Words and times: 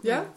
Ja? 0.00 0.30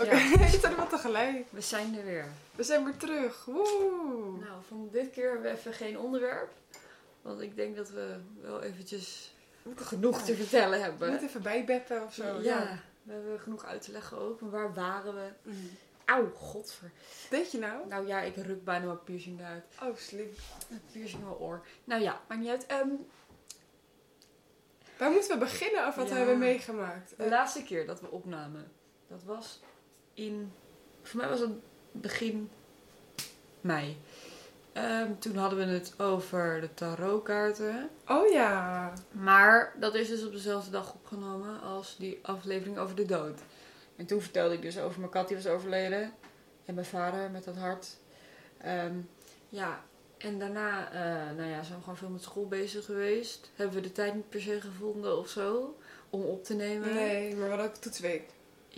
Oké, 0.00 0.10
Ja. 0.16 0.40
er 0.70 0.76
wel 0.76 0.86
tegelijk. 0.86 1.46
We 1.50 1.60
zijn 1.60 1.98
er 1.98 2.04
weer. 2.04 2.24
We 2.54 2.62
zijn 2.62 2.84
weer 2.84 2.96
terug. 2.96 3.44
Woe! 3.44 4.38
Nou, 4.40 4.62
van 4.68 4.88
dit 4.92 5.10
keer 5.10 5.30
hebben 5.30 5.50
we 5.52 5.58
even 5.58 5.72
geen 5.72 5.98
onderwerp. 5.98 6.50
Want 7.22 7.40
ik 7.40 7.56
denk 7.56 7.76
dat 7.76 7.90
we 7.90 8.16
wel 8.40 8.62
eventjes 8.62 9.32
genoeg 9.76 10.22
te 10.22 10.34
vertellen 10.36 10.78
We 10.78 10.84
hebben. 10.84 11.08
moeten 11.10 11.28
even 11.28 11.42
bijbeppen 11.42 12.02
of 12.04 12.14
zo. 12.14 12.40
ja, 12.40 12.78
we 13.02 13.12
hebben 13.12 13.40
genoeg 13.40 13.64
uit 13.64 13.82
te 13.82 13.92
leggen 13.92 14.18
ook. 14.18 14.40
Maar 14.40 14.50
waar 14.50 14.74
waren 14.74 15.14
we? 15.14 15.28
Mm. 15.42 15.70
Auw, 16.04 16.30
godver. 16.34 16.90
Deed 17.30 17.52
je 17.52 17.58
nou? 17.58 17.88
Nou 17.88 18.06
ja, 18.06 18.20
ik 18.20 18.36
ruk 18.36 18.64
bijna 18.64 18.84
mijn 18.86 19.02
piercing 19.04 19.40
eruit. 19.40 19.64
Oh, 19.82 19.96
slim. 19.96 20.30
Piercing 20.92 21.20
in 21.22 21.28
mijn 21.28 21.38
oor. 21.40 21.66
Nou 21.84 22.02
ja, 22.02 22.20
maakt 22.28 22.40
niet 22.40 22.50
uit. 22.50 22.66
Ehm, 22.66 22.88
Waar 24.98 25.10
moeten 25.10 25.30
we 25.30 25.44
beginnen 25.44 25.86
of 25.86 25.94
wat 25.94 26.08
Ja. 26.08 26.14
hebben 26.14 26.34
we 26.34 26.40
meegemaakt? 26.40 27.14
de 27.16 27.28
laatste 27.28 27.62
keer 27.62 27.86
dat 27.86 28.00
we 28.00 28.10
opnamen, 28.10 28.72
dat 29.08 29.22
was 29.24 29.60
in... 30.14 30.52
Voor 31.02 31.20
mij 31.20 31.28
was 31.28 31.40
het 31.40 31.52
begin 31.92 32.50
mei. 33.60 33.96
Ehm, 34.72 35.12
toen 35.18 35.36
hadden 35.36 35.58
we 35.58 35.64
het 35.64 35.94
over 35.98 36.60
de 36.60 36.74
tarotkaarten. 36.74 37.88
Oh 38.06 38.32
ja. 38.32 38.92
Maar 39.10 39.74
dat 39.80 39.94
is 39.94 40.08
dus 40.08 40.24
op 40.24 40.32
dezelfde 40.32 40.70
dag 40.70 40.94
opgenomen 40.94 41.60
als 41.60 41.96
die 41.98 42.18
aflevering 42.22 42.78
over 42.78 42.96
de 42.96 43.04
dood. 43.04 43.40
En 43.96 44.06
toen 44.06 44.20
vertelde 44.20 44.54
ik 44.54 44.62
dus 44.62 44.78
over 44.78 44.98
mijn 45.00 45.12
kat 45.12 45.28
die 45.28 45.36
was 45.36 45.46
overleden. 45.46 46.12
En 46.64 46.74
mijn 46.74 46.86
vader 46.86 47.30
met 47.30 47.44
dat 47.44 47.56
hart. 47.56 47.96
Ehm, 48.58 48.94
ja, 49.48 49.82
en 50.18 50.38
daarna 50.38 50.92
eh, 50.92 51.36
nou 51.36 51.48
ja, 51.48 51.62
zijn 51.62 51.76
we 51.78 51.82
gewoon 51.82 51.96
veel 51.96 52.08
met 52.08 52.22
school 52.22 52.48
bezig 52.48 52.84
geweest. 52.84 53.50
Hebben 53.54 53.76
we 53.76 53.82
de 53.82 53.92
tijd 53.92 54.14
niet 54.14 54.28
per 54.28 54.40
se 54.40 54.60
gevonden 54.60 55.18
of 55.18 55.28
zo 55.28 55.76
om 56.10 56.22
op 56.22 56.44
te 56.44 56.54
nemen. 56.54 56.94
Nee, 56.94 57.30
maar 57.34 57.44
we 57.44 57.48
hadden 57.48 57.66
ook 57.66 57.74
toetsweek. 57.74 58.30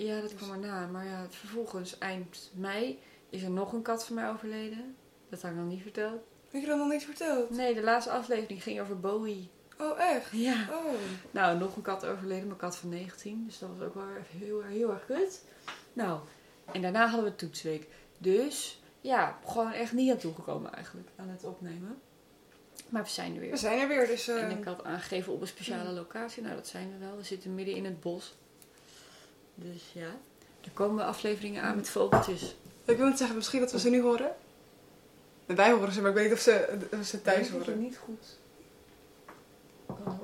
Ja, 0.07 0.21
dat 0.21 0.35
kwam 0.35 0.51
erna. 0.51 0.87
Maar 0.87 1.05
ja, 1.07 1.27
vervolgens 1.31 1.99
eind 1.99 2.51
mei 2.55 2.99
is 3.31 3.43
er 3.43 3.51
nog 3.51 3.73
een 3.73 3.83
kat 3.83 4.05
van 4.07 4.15
mij 4.15 4.29
overleden. 4.31 4.97
Dat 5.29 5.43
had 5.43 5.51
ik 5.51 5.57
nog 5.57 5.67
niet 5.67 5.83
verteld. 5.83 6.21
Heb 6.51 6.61
je 6.61 6.67
dat 6.67 6.79
nog 6.79 6.89
niet 6.89 7.05
verteld? 7.05 7.51
Nee, 7.51 7.75
de 7.75 7.83
laatste 7.83 8.11
aflevering 8.11 8.63
ging 8.63 8.81
over 8.81 9.01
Bowie. 9.01 9.51
Oh, 9.79 10.01
echt? 10.01 10.31
Ja. 10.33 10.67
Oh. 10.71 10.93
Nou, 11.31 11.59
nog 11.59 11.77
een 11.77 11.83
kat 11.83 12.07
overleden, 12.07 12.47
mijn 12.47 12.59
kat 12.59 12.77
van 12.77 12.89
19. 12.89 13.45
Dus 13.47 13.59
dat 13.59 13.69
was 13.77 13.87
ook 13.89 13.95
wel 13.95 14.05
even 14.09 14.47
heel, 14.47 14.63
heel 14.63 14.91
erg 14.91 15.07
kut. 15.07 15.45
Nou, 15.93 16.21
en 16.73 16.83
daarna 16.83 17.07
hadden 17.07 17.31
we 17.31 17.37
toetsweek. 17.37 17.87
Dus 18.19 18.83
ja, 19.01 19.39
gewoon 19.47 19.73
echt 19.73 19.93
niet 19.93 20.11
aan 20.11 20.17
toegekomen 20.19 20.73
eigenlijk 20.73 21.09
aan 21.17 21.29
het 21.29 21.45
opnemen. 21.45 21.99
Maar 22.89 23.03
we 23.03 23.09
zijn 23.09 23.35
er 23.35 23.41
We 23.41 23.47
weer. 23.47 23.57
zijn 23.59 23.79
er 23.81 23.89
weer, 23.89 24.07
dus... 24.07 24.29
eh, 24.29 24.43
En 24.43 24.59
ik 24.59 24.65
had 24.65 24.85
aangegeven 24.85 25.33
op 25.33 25.41
een 25.41 25.47
speciale 25.47 25.91
locatie. 25.91 26.43
Nou, 26.43 26.55
dat 26.55 26.67
zijn 26.69 26.93
we 26.93 27.05
wel. 27.07 27.17
We 27.17 27.23
zitten 27.23 27.55
midden 27.55 27.75
in 27.75 27.85
het 27.85 28.01
bos. 28.01 28.37
Dus 29.63 29.83
ja, 29.93 30.17
er 30.65 30.71
komen 30.75 31.05
afleveringen 31.05 31.63
aan 31.63 31.77
met 31.77 31.89
vogeltjes. 31.89 32.57
Ik 32.85 32.97
wil 32.97 33.07
niet 33.07 33.19
zeggen, 33.19 33.37
misschien 33.37 33.61
dat 33.61 33.73
we 33.73 33.79
ze 33.79 33.91
nu 33.91 34.01
horen. 34.01 34.33
Wij 35.47 35.71
horen 35.73 35.93
ze, 35.93 36.01
maar 36.01 36.11
ik 36.11 36.17
weet 36.17 36.25
niet 36.25 36.35
of 36.35 36.41
ze, 36.41 36.79
of 37.01 37.07
ze 37.07 37.23
thuis 37.23 37.39
dat 37.39 37.47
je 37.47 37.53
horen. 37.53 37.81
niet 37.83 37.99
goed. 38.05 38.39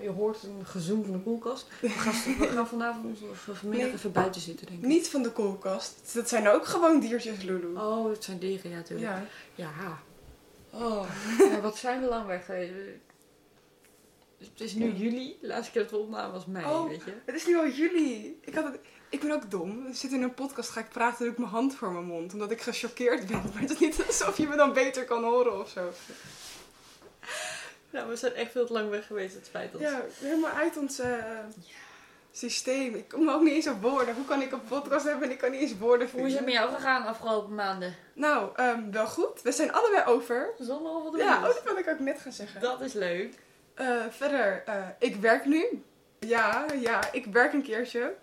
Je 0.01 0.09
hoort 0.09 0.43
een 0.43 0.67
gezoem 0.67 1.03
van 1.05 1.13
de 1.13 1.19
koelkast. 1.19 1.67
We 1.81 1.89
gaan, 1.89 2.39
we 2.39 2.47
gaan 2.49 2.69
vanavond 2.69 3.19
of 3.31 3.49
vanmiddag 3.53 3.87
Nee. 3.87 3.97
even 3.97 4.13
buiten 4.13 4.41
zitten, 4.41 4.67
denk 4.67 4.79
ik. 4.83 4.87
Niet 4.87 5.09
van 5.09 5.23
de 5.23 5.31
koelkast. 5.31 6.15
Dat 6.15 6.29
zijn 6.29 6.49
ook 6.49 6.67
gewoon 6.67 7.01
diertjes, 7.01 7.43
Lulu. 7.43 7.75
Oh, 7.77 8.11
het 8.11 8.25
zijn 8.25 8.39
dieren, 8.39 8.71
ja, 8.71 8.77
natuurlijk. 8.77 9.09
ja. 9.55 9.55
Ja. 9.55 9.99
Oh, 10.71 11.07
wat 11.63 11.77
zijn 11.77 12.01
we 12.01 12.07
lang 12.09 12.27
weg 12.27 12.47
Het 12.47 12.61
is 14.61 14.75
nu 14.75 14.93
juli. 14.93 15.37
De 15.41 15.47
laatste 15.47 15.73
keer 15.73 15.83
dat 15.83 15.91
we 15.91 15.97
opnamen 15.97 16.33
was 16.33 16.47
mei, 16.47 16.65
Oh. 16.65 16.89
weet 16.89 17.03
je. 17.05 17.13
Het 17.25 17.35
is 17.35 17.47
nu 17.47 17.57
al 17.57 17.69
juli. 17.69 18.39
Ik, 18.41 18.55
had 18.55 18.65
het, 18.65 18.79
ik 19.17 19.23
ben 19.23 19.31
ook 19.31 19.51
dom. 19.51 19.87
Ik 19.87 19.95
zit 19.95 20.13
in 20.13 20.23
een 20.23 20.35
podcast, 20.35 20.71
ga 20.71 20.81
ik 20.81 20.89
praten, 20.89 21.25
doe 21.25 21.33
ik 21.33 21.39
mijn 21.39 21.51
hand 21.51 21.75
voor 21.75 21.93
mijn 21.93 22.05
mond. 22.05 22.33
Omdat 22.33 22.51
ik 22.51 22.61
gechoqueerd 22.61 23.27
ben. 23.27 23.43
Maar 23.53 23.63
het 23.63 23.71
is 23.71 23.79
niet 23.79 24.07
alsof 24.07 24.37
je 24.37 24.47
me 24.47 24.57
dan 24.57 24.73
beter 24.73 25.05
kan 25.05 25.25
horen 25.25 25.61
of 25.61 25.69
zo. 25.69 25.93
Nou, 27.91 28.09
we 28.09 28.17
zijn 28.17 28.35
echt 28.35 28.53
veel 28.53 28.67
te 28.67 28.73
lang 28.73 28.91
weg 28.91 29.07
geweest. 29.07 29.35
Het 29.35 29.47
spijt 29.47 29.75
ons. 29.75 29.83
Ja, 29.83 30.05
helemaal 30.19 30.51
uit 30.51 30.77
ons 30.77 30.99
eh, 30.99 31.15
systeem. 32.33 32.95
Ik 32.95 33.09
kom 33.09 33.29
ook 33.29 33.43
niet 33.43 33.53
eens 33.55 33.69
op 33.69 33.83
woorden. 33.83 34.15
Hoe 34.15 34.25
kan 34.25 34.43
ik 34.43 34.53
een 34.53 34.65
podcast 34.65 35.05
hebben 35.05 35.25
en 35.25 35.31
ik 35.31 35.39
kan 35.39 35.51
niet 35.51 35.61
eens 35.61 35.79
woorden 35.79 36.09
Hoe 36.11 36.21
is 36.21 36.27
het 36.27 36.37
vinden? 36.37 36.45
met 36.45 36.55
jou 36.55 36.75
gegaan 36.75 37.03
de 37.03 37.09
afgelopen 37.09 37.55
maanden? 37.55 37.95
Nou, 38.13 38.51
ehm, 38.57 38.91
wel 38.91 39.07
goed. 39.07 39.43
We 39.43 39.53
zijn 39.53 39.73
allebei 39.73 40.05
over. 40.05 40.51
Zonder 40.59 40.93
wat 40.93 41.15
Ja, 41.17 41.37
oh, 41.37 41.43
dat 41.43 41.63
wilde 41.63 41.81
ik 41.81 41.89
ook 41.89 41.99
net 41.99 42.21
gaan 42.21 42.33
zeggen. 42.33 42.61
Dat 42.61 42.81
is 42.81 42.93
leuk. 42.93 43.35
Eh, 43.75 44.05
verder, 44.11 44.63
eh, 44.67 44.87
ik 44.99 45.17
werk 45.17 45.45
nu. 45.45 45.83
Ja, 46.19 46.67
ja, 46.81 47.13
ik 47.13 47.27
werk 47.27 47.53
een 47.53 47.63
keertje. 47.63 48.15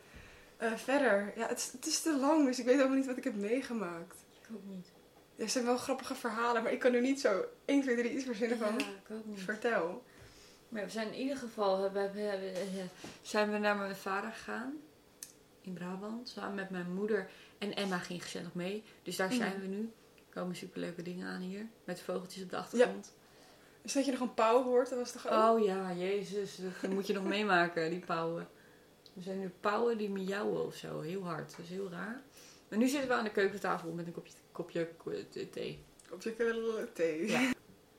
Eh, 0.57 0.73
verder, 0.75 1.33
ja, 1.35 1.47
het, 1.47 1.57
is- 1.57 1.71
het 1.71 1.85
is 1.85 2.01
te 2.01 2.17
lang, 2.17 2.45
dus 2.45 2.59
ik 2.59 2.65
weet 2.65 2.81
ook 2.81 2.89
niet 2.89 3.05
wat 3.05 3.17
ik 3.17 3.23
heb 3.23 3.35
meegemaakt. 3.35 4.15
Ik 4.41 4.47
ook 4.55 4.63
niet. 4.65 4.91
Er 5.35 5.49
zijn 5.49 5.65
wel 5.65 5.77
grappige 5.77 6.15
verhalen, 6.15 6.63
maar 6.63 6.71
ik 6.71 6.79
kan 6.79 6.93
er 6.93 7.01
niet 7.01 7.21
zo 7.21 7.43
1, 7.65 7.81
2, 7.81 7.95
3 7.97 8.11
iets 8.13 8.23
verzinnen 8.25 8.57
van. 8.57 8.73
Ja, 8.77 8.85
ik 8.85 9.11
ook 9.15 9.25
niet. 9.25 9.39
Vertel. 9.41 10.03
Maar 10.69 10.83
we 10.83 10.89
zijn 10.89 11.07
in 11.13 11.19
ieder 11.19 11.37
geval 11.37 11.81
hebben, 11.81 12.01
hebben- 12.01 12.53
hebben- 12.53 12.89
zijn 13.21 13.51
we 13.51 13.57
naar 13.57 13.75
mijn 13.75 13.95
vader 13.95 14.31
gegaan. 14.31 14.73
In 15.61 15.73
Brabant. 15.73 16.29
Samen 16.29 16.55
met 16.55 16.69
mijn 16.69 16.93
moeder. 16.93 17.29
En 17.57 17.75
Emma 17.75 17.97
ging 17.97 18.23
gezellig 18.23 18.53
mee. 18.53 18.83
Dus 19.03 19.15
daar 19.15 19.31
zijn 19.31 19.51
Mhm. 19.51 19.61
we 19.61 19.67
nu. 19.67 19.91
Er 20.15 20.39
komen 20.41 20.55
superleuke 20.55 21.01
dingen 21.01 21.27
aan 21.27 21.41
hier. 21.41 21.65
Met 21.83 22.01
vogeltjes 22.01 22.43
op 22.43 22.49
de 22.49 22.57
achtergrond. 22.57 23.13
Dus 23.81 23.93
dat 23.93 24.05
je 24.05 24.11
nog 24.11 24.19
een 24.19 24.33
pauw 24.33 24.63
hoort, 24.63 24.89
dat 24.89 24.99
was 24.99 25.11
toch 25.11 25.27
ook? 25.27 25.57
Oh 25.57 25.63
ja, 25.65 25.93
jezus. 25.93 26.59
Dat 26.81 26.91
moet 26.91 27.07
je 27.07 27.13
nog 27.13 27.23
meemaken, 27.35 27.89
die 27.89 27.99
pauwen. 27.99 28.47
Er 29.15 29.21
zijn 29.23 29.39
nu 29.39 29.51
pauwen 29.59 29.97
die 29.97 30.09
miauwen 30.09 30.65
of 30.65 30.75
zo. 30.75 31.01
Heel 31.01 31.23
hard. 31.23 31.49
Dat 31.49 31.59
is 31.59 31.69
heel 31.69 31.89
raar. 31.89 32.21
Maar 32.69 32.79
nu 32.79 32.87
zitten 32.87 33.09
we 33.09 33.15
aan 33.15 33.23
de 33.23 33.31
keukentafel 33.31 33.91
met 33.91 34.05
een 34.05 34.13
kopje, 34.13 34.33
kopje 34.51 34.87
eh, 35.33 35.45
thee. 35.51 35.83
Op 36.11 36.21
je 36.21 36.33
kille 36.33 36.87
thee. 36.93 37.27
Ja. 37.27 37.51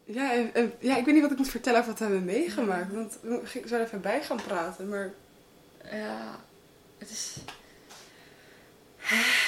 Ja, 0.05 0.97
ik 0.97 1.05
weet 1.05 1.07
niet 1.07 1.23
wat 1.23 1.31
ik 1.31 1.39
moet 1.39 1.49
vertellen 1.49 1.79
over 1.81 1.91
wat 1.91 2.01
we 2.01 2.05
hebben 2.05 2.25
meegemaakt. 2.25 2.93
Want 2.93 3.19
we 3.23 3.41
zouden 3.47 3.87
even 3.87 4.01
bij 4.01 4.23
gaan 4.23 4.37
praten, 4.47 4.89
maar... 4.89 5.13
Ja, 5.91 6.41
het 6.99 7.11
is... 7.11 7.37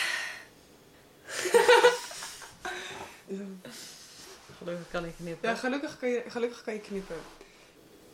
Gelukkig 4.59 4.91
kan 4.91 5.05
ik 5.05 5.15
knippen. 5.17 5.49
Ja, 5.49 5.55
gelukkig 5.55 5.99
kan 5.99 6.09
je, 6.09 6.23
gelukkig 6.29 6.63
kan 6.63 6.75
je 6.75 6.81
knippen. 6.81 7.17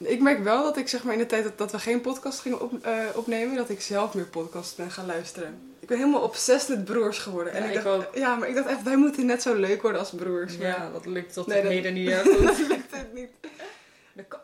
Ik 0.07 0.21
merk 0.21 0.43
wel 0.43 0.63
dat 0.63 0.77
ik 0.77 0.89
zeg 0.89 1.05
maar 1.05 1.13
in 1.13 1.19
de 1.19 1.27
tijd 1.27 1.45
dat, 1.45 1.59
dat 1.59 1.71
we 1.73 1.79
geen 1.79 2.01
podcast 2.01 2.41
gingen 2.41 2.61
op, 2.61 2.73
eh, 2.85 3.07
opnemen, 3.15 3.57
dat 3.57 3.69
ik 3.69 3.81
zelf 3.81 4.15
meer 4.15 4.27
podcasts 4.27 4.75
ben 4.75 4.91
gaan 4.91 5.07
luisteren. 5.07 5.75
Ik 5.81 5.89
ben 5.89 5.99
helemaal 5.99 6.23
obsessed 6.23 6.77
met 6.77 6.85
broers 6.85 7.19
geworden. 7.19 7.53
En 7.53 7.63
Ja, 7.63 7.69
ik, 7.69 7.75
ik 7.77 7.83
dacht, 7.85 8.07
ook. 8.07 8.15
Ja, 8.15 8.37
maar 8.37 8.49
ik 8.49 8.55
dacht 8.55 8.67
echt, 8.69 8.83
wij 8.83 8.97
moeten 8.97 9.27
net 9.27 9.43
zo 9.43 9.55
leuk 9.55 9.83
worden 9.83 10.01
als 10.01 10.11
broers. 10.11 10.57
Maar 10.57 10.67
Ja, 10.67 10.91
dat 10.91 11.07
lukt 11.07 11.33
tot 11.33 11.47
Nee, 11.47 11.63
dat- 11.63 11.71
heden 11.71 11.95
niet 11.95 12.11
dat 12.25 12.59
lukt 12.59 12.97
het 12.97 13.13
niet. 13.15 13.31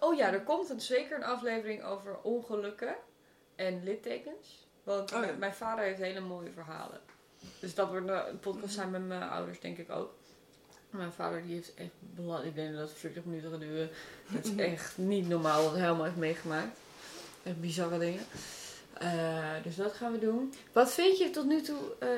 Oh 0.00 0.16
ja, 0.16 0.32
er 0.32 0.40
komt 0.42 0.70
een, 0.70 0.80
zeker 0.80 1.16
een 1.16 1.24
aflevering 1.24 1.84
over 1.84 2.16
ongelukken 2.22 2.94
en 3.56 3.80
littekens. 3.84 4.66
Want 4.82 5.14
Oh 5.14 5.24
ja. 5.24 5.30
mijn- 5.38 5.54
vader 5.54 5.84
heeft 5.84 6.00
hele 6.00 6.20
mooie 6.20 6.50
verhalen. 6.54 7.00
Dus 7.60 7.74
dat 7.74 7.88
wordt 7.88 8.08
een 8.08 8.28
een 8.28 8.38
podcast 8.40 8.74
zijn 8.74 8.90
met 8.90 9.06
mijn 9.08 9.22
ouders, 9.22 9.60
denk 9.60 9.78
ik 9.78 9.90
ook. 9.90 10.14
Mijn 10.90 11.12
vader 11.12 11.42
die 11.42 11.54
heeft 11.54 11.72
echt 11.74 11.90
belang. 12.00 12.44
Ik 12.44 12.54
denk 12.54 12.74
dat 12.76 12.88
het 12.88 12.98
40 12.98 13.24
minuten 13.24 13.50
gaat 13.50 13.60
duren. 13.60 13.90
Het 14.26 14.46
is 14.46 14.54
echt 14.64 14.98
niet 14.98 15.28
normaal 15.28 15.62
wat 15.62 15.72
hij 15.72 15.80
helemaal 15.80 16.04
heeft 16.04 16.16
meegemaakt. 16.16 16.76
Echt 17.42 17.60
bizarre 17.60 17.98
dingen. 17.98 18.22
Eh, 18.98 19.44
dus 19.62 19.76
dat 19.76 19.92
gaan 19.92 20.12
we 20.12 20.18
doen. 20.18 20.54
Wat 20.72 20.92
vind 20.92 21.18
je 21.18 21.30
tot 21.30 21.46
nu 21.46 21.60
toe 21.62 21.78
eh, 21.98 22.08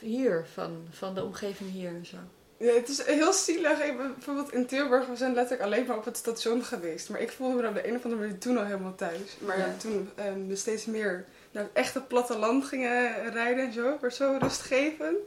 hier 0.00 0.46
van, 0.52 0.86
van 0.90 1.14
de 1.14 1.24
omgeving 1.24 1.70
hier 1.70 1.88
en 1.88 2.06
zo? 2.06 2.16
Ja, 2.56 2.72
het 2.72 2.88
is 2.88 3.02
heel 3.04 3.32
zielig. 3.32 3.80
Ik 3.82 3.96
ben 3.96 4.12
bijvoorbeeld 4.14 4.52
in 4.52 4.66
Tilburg, 4.66 5.06
we 5.06 5.16
zijn 5.16 5.34
letterlijk 5.34 5.62
alleen 5.68 5.86
maar 5.86 5.96
op 5.96 6.04
het 6.04 6.16
station 6.16 6.64
geweest. 6.64 7.08
Maar 7.10 7.20
ik 7.20 7.30
voelde 7.32 7.62
me 7.62 7.68
op 7.68 7.74
de 7.74 7.88
een 7.88 7.96
of 7.96 8.04
andere 8.04 8.22
manier 8.22 8.38
toen 8.38 8.58
al 8.58 8.64
helemaal 8.64 8.94
thuis. 8.94 9.36
Maar 9.38 9.58
Ja. 9.58 9.74
toen 9.78 10.10
ehm, 10.14 10.46
we 10.46 10.56
steeds 10.56 10.84
meer 10.84 11.24
naar 11.50 11.62
het 11.62 11.72
echte 11.72 12.00
platteland 12.02 12.64
gingen 12.64 13.30
rijden 13.32 13.64
en 13.66 13.72
zo, 13.72 13.98
werd 14.00 14.14
zo 14.14 14.36
rustgevend. 14.40 15.18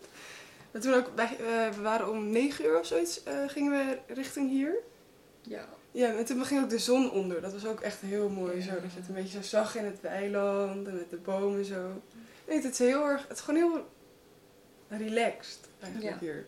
En 0.71 0.81
toen 0.81 0.93
ook, 0.93 1.07
wij, 1.15 1.25
eh, 1.25 1.69
we 1.75 1.81
waren 1.81 2.09
om 2.09 2.29
negen 2.29 2.65
uur 2.65 2.79
of 2.79 2.85
zoiets, 2.85 3.23
eh, 3.23 3.33
gingen 3.47 3.71
we 3.71 4.13
richting 4.13 4.49
hier. 4.49 4.73
Ja. 5.41 5.67
Ja, 5.91 6.13
en 6.15 6.25
toen 6.25 6.45
ging 6.45 6.63
ook 6.63 6.69
de 6.69 6.79
zon 6.79 7.11
onder. 7.11 7.41
Dat 7.41 7.53
was 7.53 7.65
ook 7.65 7.79
echt 7.81 8.01
heel 8.01 8.29
mooi 8.29 8.55
Ja. 8.57 8.61
zo. 8.63 8.71
Dat 8.81 8.93
je 8.93 8.99
het 8.99 9.07
een 9.07 9.13
beetje 9.15 9.37
zo 9.43 9.49
zag 9.49 9.75
in 9.75 9.85
het 9.85 10.01
weiland 10.01 10.87
en 10.87 10.95
met 10.95 11.09
de 11.09 11.17
bomen 11.17 11.65
zo. 11.65 12.01
Nee, 12.47 12.61
het 12.61 12.71
is 12.71 12.77
heel 12.79 13.05
erg, 13.05 13.27
het 13.27 13.37
is 13.37 13.43
gewoon 13.43 13.59
heel 13.71 13.85
relaxed 14.99 15.59
eigenlijk 15.79 16.13
Ja. 16.13 16.19
hier. 16.19 16.45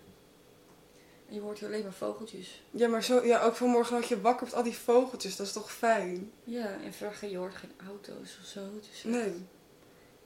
En 1.27 1.35
je 1.35 1.41
hoort 1.41 1.59
hier 1.59 1.67
alleen 1.67 1.83
maar 1.83 1.93
vogeltjes. 1.93 2.63
Ja, 2.71 2.87
maar 2.87 3.03
zo, 3.03 3.25
ja, 3.25 3.41
ook 3.41 3.55
vanmorgen 3.55 3.95
had 3.95 4.07
je 4.07 4.21
wakker 4.21 4.45
met 4.45 4.55
al 4.55 4.63
die 4.63 4.75
vogeltjes. 4.75 5.35
Dat 5.35 5.47
is 5.47 5.53
toch 5.53 5.71
fijn? 5.71 6.31
Ja, 6.43 6.67
en 6.83 6.93
verder 6.93 7.29
je 7.29 7.37
hoort 7.37 7.55
geen 7.55 7.71
auto's 7.87 8.37
of 8.41 8.45
zo. 8.47 8.59
Is 8.91 9.03
Nee. 9.03 9.45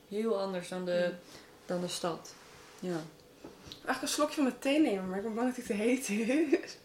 heel 0.10 0.40
anders 0.42 0.70
dan 0.70 0.86
de, 0.86 1.14
dan 1.66 1.82
de 1.82 1.88
stad. 1.88 2.34
Ja. 2.80 2.98
Eigenlijk 3.86 4.02
een 4.02 4.08
slokje 4.08 4.34
van 4.36 4.44
mijn 4.44 4.60
thee 4.60 4.80
nemen, 4.80 5.10
maar 5.10 5.18
ik 5.18 5.24
ben 5.24 5.34
bang 5.34 5.48
dat 5.48 5.56
hij 5.56 5.66
te 5.66 5.84
heet 5.84 6.10
is. 6.64 6.78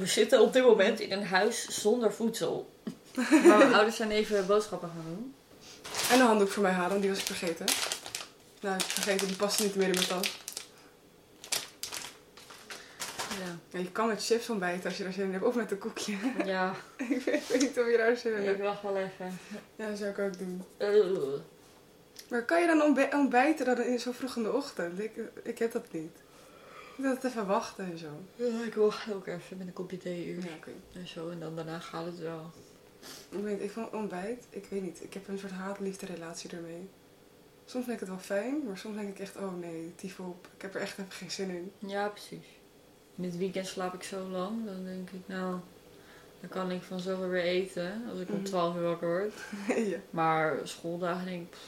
We 0.00 0.06
zitten 0.06 0.40
op 0.40 0.52
dit 0.52 0.62
moment 0.62 1.00
in 1.00 1.12
een 1.12 1.26
huis 1.26 1.68
zonder 1.68 2.12
voedsel. 2.12 2.70
Maar 3.14 3.58
mijn 3.58 3.74
ouders 3.74 3.96
zijn 3.96 4.10
even 4.10 4.46
boodschappen 4.46 4.88
gaan 4.88 5.04
doen. 5.14 5.34
En 6.10 6.20
een 6.20 6.26
handdoek 6.26 6.48
voor 6.48 6.62
mij 6.62 6.72
halen, 6.72 6.88
want 6.90 7.00
die 7.02 7.10
was 7.10 7.20
ik 7.20 7.26
vergeten. 7.26 7.66
Nou, 8.60 8.74
ik 8.74 8.80
heb 8.82 8.90
vergeten, 8.90 9.26
die 9.26 9.36
past 9.36 9.60
niet 9.60 9.74
meer 9.74 9.86
in 9.88 9.94
mijn 9.94 10.06
tas. 10.06 10.38
Ja. 13.38 13.58
Ja, 13.70 13.78
je 13.78 13.90
kan 13.92 14.06
met 14.06 14.24
chips 14.24 14.50
ontbijten 14.50 14.84
als 14.84 14.96
je 14.98 15.04
er 15.04 15.12
zin 15.12 15.24
in 15.24 15.32
hebt. 15.32 15.44
Of 15.44 15.54
met 15.54 15.70
een 15.70 15.78
koekje. 15.78 16.16
Ja, 16.44 16.74
ik, 16.96 17.08
weet, 17.24 17.34
ik 17.34 17.42
weet 17.48 17.60
niet 17.60 17.78
of 17.78 17.90
je 17.90 17.96
daar 17.96 18.16
zin 18.16 18.32
in 18.32 18.40
ik 18.40 18.46
hebt. 18.46 18.60
wacht 18.60 18.82
wel 18.82 18.96
even. 18.96 19.38
Ja, 19.76 19.88
dat 19.88 19.98
zou 19.98 20.10
ik 20.10 20.18
ook 20.18 20.38
doen. 20.38 20.64
Maar 22.28 22.44
kan 22.44 22.60
je 22.60 22.66
dan 22.66 22.82
ontbij- 22.82 23.14
ontbijten 23.14 23.66
dan 23.66 23.80
in 23.82 23.98
zo 24.00 24.12
vroeg 24.12 24.36
in 24.36 24.42
de 24.42 24.52
ochtend? 24.52 25.00
Ik, 25.00 25.12
ik 25.42 25.58
heb 25.58 25.72
dat 25.72 25.92
niet. 25.92 26.16
Ik 26.92 27.04
moet 27.04 27.06
altijd 27.06 27.32
even 27.32 27.46
wachten 27.46 27.84
en 27.84 27.98
zo. 27.98 28.08
Ja, 28.36 28.64
ik 28.64 28.74
wacht 28.74 29.12
ook 29.12 29.26
even 29.26 29.56
met 29.56 29.66
een 29.66 29.72
kopje 29.72 29.96
thee 29.98 30.26
Ja, 30.34 30.54
oké. 30.56 30.70
En 30.92 31.06
zo, 31.06 31.30
en 31.30 31.40
dan 31.40 31.56
daarna 31.56 31.78
gaat 31.78 32.04
het 32.04 32.18
wel. 32.18 32.50
Ik, 33.30 33.42
weet, 33.42 33.60
ik 33.60 33.70
vond 33.70 33.92
ontbijt, 33.92 34.46
ik 34.50 34.66
weet 34.70 34.82
niet. 34.82 35.02
Ik 35.02 35.14
heb 35.14 35.28
een 35.28 35.38
soort 35.38 35.52
haat-liefde 35.52 36.06
relatie 36.06 36.50
ermee. 36.50 36.88
Soms 37.64 37.84
vind 37.84 37.94
ik 37.96 38.00
het 38.00 38.08
wel 38.08 38.18
fijn, 38.18 38.62
maar 38.66 38.78
soms 38.78 38.96
denk 38.96 39.08
ik 39.08 39.18
echt, 39.18 39.36
oh 39.36 39.58
nee, 39.60 39.92
tief 39.96 40.20
op. 40.20 40.48
Ik 40.56 40.62
heb 40.62 40.74
er 40.74 40.80
echt 40.80 40.98
even 40.98 41.12
geen 41.12 41.30
zin 41.30 41.50
in. 41.50 41.72
Ja, 41.88 42.08
precies. 42.08 42.46
In 43.16 43.24
het 43.24 43.36
weekend 43.36 43.66
slaap 43.66 43.94
ik 43.94 44.02
zo 44.02 44.28
lang, 44.28 44.64
dan 44.66 44.84
denk 44.84 45.10
ik, 45.10 45.20
nou, 45.26 45.56
dan 46.40 46.48
kan 46.50 46.70
ik 46.70 46.82
van 46.82 47.00
zo 47.00 47.28
weer 47.28 47.42
eten 47.42 48.02
als 48.10 48.20
ik 48.20 48.28
om 48.28 48.34
Mhm. 48.34 48.44
12 48.44 48.76
uur 48.76 48.82
wakker 48.82 49.08
word. 49.08 49.32
ja. 49.90 49.98
Maar 50.10 50.58
schooldagen 50.64 51.24
denk 51.26 51.42
ik, 51.42 51.50
pff, 51.50 51.60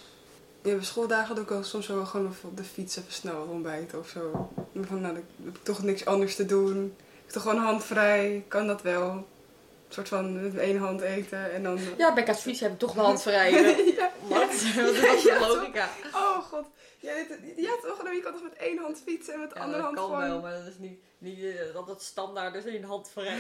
Ja, 0.62 0.74
bij 0.74 0.84
schooldagen 0.84 1.34
doe 1.34 1.44
ik 1.44 1.50
ook 1.50 1.64
soms 1.64 1.86
wel 1.86 2.06
gewoon 2.06 2.34
op 2.42 2.56
de 2.56 2.64
fiets 2.64 2.96
even 2.96 3.12
snel 3.12 3.38
wat 3.38 3.48
ontbijten 3.48 3.98
of 3.98 4.08
zo. 4.08 4.50
Ik 4.72 4.86
Van, 4.86 5.00
nou, 5.00 5.14
dan 5.14 5.24
heb 5.44 5.56
ik 5.56 5.64
toch 5.64 5.82
niks 5.82 6.04
anders 6.04 6.36
te 6.36 6.46
doen. 6.46 6.84
Ik 6.96 7.22
heb 7.24 7.30
toch 7.30 7.42
gewoon 7.42 7.58
handvrij, 7.58 8.44
kan 8.48 8.66
dat 8.66 8.82
wel. 8.82 9.10
Een 9.10 9.96
soort 9.96 10.08
van 10.08 10.42
met 10.42 10.56
één 10.56 10.78
hand 10.78 11.00
eten 11.00 11.52
en 11.52 11.62
dan... 11.62 11.78
ja, 11.96 12.14
bij 12.14 12.34
fietsen 12.34 12.64
heb 12.64 12.72
ik 12.72 12.78
toch 12.78 12.94
wel 12.94 13.04
handvrij. 13.04 13.50
ja, 13.98 14.12
Wat? 14.20 14.40
Wat 14.76 15.14
is 15.14 15.22
Ja, 15.22 15.40
logica? 15.40 15.88
Oh 16.12 16.38
god. 16.38 16.66
Ja, 16.98 17.12
ja 17.56 17.70
toch? 17.82 18.02
Nou, 18.02 18.14
je 18.14 18.20
kan 18.22 18.32
toch 18.32 18.42
met 18.42 18.56
één 18.56 18.78
hand 18.78 19.02
fietsen 19.04 19.34
en 19.34 19.40
met 19.40 19.50
de 19.50 19.58
andere 19.58 19.76
dat 19.76 19.84
hand 19.84 19.96
kan 19.96 20.04
gewoon... 20.04 20.28
wel, 20.28 20.40
maar 20.40 20.52
dat 20.52 20.66
is 20.66 20.78
niet, 20.78 21.00
niet 21.18 21.38
eh, 21.38 21.74
dat 21.74 21.88
het 21.88 22.02
standaard 22.02 22.54
is 22.54 22.64
in 22.64 22.82
handvrij. 22.82 23.38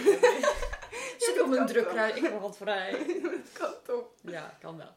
Zoek 1.18 1.36
dat 1.36 1.46
op 1.46 1.52
een 1.52 1.66
drukruis, 1.66 2.14
ik 2.14 2.22
heb 2.22 2.38
handvrij. 2.40 2.90
dat 3.22 3.32
kan 3.52 3.72
toch? 3.86 4.04
Ja, 4.20 4.56
kan 4.60 4.76
wel. 4.76 4.94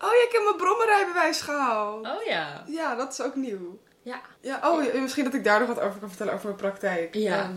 Oh 0.00 0.12
ja, 0.12 0.24
ik 0.26 0.32
heb 0.32 0.42
mijn 0.42 0.56
brommerrijbewijs 0.56 1.40
gehaald. 1.40 2.06
Oh 2.06 2.22
ja. 2.22 2.64
Ja, 2.66 2.94
dat 2.94 3.12
is 3.12 3.20
ook 3.20 3.34
nieuw. 3.34 3.78
Ja. 4.02 4.20
Ja, 4.40 4.60
oh, 4.70 4.84
ja, 4.84 5.00
misschien 5.00 5.24
dat 5.24 5.34
ik 5.34 5.44
daar 5.44 5.58
nog 5.58 5.68
wat 5.68 5.80
over 5.80 6.00
kan 6.00 6.08
vertellen 6.08 6.32
over 6.32 6.46
mijn 6.46 6.56
praktijk. 6.56 7.14
Ja. 7.14 7.42
Ehm, 7.42 7.54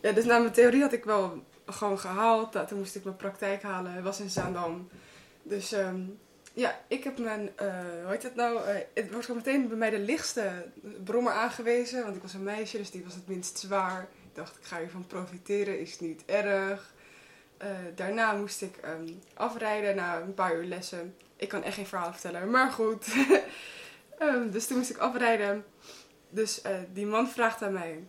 ja, 0.00 0.12
dus 0.12 0.24
na 0.24 0.38
mijn 0.38 0.52
theorie 0.52 0.82
had 0.82 0.92
ik 0.92 1.04
wel 1.04 1.44
gewoon 1.66 1.98
gehaald. 1.98 2.52
Nou, 2.52 2.66
toen 2.66 2.78
moest 2.78 2.94
ik 2.94 3.04
mijn 3.04 3.16
praktijk 3.16 3.62
halen. 3.62 3.92
Het 3.92 4.04
was 4.04 4.20
in 4.20 4.30
Zaandam. 4.30 4.88
Dus 5.42 5.72
ehm, 5.72 6.00
ja, 6.52 6.80
ik 6.86 7.04
heb 7.04 7.18
mijn, 7.18 7.50
eh 7.56 7.66
hoe 8.02 8.10
heet 8.10 8.22
het 8.22 8.34
nou? 8.34 8.64
Eh, 8.64 8.74
het 8.94 9.10
was 9.10 9.24
gewoon 9.24 9.42
meteen 9.44 9.68
bij 9.68 9.76
mij 9.76 9.90
de 9.90 9.98
lichtste 9.98 10.66
brommer 11.04 11.32
aangewezen. 11.32 12.04
Want 12.04 12.16
ik 12.16 12.22
was 12.22 12.34
een 12.34 12.42
meisje, 12.42 12.76
dus 12.76 12.90
die 12.90 13.04
was 13.04 13.14
het 13.14 13.28
minst 13.28 13.58
zwaar. 13.58 14.02
Ik 14.02 14.34
dacht, 14.34 14.56
ik 14.56 14.64
ga 14.64 14.78
hiervan 14.78 15.06
profiteren, 15.06 15.80
is 15.80 16.00
niet 16.00 16.22
erg. 16.26 16.92
Eh, 17.56 17.68
daarna 17.94 18.32
moest 18.32 18.62
ik 18.62 18.76
ehm, 18.76 19.08
afrijden 19.34 19.96
na 19.96 20.20
een 20.20 20.34
paar 20.34 20.56
uur 20.56 20.64
lessen. 20.64 21.16
Ik 21.42 21.48
kan 21.48 21.62
echt 21.62 21.74
geen 21.74 21.86
verhaal 21.86 22.12
vertellen, 22.12 22.50
maar 22.50 22.70
goed. 22.70 23.06
Ehm, 24.18 24.50
dus 24.50 24.66
toen 24.66 24.76
moest 24.76 24.90
ik 24.90 24.98
afrijden. 24.98 25.64
Dus 26.28 26.62
eh, 26.62 26.76
die 26.92 27.06
man 27.06 27.28
vraagt 27.28 27.62
aan 27.62 27.72
mij: 27.72 28.04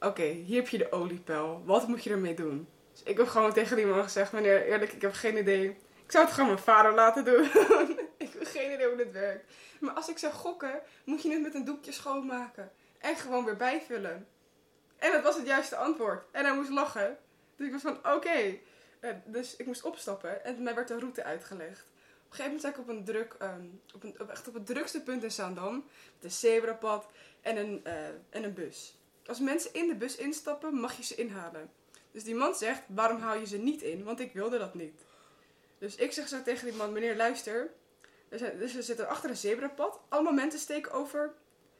Oké, 0.00 0.22
hier 0.22 0.56
heb 0.56 0.68
je 0.68 0.78
de 0.78 0.92
oliepel. 0.92 1.62
Wat 1.64 1.88
moet 1.88 2.04
je 2.04 2.10
ermee 2.10 2.34
doen? 2.34 2.68
Dus 2.92 3.02
ik 3.02 3.16
heb 3.16 3.26
gewoon 3.26 3.52
tegen 3.52 3.76
die 3.76 3.86
man 3.86 4.02
gezegd: 4.02 4.32
Meneer, 4.32 4.66
eerlijk, 4.66 4.92
ik 4.92 5.02
heb 5.02 5.12
geen 5.12 5.36
idee. 5.36 5.68
Ik 6.04 6.10
zou 6.10 6.24
het 6.24 6.34
gewoon 6.34 6.50
mijn 6.50 6.62
vader 6.62 6.94
laten 6.94 7.24
doen. 7.24 7.44
ik 8.24 8.32
heb 8.32 8.46
geen 8.46 8.72
idee 8.72 8.86
hoe 8.86 8.96
dit 8.96 9.12
werkt. 9.12 9.52
Maar 9.80 9.94
als 9.94 10.08
ik 10.08 10.18
zou 10.18 10.32
gokken, 10.32 10.80
moet 11.04 11.22
je 11.22 11.30
het 11.30 11.42
met 11.42 11.54
een 11.54 11.64
doekje 11.64 11.92
schoonmaken. 11.92 12.70
En 12.98 13.16
gewoon 13.16 13.44
weer 13.44 13.56
bijvullen. 13.56 14.26
En 14.96 15.12
dat 15.12 15.22
was 15.22 15.36
het 15.36 15.46
juiste 15.46 15.76
antwoord. 15.76 16.24
En 16.30 16.44
hij 16.44 16.54
moest 16.54 16.70
lachen. 16.70 17.18
Dus 17.56 17.66
ik 17.66 17.72
was 17.72 17.82
van: 17.82 18.14
Oké. 18.14 18.58
Eh, 19.00 19.10
dus 19.24 19.56
ik 19.56 19.66
moest 19.66 19.82
opstappen 19.82 20.44
en 20.44 20.62
mij 20.62 20.74
werd 20.74 20.90
een 20.90 21.00
route 21.00 21.24
uitgelegd. 21.24 21.92
Een 22.34 22.40
gegeven 22.40 22.60
moment 22.62 22.74
sta 22.74 22.82
ik 22.82 22.88
op 22.88 22.96
een 22.96 23.04
druk, 23.04 23.34
ehm, 23.38 23.66
op 23.94 24.02
een, 24.02 24.14
op, 24.20 24.28
echt 24.28 24.48
op 24.48 24.54
het 24.54 24.66
drukste 24.66 25.02
punt 25.02 25.22
in 25.22 25.30
Zaandam. 25.30 25.84
Een 26.20 26.30
zebrapad 26.30 27.06
en 27.40 27.56
een, 27.56 27.84
eh, 27.84 28.06
en 28.30 28.44
een 28.44 28.54
bus. 28.54 28.98
Als 29.26 29.40
mensen 29.40 29.74
in 29.74 29.88
de 29.88 29.94
bus 29.94 30.16
instappen, 30.16 30.74
mag 30.74 30.96
je 30.96 31.02
ze 31.02 31.14
inhalen. 31.14 31.70
Dus 32.10 32.24
die 32.24 32.34
man 32.34 32.54
zegt, 32.54 32.82
waarom 32.88 33.20
haal 33.20 33.38
je 33.38 33.46
ze 33.46 33.58
niet 33.58 33.82
in? 33.82 34.04
Want 34.04 34.20
ik 34.20 34.32
wilde 34.32 34.58
dat 34.58 34.74
niet. 34.74 35.04
Dus 35.78 35.96
ik 35.96 36.12
zeg 36.12 36.28
zo 36.28 36.42
tegen 36.42 36.66
die 36.66 36.76
man, 36.76 36.92
meneer 36.92 37.16
luister. 37.16 37.70
Er 38.28 38.58
dus 38.58 38.74
we 38.74 38.82
zitten 38.82 39.08
achter 39.08 39.30
een 39.30 39.36
zebrapad. 39.36 40.00
Allemaal 40.08 40.32
mensen 40.32 40.60
steken 40.60 40.92
over. 40.92 41.34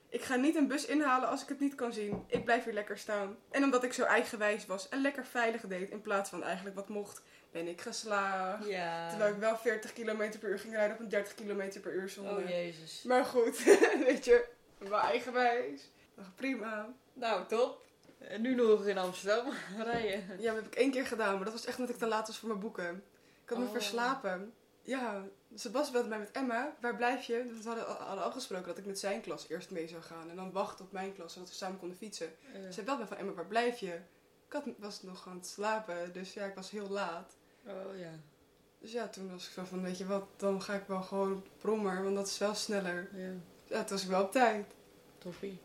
Ik 0.09 0.23
ga 0.23 0.37
niet 0.37 0.57
een 0.57 0.69
bus 0.69 0.87
inhalen 0.87 1.29
als 1.29 1.43
ik 1.43 1.49
het 1.49 1.61
niet 1.61 1.75
kan 1.75 1.93
zien. 1.93 2.25
Ik 2.27 2.45
blijf 2.45 2.65
hier 2.65 2.73
lekker 2.73 2.99
staan. 2.99 3.37
En 3.51 3.65
omdat 3.65 3.85
ik 3.85 3.93
zo 3.93 4.03
eigenwijs 4.03 4.67
was 4.67 4.89
en 4.89 5.01
lekker 5.01 5.27
veilig 5.27 5.67
deed 5.67 5.91
in 5.91 6.01
plaats 6.01 6.31
van 6.31 6.43
eigenlijk 6.43 6.77
wat 6.77 6.89
mocht, 6.89 7.23
ben 7.55 7.69
ik 7.69 7.81
geslaagd. 7.81 8.67
Ja. 8.67 9.09
Terwijl 9.09 9.33
ik 9.35 9.39
wel 9.41 9.57
40 9.57 9.93
km 9.93 10.39
per 10.39 10.49
uur 10.49 10.59
ging 10.59 10.73
rijden 10.75 10.95
op 10.97 11.01
een 11.03 11.09
30 11.09 11.35
km 11.35 11.81
per 11.81 11.93
uur 11.93 12.09
zone. 12.09 12.31
Oh 12.31 12.49
jezus. 12.49 13.03
Maar 13.03 13.25
goed, 13.25 13.65
weet 14.07 14.25
je, 14.25 14.45
wel 14.79 14.99
eigenwijs. 14.99 15.91
Prima. 16.35 16.95
Nou, 17.13 17.47
top. 17.47 17.85
En 18.19 18.41
nu 18.41 18.55
nog 18.55 18.87
in 18.87 18.99
Amsterdam 18.99 19.53
rijden. 19.85 20.25
Ja, 20.41 20.55
dat 20.55 20.63
heb 20.63 20.73
ik 20.73 20.79
één 20.79 20.91
keer 20.91 21.07
gedaan, 21.07 21.35
maar 21.35 21.45
dat 21.45 21.53
was 21.53 21.65
echt 21.65 21.79
omdat 21.79 21.95
ik 21.95 22.01
te 22.01 22.07
laat 22.07 22.27
was 22.27 22.39
voor 22.39 22.49
mijn 22.49 22.61
boeken. 22.61 23.03
Ik 23.43 23.49
had 23.49 23.59
me 23.59 23.65
Oh. 23.65 23.71
verslapen. 23.73 24.55
Ja, 24.83 25.23
Sebas 25.55 25.91
belde 25.91 26.09
mij 26.09 26.19
met 26.19 26.31
Emma. 26.31 26.75
Waar 26.81 26.97
blijf 26.97 27.25
je? 27.25 27.45
We 27.63 27.69
hadden, 27.69 27.85
hadden 27.85 28.25
afgesproken 28.25 28.67
dat 28.67 28.79
ik 28.79 28.87
met 28.87 28.99
zijn 28.99 29.21
klas 29.21 29.49
eerst 29.49 29.71
mee 29.71 29.89
zou 29.89 30.03
gaan. 30.03 30.31
En 30.31 30.37
dan 30.37 30.53
wachten 30.53 30.85
op 30.85 30.93
mijn 30.93 31.15
klas, 31.15 31.33
zodat 31.33 31.49
we 31.49 31.55
samen 31.55 31.79
konden 31.79 31.97
fietsen. 31.97 32.33
Ze 32.71 32.83
belde 32.83 33.01
me 33.03 33.07
van 33.09 33.17
Emma, 33.17 33.33
waar 33.33 33.47
blijf 33.47 33.79
je? 33.79 33.93
Ik 34.47 34.53
had, 34.53 34.65
was 34.79 35.03
nog 35.03 35.29
aan 35.29 35.37
het 35.37 35.47
slapen, 35.47 36.13
dus 36.13 36.33
ja, 36.33 36.45
ik 36.45 36.55
was 36.55 36.71
heel 36.71 36.89
laat. 36.89 37.37
Oh 37.67 37.99
ja. 37.99 38.11
Dus 38.79 38.93
ja, 38.93 39.09
toen 39.09 39.31
was 39.33 39.47
ik 39.47 39.53
zo 39.53 39.63
van, 39.65 39.83
weet 39.83 39.99
je 39.99 40.07
wat, 40.07 40.25
dan 40.37 40.63
ga 40.63 40.75
ik 40.75 40.83
wel 40.87 41.03
gewoon 41.03 41.45
brommer, 41.61 42.03
want 42.03 42.17
dat 42.17 42.27
is 42.27 42.39
wel 42.39 42.55
sneller. 42.55 43.09
Ja. 43.15 43.31
Ja, 43.65 43.79
toen 43.85 43.89
was 43.97 44.03
ik 44.03 44.09
wel 44.11 44.23
op 44.23 44.33
tijd. 44.33 44.65
Toffie. 45.19 45.59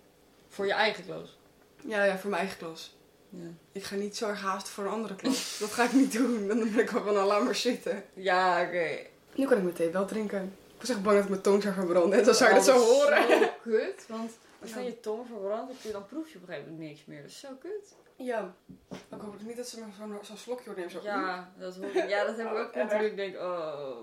Voor 0.47 0.65
je 0.65 0.73
eigen 0.73 1.05
klas. 1.05 1.37
Ja, 1.81 2.03
ja, 2.03 2.17
voor 2.17 2.29
mijn 2.29 2.41
eigen 2.41 2.57
klas. 2.59 2.95
Ja. 3.29 3.47
Ik 3.71 3.83
ga 3.83 3.95
niet 3.95 4.17
zo 4.17 4.27
erg 4.27 4.41
haasten 4.41 4.73
voor 4.73 4.83
een 4.85 4.89
andere 4.91 5.15
klas. 5.15 5.57
dat 5.59 5.71
ga 5.71 5.83
ik 5.83 5.93
niet 5.93 6.11
doen. 6.11 6.47
Dan 6.47 6.59
ben 6.59 6.79
ik 6.79 6.89
wel 6.89 7.03
van, 7.03 7.13
nou, 7.13 7.27
laat 7.27 7.43
maar 7.43 7.55
zitten. 7.55 8.03
Ja, 8.13 8.61
oké. 8.63 8.97
Nu 9.35 9.45
kan 9.47 9.57
ik 9.57 9.63
mijn 9.63 9.75
thee 9.75 9.89
wel 9.89 10.05
drinken. 10.05 10.43
Ik 10.73 10.79
was 10.85 10.89
echt 10.89 11.03
bang 11.03 11.15
dat 11.15 11.23
ik 11.23 11.29
mijn 11.29 11.41
tong 11.41 11.61
zou 11.63 11.73
verbranden. 11.73 12.19
En 12.19 12.25
dan 12.25 12.35
zou 12.35 12.53
je 12.53 12.59
Oh, 12.59 12.65
dat 12.65 12.75
zo 12.75 12.81
horen. 12.85 13.27
Zo 13.29 13.47
kut, 13.63 14.05
want 14.07 14.31
als 14.61 14.69
Ja. 14.73 14.79
je 14.79 14.99
tong 14.99 15.27
verbrandt, 15.27 15.81
je- 15.81 15.91
dan 15.91 16.05
proef 16.05 16.29
je 16.29 16.35
op 16.35 16.41
een 16.41 16.47
gegeven 16.47 16.71
moment 16.71 16.89
niks 16.89 17.05
meer. 17.05 17.21
Dat 17.21 17.29
is 17.31 17.39
zo 17.39 17.49
kut. 17.61 17.95
Ja. 18.19 18.53
Ik 18.89 19.19
hoop 19.19 19.41
niet 19.41 19.55
dat 19.57 19.67
ze 19.67 19.79
me 19.79 19.85
zo'n 19.97 20.17
zo'n 20.21 20.37
slokje 20.37 20.71
nemen. 20.75 20.91
Zo. 20.91 20.99
Ja, 21.03 21.53
dat 21.57 21.75
hoor 21.75 21.85
ik. 21.95 22.09
Ja, 22.09 22.25
dat 22.25 22.37
heb 22.37 22.47
ik 22.51 22.57
ook 22.57 22.69
Oh, 22.75 22.75
natuurlijk. 22.75 23.09
Ik 23.11 23.15
denk, 23.15 23.35
oh, 23.35 23.41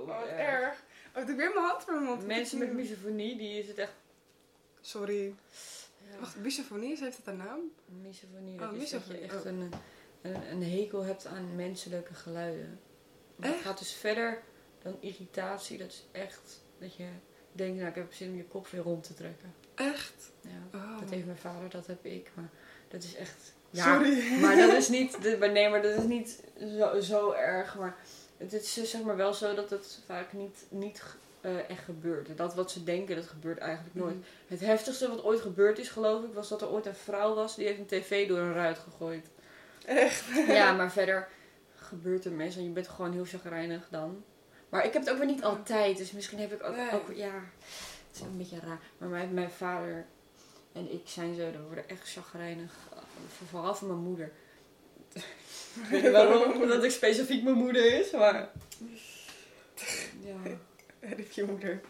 Oh, 0.00 0.06
wat 0.06 0.26
erg. 0.26 0.38
erg. 0.38 0.82
Oh, 1.14 1.22
doe 1.22 1.30
ik 1.34 1.36
weer 1.40 1.52
mijn 1.54 1.66
hand 1.66 1.82
voor 1.82 1.92
mijn 1.94 2.04
mond. 2.06 2.26
Mensen 2.26 2.58
met 2.58 2.72
misofonie, 2.72 3.36
die 3.36 3.58
is 3.58 3.68
het 3.68 3.78
echt... 3.78 3.92
Sorry. 4.80 5.34
Ja, 6.10 6.18
Wacht, 6.20 6.36
misofonie, 6.36 6.98
heeft 6.98 7.16
het 7.16 7.26
een 7.26 7.36
naam? 7.36 7.60
misofonie, 8.02 8.54
Oh, 8.60 8.60
dat 8.60 8.74
is 8.74 8.90
dat 8.90 9.06
je 9.06 9.18
echt 9.18 9.34
oh. 9.40 9.44
een, 9.44 9.72
een, 10.22 10.50
een 10.50 10.62
hekel 10.62 11.02
hebt 11.04 11.26
aan 11.26 11.56
menselijke 11.56 12.14
geluiden. 12.14 12.80
Maar 13.36 13.48
Het 13.48 13.58
gaat 13.60 13.78
dus 13.78 13.92
verder 13.92 14.42
dan 14.82 14.96
irritatie. 15.00 15.78
Dat 15.78 15.88
is 15.88 16.06
echt 16.12 16.62
dat 16.78 16.96
je 16.96 17.08
denkt, 17.52 17.76
nou 17.76 17.88
ik 17.88 17.94
heb 17.94 18.12
zin 18.12 18.30
om 18.30 18.36
je 18.36 18.44
kop 18.44 18.66
weer 18.68 18.80
rond 18.82 19.04
te 19.04 19.14
trekken. 19.14 19.54
Echt? 19.74 20.32
Ja, 20.40 20.78
Oh. 20.78 21.00
dat 21.00 21.10
heeft 21.10 21.26
mijn 21.26 21.38
vader, 21.38 21.70
dat 21.70 21.86
heb 21.86 22.04
ik. 22.04 22.30
Maar 22.34 22.50
dat 22.88 23.02
is 23.02 23.16
echt... 23.16 23.54
Ja, 23.70 23.94
Sorry. 23.94 24.22
Maar 24.42 24.56
dat 24.56 24.72
is 24.72 24.88
niet, 24.88 25.18
nee, 25.40 25.68
maar 25.68 25.82
dat 25.82 25.98
is 25.98 26.04
niet 26.04 26.40
zo, 26.78 27.00
zo 27.00 27.32
erg. 27.32 27.76
Maar 27.78 27.96
het 28.36 28.52
is 28.52 28.74
dus 28.74 28.90
zeg 28.90 29.02
maar 29.02 29.16
wel 29.16 29.34
zo 29.34 29.54
dat 29.54 29.70
het 29.70 29.98
vaak 30.06 30.32
niet, 30.32 30.64
niet 30.68 31.02
eh, 31.40 31.70
echt 31.70 31.84
gebeurt. 31.84 32.28
En 32.28 32.36
dat 32.36 32.54
wat 32.54 32.70
ze 32.70 32.84
denken, 32.84 33.16
dat 33.16 33.26
gebeurt 33.26 33.58
eigenlijk 33.58 33.94
nooit. 33.94 34.16
Het 34.46 34.60
heftigste 34.60 35.08
wat 35.08 35.24
ooit 35.24 35.40
gebeurd 35.40 35.78
is, 35.78 35.88
geloof 35.88 36.24
ik, 36.24 36.32
was 36.32 36.48
dat 36.48 36.62
er 36.62 36.70
ooit 36.70 36.86
een 36.86 36.94
vrouw 36.94 37.34
was 37.34 37.56
die 37.56 37.66
heeft 37.66 37.78
een 37.78 37.86
tv 37.86 38.28
door 38.28 38.38
een 38.38 38.54
ruit 38.54 38.78
gegooid. 38.78 39.26
Echt? 39.86 40.24
Ja, 40.46 40.72
maar 40.76 40.92
verder 40.92 41.28
gebeurt 41.74 42.24
er 42.24 42.32
meestal. 42.32 42.62
Je 42.62 42.68
bent 42.68 42.88
gewoon 42.88 43.12
heel 43.12 43.24
chagrijnig 43.24 43.86
dan. 43.90 44.24
Maar 44.68 44.84
ik 44.84 44.92
heb 44.92 45.02
het 45.02 45.10
ook 45.10 45.18
weer 45.18 45.26
niet 45.26 45.44
altijd, 45.44 45.96
dus 45.96 46.12
misschien 46.12 46.38
heb 46.38 46.52
ik 46.52 46.62
ook, 46.62 46.76
Nee. 46.76 46.92
ook 46.92 47.12
ja, 47.14 47.32
het 48.08 48.14
is 48.14 48.20
een 48.20 48.36
beetje 48.36 48.60
raar. 48.60 48.80
Maar 48.98 49.08
mijn, 49.08 49.34
mijn 49.34 49.50
vader 49.50 50.06
en 50.76 50.92
ik 50.92 51.02
zijn 51.04 51.34
zo, 51.34 51.50
we 51.50 51.62
worden 51.66 51.88
echt 51.88 52.12
chagrijnig. 52.12 52.72
Vooral 53.48 53.74
van 53.74 53.88
mijn 53.88 54.00
moeder. 54.00 54.32
ik 55.12 55.86
weet 55.90 56.02
niet 56.02 56.12
waarom, 56.12 56.58
dat 56.68 56.84
ik 56.84 56.90
specifiek 56.90 57.42
mijn 57.42 57.56
moeder 57.56 58.00
is, 58.00 58.10
maar... 58.10 58.48
Ja. 60.24 60.36
Rip 61.00 61.30
je 61.32 61.44
moeder. 61.44 61.80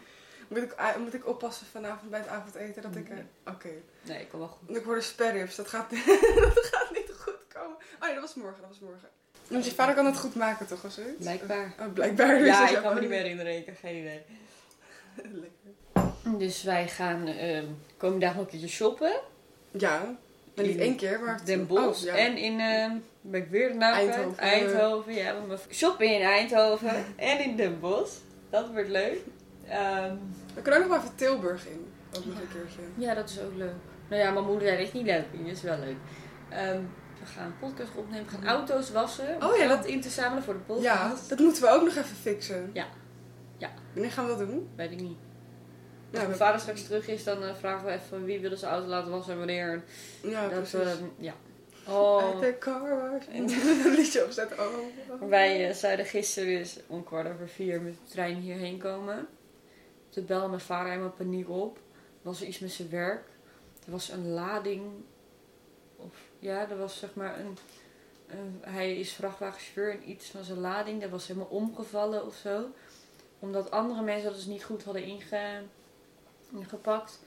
Moet 0.47 0.61
ik, 0.61 0.75
moet 0.97 1.13
ik 1.13 1.27
oppassen 1.27 1.67
vanavond 1.67 2.09
bij 2.09 2.19
het 2.19 2.27
avondeten 2.27 2.81
dat 2.81 2.95
ik... 2.95 3.09
Nee. 3.09 3.23
Oké. 3.45 3.69
Nee, 4.01 4.21
ik 4.21 4.29
kan 4.29 4.39
wel 4.39 4.47
goed. 4.47 4.77
Ik 4.77 4.83
hoorde 4.83 5.01
sperrips. 5.01 5.55
Dat 5.55 5.67
gaat, 5.67 5.89
dat 6.55 6.65
gaat 6.71 6.91
niet 6.91 7.11
goed 7.17 7.39
komen. 7.47 7.77
Oh 7.99 8.01
nee, 8.01 8.13
dat 8.13 8.21
was 8.21 8.33
morgen. 8.35 8.61
Dat 8.61 8.69
was 8.69 8.79
morgen. 8.79 9.09
Want 9.47 9.65
je 9.65 9.71
vader 9.71 9.95
kan 9.95 10.05
het 10.05 10.17
goed 10.17 10.35
maken 10.35 10.67
toch, 10.67 10.83
of 10.83 10.91
zoiets? 10.91 11.17
Blijkbaar. 11.17 11.73
Oh, 11.79 11.93
blijkbaar. 11.93 12.37
dus 12.37 12.47
Ja, 12.47 12.69
ik 12.69 12.81
kan 12.81 12.93
me 12.93 12.99
niet 12.99 13.09
meer 13.09 13.65
heb 13.65 13.77
geen 13.79 13.95
idee. 13.95 14.21
Lekker. 15.15 15.76
Dus 16.37 16.63
wij 16.63 16.87
gaan 16.87 17.27
ehm 17.27 17.65
komende 17.97 18.25
dag 18.25 18.35
nog 18.35 18.43
een 18.43 18.49
keertje 18.49 18.67
shoppen. 18.67 19.19
Ja, 19.71 19.99
maar 20.55 20.65
niet 20.65 20.75
In 20.75 20.81
één 20.81 20.95
keer, 20.95 21.19
maar... 21.19 21.45
Den 21.45 21.67
Bosch. 21.67 22.01
Oh, 22.01 22.05
ja. 22.07 22.15
En 22.15 22.37
in, 22.37 22.59
ehm 22.59 22.91
ben 23.21 23.41
ik 23.41 23.49
weer 23.49 23.67
de 23.67 23.73
naam? 23.73 23.93
Eindhoven. 23.93 24.37
Eindhoven, 24.37 25.13
ja. 25.13 25.33
we 25.47 25.57
Shoppen 25.71 26.13
in 26.13 26.21
Eindhoven 26.21 27.05
en 27.15 27.39
in 27.43 27.55
Den 27.55 27.79
Bosch. 27.79 28.13
Dat 28.49 28.71
wordt 28.71 28.89
leuk. 28.89 29.17
Ehm, 29.67 30.15
We 30.55 30.61
kunnen 30.61 30.81
ook 30.83 30.87
nog 30.87 30.97
even 30.97 31.15
Tilburg 31.15 31.67
in. 31.67 31.85
Ook 32.17 32.25
nog 32.25 32.35
een 32.39 32.47
keertje. 32.53 32.79
ja, 32.95 33.13
dat 33.13 33.29
is 33.29 33.39
ook 33.39 33.55
leuk. 33.55 33.73
Nou 34.09 34.21
ja, 34.21 34.31
mijn 34.31 34.45
moeder 34.45 34.67
zei, 34.67 34.77
dat 34.77 34.87
is 34.87 34.93
niet 34.93 35.05
leuk. 35.05 35.25
Dat 35.31 35.51
is 35.55 35.61
wel 35.61 35.79
leuk. 35.79 35.95
We 37.19 37.25
gaan 37.25 37.45
een 37.45 37.59
podcast 37.59 37.89
opnemen. 37.95 38.25
We 38.25 38.31
gaan 38.31 38.47
auto's 38.47 38.91
wassen. 38.91 39.35
Om 39.41 39.47
Oh 39.49 39.57
ja, 39.57 39.67
dat- 39.67 39.85
in 39.85 40.01
te 40.01 40.09
zamelen 40.09 40.43
voor 40.43 40.53
de 40.53 40.59
podcast. 40.59 40.85
Ja, 40.85 41.13
dat 41.29 41.39
moeten 41.39 41.61
we 41.61 41.69
ook 41.69 41.83
nog 41.83 41.95
even 41.95 42.15
fixen. 42.15 42.69
Ja. 42.73 42.85
Ja. 43.57 43.69
Wanneer 43.93 44.11
gaan 44.11 44.25
we 44.27 44.37
dat 44.37 44.47
doen? 44.47 44.69
Weet 44.75 44.91
ik 44.91 45.01
niet. 45.01 45.17
Als 46.17 46.27
mijn 46.27 46.39
vader 46.39 46.59
straks 46.59 46.83
terug 46.83 47.07
is, 47.07 47.23
dan 47.23 47.43
eh, 47.43 47.55
vragen 47.55 47.85
we 47.85 47.91
even 47.91 48.23
wie 48.25 48.39
willen 48.39 48.57
zijn 48.57 48.71
auto 48.71 48.87
laten 48.87 49.11
wassen 49.11 49.31
en 49.33 49.37
wanneer. 49.37 49.83
Ja, 50.21 50.41
dat 50.41 50.57
precies. 50.59 50.71
we, 50.79 50.97
ja. 51.19 51.33
Oh. 51.87 52.23
At 52.23 52.41
the 52.41 52.55
car 52.59 53.11
wash. 53.11 53.25
een 53.85 53.95
liedje 53.95 54.25
opzetten. 54.25 54.59
Oh. 54.59 55.29
Wij 55.29 55.69
eh, 55.69 55.75
zouden 55.75 56.05
gisteren 56.05 56.57
dus 56.57 56.77
om 56.87 57.03
kwart 57.03 57.33
over 57.33 57.47
vier 57.49 57.81
met 57.81 57.93
de 57.93 58.11
trein 58.11 58.35
hierheen 58.35 58.77
komen. 58.77 59.27
Toen 60.09 60.25
belde 60.25 60.47
mijn 60.47 60.59
vader 60.61 60.89
helemaal 60.89 61.11
paniek 61.11 61.49
op. 61.49 61.79
Was 62.21 62.41
er 62.41 62.47
iets 62.47 62.59
met 62.59 62.71
zijn 62.71 62.89
werk. 62.89 63.23
Er 63.85 63.91
was 63.91 64.09
een 64.09 64.27
lading. 64.29 64.83
Of 65.95 66.13
ja, 66.39 66.69
er 66.69 66.77
was 66.77 66.99
zeg 66.99 67.13
maar 67.13 67.39
een. 67.39 67.57
een- 68.27 68.61
hij 68.61 68.99
is 68.99 69.13
vrachtwagenchauffeur 69.13 69.91
en 69.91 70.09
iets 70.09 70.29
van 70.29 70.43
zijn 70.43 70.59
lading. 70.59 71.01
Dat 71.01 71.09
was 71.09 71.27
helemaal 71.27 71.49
omgevallen 71.49 72.25
of 72.25 72.35
zo. 72.35 72.65
Omdat 73.39 73.71
andere 73.71 74.01
mensen 74.01 74.25
dat 74.25 74.35
dus 74.35 74.45
niet 74.45 74.63
goed 74.63 74.83
hadden 74.83 75.03
inge, 75.03 75.61
ingepakt. 76.51 77.19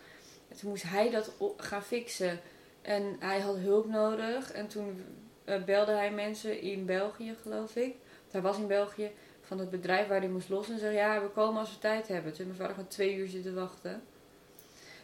En 0.49 0.57
toen 0.57 0.71
moest 0.71 0.83
hij 0.83 1.11
dat 1.11 1.31
gaan 1.57 1.83
fixen. 1.83 2.41
En 2.83 3.17
hij 3.19 3.41
had 3.41 3.57
hulp 3.57 3.89
nodig. 3.89 4.53
En 4.53 4.69
toen 4.69 5.05
eh, 5.45 5.65
belde 5.65 5.93
hij 5.93 6.11
mensen 6.13 6.61
in 6.61 6.87
België, 6.87 7.37
geloof 7.43 7.77
ik. 7.77 7.95
Hij 8.31 8.41
was 8.41 8.59
in 8.59 8.67
België 8.67 9.11
van 9.41 9.59
het 9.59 9.71
bedrijf 9.71 10.09
waar 10.09 10.21
hij 10.21 10.29
moest 10.29 10.49
lossen. 10.49 10.75
En 10.75 10.81
zei: 10.81 10.95
Ja, 10.97 11.23
we 11.23 11.29
komen 11.29 11.61
als 11.61 11.73
we 11.73 11.79
tijd 11.79 12.09
hebben. 12.09 12.33
Toen 12.33 12.45
mijn 12.47 12.59
vader 12.59 12.75
gewoon 12.75 12.89
twee 12.89 13.15
uur 13.17 13.29
zitten 13.29 13.55
wachten. 13.55 14.03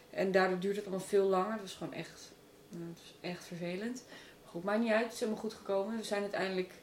En 0.09 0.31
daardoor 0.31 0.59
duurde 0.59 0.77
het 0.77 0.87
allemaal 0.87 1.05
veel 1.07 1.25
langer. 1.27 1.51
Het 1.51 1.61
was 1.61 1.73
gewoon 1.75 1.93
echt, 1.93 2.31
nou, 2.69 2.83
het 2.89 2.97
was 2.99 3.13
echt 3.31 3.45
vervelend. 3.45 4.03
Maar 4.41 4.51
goed, 4.51 4.63
maakt 4.63 4.79
niet 4.79 4.91
uit. 4.91 5.03
Het 5.03 5.13
is 5.13 5.19
helemaal 5.19 5.41
goed 5.41 5.53
gekomen. 5.53 5.97
We 5.97 6.03
zijn 6.03 6.21
uiteindelijk 6.21 6.73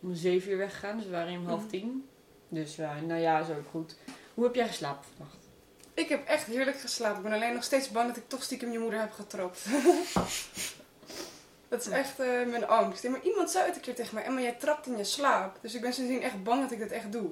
om 0.00 0.14
zeven 0.14 0.50
uur 0.50 0.58
weggegaan. 0.58 0.96
Dus 0.96 1.06
we 1.06 1.10
waren 1.12 1.38
om 1.38 1.46
half 1.46 1.60
Mhm. 1.60 1.68
tien. 1.70 2.08
Dus 2.48 2.76
ja, 2.76 3.00
nou 3.00 3.20
ja, 3.20 3.40
ook 3.40 3.68
goed. 3.70 3.96
Hoe 4.34 4.44
heb 4.44 4.54
jij 4.54 4.66
geslapen 4.66 5.04
vannacht? 5.16 5.39
Ik 5.94 6.08
heb 6.08 6.26
echt 6.26 6.44
heerlijk 6.44 6.80
geslapen. 6.80 7.16
Ik 7.16 7.22
ben 7.22 7.32
alleen 7.32 7.54
nog 7.54 7.64
steeds 7.64 7.90
bang 7.90 8.06
dat 8.08 8.16
ik 8.16 8.28
toch 8.28 8.42
stiekem 8.42 8.72
je 8.72 8.78
moeder 8.78 9.00
heb 9.00 9.12
getrapt. 9.12 9.64
dat 11.68 11.80
is 11.80 11.88
echt 11.88 12.20
eh, 12.20 12.26
mijn 12.46 12.66
angst. 12.66 13.02
Ja, 13.02 13.10
maar 13.10 13.22
iemand 13.22 13.50
zei 13.50 13.66
het 13.66 13.74
een 13.74 13.80
keer 13.80 13.94
tegen 13.94 14.14
mij. 14.14 14.24
Emma, 14.24 14.40
jij 14.40 14.52
trapt 14.58 14.86
in 14.86 14.96
je 14.96 15.04
slaap. 15.04 15.58
Dus 15.60 15.74
ik 15.74 15.80
ben 15.80 15.92
sindsdien 15.92 16.22
echt 16.22 16.42
bang 16.42 16.62
dat 16.62 16.70
ik 16.72 16.78
dat 16.78 16.88
echt 16.90 17.12
doe. 17.12 17.30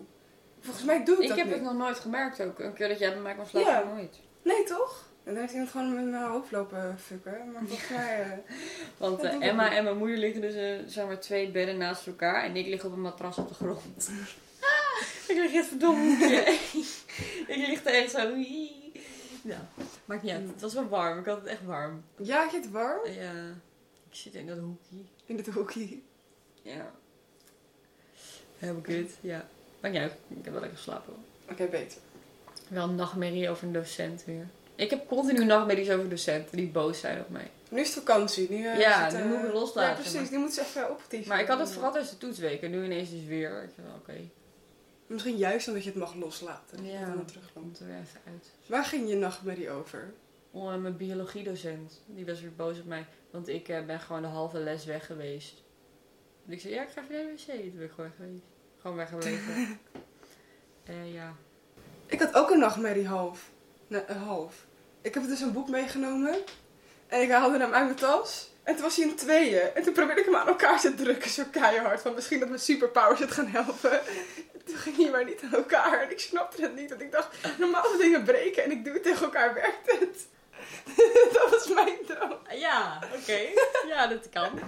Volgens 0.61 0.85
mij 0.85 1.05
doe 1.05 1.17
ik, 1.17 1.23
Ik 1.23 1.29
dat 1.29 1.37
heb 1.37 1.47
niet. 1.47 1.55
het 1.55 1.65
nog 1.65 1.75
nooit 1.75 1.99
gemerkt 1.99 2.41
ook. 2.43 2.59
Een 2.59 2.73
keer 2.75 2.89
dat 2.89 2.99
jij 2.99 3.13
bij 3.13 3.21
mij 3.23 3.35
kwam 3.35 3.47
slapen, 3.47 3.71
Ja. 3.73 3.83
nooit. 3.95 4.17
Nee, 4.43 4.65
toch? 4.65 5.07
En 5.25 5.33
dan 5.35 5.43
heeft 5.43 5.53
iemand 5.53 5.71
gewoon 5.71 5.95
met 5.95 6.05
mijn 6.05 6.25
hoofd 6.31 6.51
lopen 6.51 6.99
fucken. 7.07 7.53
Maar 7.53 7.63
volgens 7.67 7.89
mij... 7.89 8.21
eh, 8.21 8.31
Want 8.97 9.23
eh, 9.23 9.33
ik 9.35 9.41
Emma 9.43 9.73
en 9.75 9.85
mijn 9.85 9.97
moeder 9.97 10.17
liggen 10.17 10.41
dus 10.41 10.55
eh, 10.55 10.75
zeg 10.87 11.07
maar 11.07 11.21
twee 11.21 11.51
bedden 11.51 11.77
naast 11.79 12.07
elkaar. 12.07 12.43
En 12.45 12.57
ik 12.57 12.67
lig 12.67 12.85
op 12.85 12.93
een 12.93 13.01
matras 13.01 13.39
op 13.39 13.49
de 13.49 13.55
grond. 13.55 14.11
Ik 15.29 15.37
lig 15.37 15.53
echt 15.55 15.67
verdomme 15.67 16.17
Ik 17.47 17.57
lig 17.57 17.85
er 17.85 17.95
echt 17.95 18.11
zo... 18.11 18.35
Ja, 19.43 19.69
maakt 20.05 20.23
niet 20.23 20.33
uit. 20.33 20.49
Het 20.53 20.61
was 20.61 20.75
wel 20.75 20.89
warm. 20.89 21.19
Ik 21.19 21.25
had 21.25 21.37
het 21.37 21.47
echt 21.47 21.65
warm. 21.65 22.05
Ja, 22.17 22.49
je 22.53 22.57
het 22.57 22.71
warm? 22.71 23.11
Ja, 23.11 23.33
ik 24.11 24.17
zit 24.17 24.35
in 24.35 24.47
dat 24.47 24.59
hoekje. 24.59 24.97
In 25.27 25.37
het 25.37 25.47
hoekje. 25.47 25.99
Ja. 26.63 26.91
Helemaal 28.59 28.83
kut, 28.83 29.11
ja. 29.21 29.49
Maakt 29.81 29.95
niet 29.95 30.03
uit. 30.03 30.13
Ik 30.29 30.37
heb 30.45 30.53
wel 30.53 30.61
lekker 30.61 30.79
geslapen. 30.79 31.15
Oké, 31.51 31.67
beter. 31.67 31.99
Wel 32.69 32.89
een 32.89 32.95
nachtmerrie 32.95 33.51
over 33.51 33.67
een 33.67 33.73
docent 33.73 34.25
weer. 34.25 34.47
Ik 34.75 34.91
heb 34.91 35.09
continu 35.09 35.45
nachtmerries 35.45 35.91
over 35.91 36.09
docenten 36.09 36.57
die 36.57 36.67
boos 36.69 37.01
zijn 37.01 37.21
op 37.21 37.29
mij. 37.29 37.51
Nu 37.69 37.81
is 37.81 37.95
het 37.95 38.05
vakantie. 38.05 38.51
Nu, 38.51 38.67
eh, 38.67 38.79
Ja, 38.79 39.07
is 39.07 39.13
nu 39.13 39.19
eh, 39.21 39.27
moet 39.27 39.45
ik 39.45 39.53
loslaten, 39.53 39.89
Ja, 39.91 39.95
precies. 39.95 40.15
maar- 40.21 40.29
Die 40.29 40.39
moet 40.39 40.53
ze 40.53 40.61
even 40.61 40.91
optieven. 40.91 41.29
Maar 41.29 41.41
ik 41.41 41.47
had 41.47 41.59
het 41.59 41.71
vooral 41.71 41.91
tijdens 41.91 42.13
de 42.13 42.19
toetsweek 42.19 42.63
en 42.63 42.71
nu 42.71 42.85
ineens 42.85 43.11
dus 43.11 43.25
weer. 43.25 43.63
Ik 43.63 43.85
Oké, 43.97 44.13
Misschien 45.09 45.37
juist 45.37 45.69
omdat 45.69 45.85
je 45.85 45.91
het 45.91 45.99
mag 45.99 46.15
loslaten. 46.15 46.85
Ja. 46.85 47.01
Ja. 47.01 47.07
Dan 47.15 47.25
terugkomt. 47.25 47.65
komt 47.65 47.81
er 47.81 47.87
even 47.87 48.21
uit. 48.27 48.51
Waar 48.67 48.85
ging 48.85 49.09
je 49.09 49.17
nachtmerrie 49.17 49.71
over? 49.71 50.13
Oh, 50.51 50.73
en 50.73 50.83
mijn 50.83 50.97
biologiedocent, 50.97 52.03
die 52.07 52.27
was 52.27 52.41
weer 52.41 52.55
boos 52.55 52.79
op 52.79 52.87
mij. 52.87 53.07
Want 53.31 53.49
ik 53.49 53.69
eh, 53.69 53.85
ben 53.85 54.01
gewoon 54.01 54.23
de 54.23 54.29
halve 54.29 54.59
les 54.59 54.85
weg 54.85 55.07
geweest. 55.07 55.63
En 56.47 56.53
ik 56.53 56.61
zei, 56.61 56.75
ja, 56.75 56.83
ik 56.83 56.89
ga 56.89 57.03
even 57.03 57.15
naar 57.15 57.25
de 57.25 57.33
wc. 57.33 57.61
Toen 57.61 57.77
ben 57.77 57.85
ik 57.85 57.93
gewoon 57.93 58.13
geweest. 58.17 58.43
Gewoon 58.79 58.97
weggebleven. 58.97 59.67
Eh 60.85 61.13
ja. 61.15 61.35
Ik 62.07 62.21
had 62.21 62.35
ook 62.35 62.51
een 62.51 62.59
nachtmerrie 62.59 63.07
half. 63.07 63.51
Nee, 63.87 64.03
een 64.07 64.17
half. 64.17 64.67
Ik 65.01 65.15
heb 65.15 65.27
dus 65.27 65.41
een 65.41 65.53
boek 65.53 65.69
meegenomen. 65.69 66.37
En 67.07 67.23
ik 67.23 67.31
haalde 67.31 67.59
hem 67.59 67.73
uit 67.73 67.85
mijn 67.85 67.97
tas. 67.97 68.51
En 68.63 68.75
toen 68.75 68.83
was 68.83 68.97
hij 68.97 69.07
in 69.07 69.17
tweeën. 69.17 69.75
En 69.75 69.83
toen 69.83 69.93
probeerde 69.93 70.21
ik 70.21 70.27
hem 70.27 70.37
aan 70.37 70.47
elkaar 70.47 70.81
te 70.81 70.95
drukken. 70.95 71.31
Zo 71.31 71.43
keihard. 71.51 72.01
Van 72.01 72.15
misschien 72.15 72.39
dat 72.39 72.49
mijn 72.49 72.61
superpowers 72.61 73.21
het 73.21 73.31
gaan 73.31 73.47
helpen. 73.47 74.01
Toen 74.71 74.79
ging 74.79 74.97
hij 74.97 75.11
maar 75.11 75.25
niet 75.25 75.43
aan 75.43 75.55
elkaar. 75.55 76.03
En 76.03 76.11
ik 76.11 76.21
snapte 76.21 76.63
het 76.63 76.75
niet. 76.75 76.89
Want 76.89 77.01
ik 77.01 77.13
dacht, 77.13 77.59
normale 77.59 77.97
dingen 77.99 78.25
breken. 78.25 78.65
En 78.65 78.71
ik 78.71 78.85
doe 78.85 78.93
het 78.93 79.03
tegen 79.03 79.25
elkaar. 79.25 79.55
Werkt 79.55 79.93
het? 79.93 80.27
dat 81.33 81.51
was 81.51 81.69
mijn 81.69 81.99
droom. 82.07 82.39
Ja, 82.51 83.03
oké. 83.17 83.41
Ja, 83.87 84.07
dat 84.07 84.29
kan. 84.29 84.61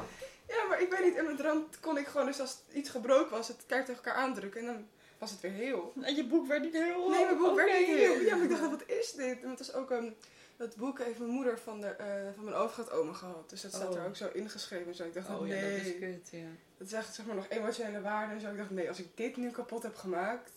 Ja, 0.49 0.65
maar 0.69 0.81
ik 0.81 0.91
weet 0.91 1.05
niet. 1.05 1.17
In 1.17 1.25
mijn 1.25 1.37
droom 1.37 1.69
kon 1.81 1.99
ik 1.99 2.07
gewoon 2.07 2.27
dus 2.27 2.41
als 2.41 2.59
iets 2.73 2.91
gebroken 2.91 3.31
was. 3.31 3.49
Het 3.49 3.65
keihard 3.67 3.91
tegen 3.93 4.05
elkaar 4.05 4.23
aandrukken. 4.23 4.61
En 4.61 4.67
dan 4.67 4.89
was 5.19 5.31
het 5.31 5.41
weer 5.41 5.53
heel. 5.53 5.93
En 6.01 6.15
je 6.15 6.25
boek 6.25 6.47
werd 6.47 6.63
niet 6.63 6.73
heel... 6.73 7.11
Nee, 7.11 7.25
mijn 7.25 7.39
boek 7.39 7.55
werd 7.55 7.79
niet 7.79 7.87
heel. 7.87 8.21
Ja, 8.21 8.35
maar 8.35 8.45
ik 8.45 8.51
dacht, 8.51 8.71
wat 8.71 8.83
is 8.87 9.13
dit? 9.13 9.43
En 9.43 9.49
het 9.49 9.59
was 9.59 9.73
ook 9.73 9.91
een... 9.91 10.17
Dat 10.61 10.77
boek 10.77 10.99
heeft 10.99 11.19
mijn 11.19 11.31
moeder 11.31 11.59
van, 11.59 11.81
de, 11.81 11.87
eh, 11.87 12.07
van 12.35 12.45
mijn 12.45 12.57
overgrootoma 12.57 13.13
gehad. 13.13 13.51
Dus 13.51 13.61
dat 13.61 13.73
staat 13.73 13.89
Oh. 13.89 13.97
er 13.97 14.07
ook 14.07 14.17
zo 14.17 14.29
ingeschreven. 14.33 14.95
Zo 14.95 15.05
ik 15.05 15.15
dacht, 15.15 15.29
Oh 15.29 15.47
ja, 15.47 15.55
nee. 15.55 15.77
dat 15.77 15.87
is 15.87 15.99
kut, 15.99 16.29
ja. 16.31 16.47
Dat 16.79 16.87
is 16.87 16.93
echt 16.93 17.15
zeg 17.15 17.27
maar 17.27 17.35
nog 17.35 17.47
emotionele 17.49 18.01
waarde 18.01 18.35
en 18.35 18.41
zo. 18.41 18.51
Ik 18.51 18.57
dacht, 18.57 18.71
nee, 18.71 18.89
als 18.89 18.99
ik 18.99 19.17
dit 19.17 19.37
nu 19.37 19.51
kapot 19.51 19.83
heb 19.83 19.95
gemaakt, 19.97 20.51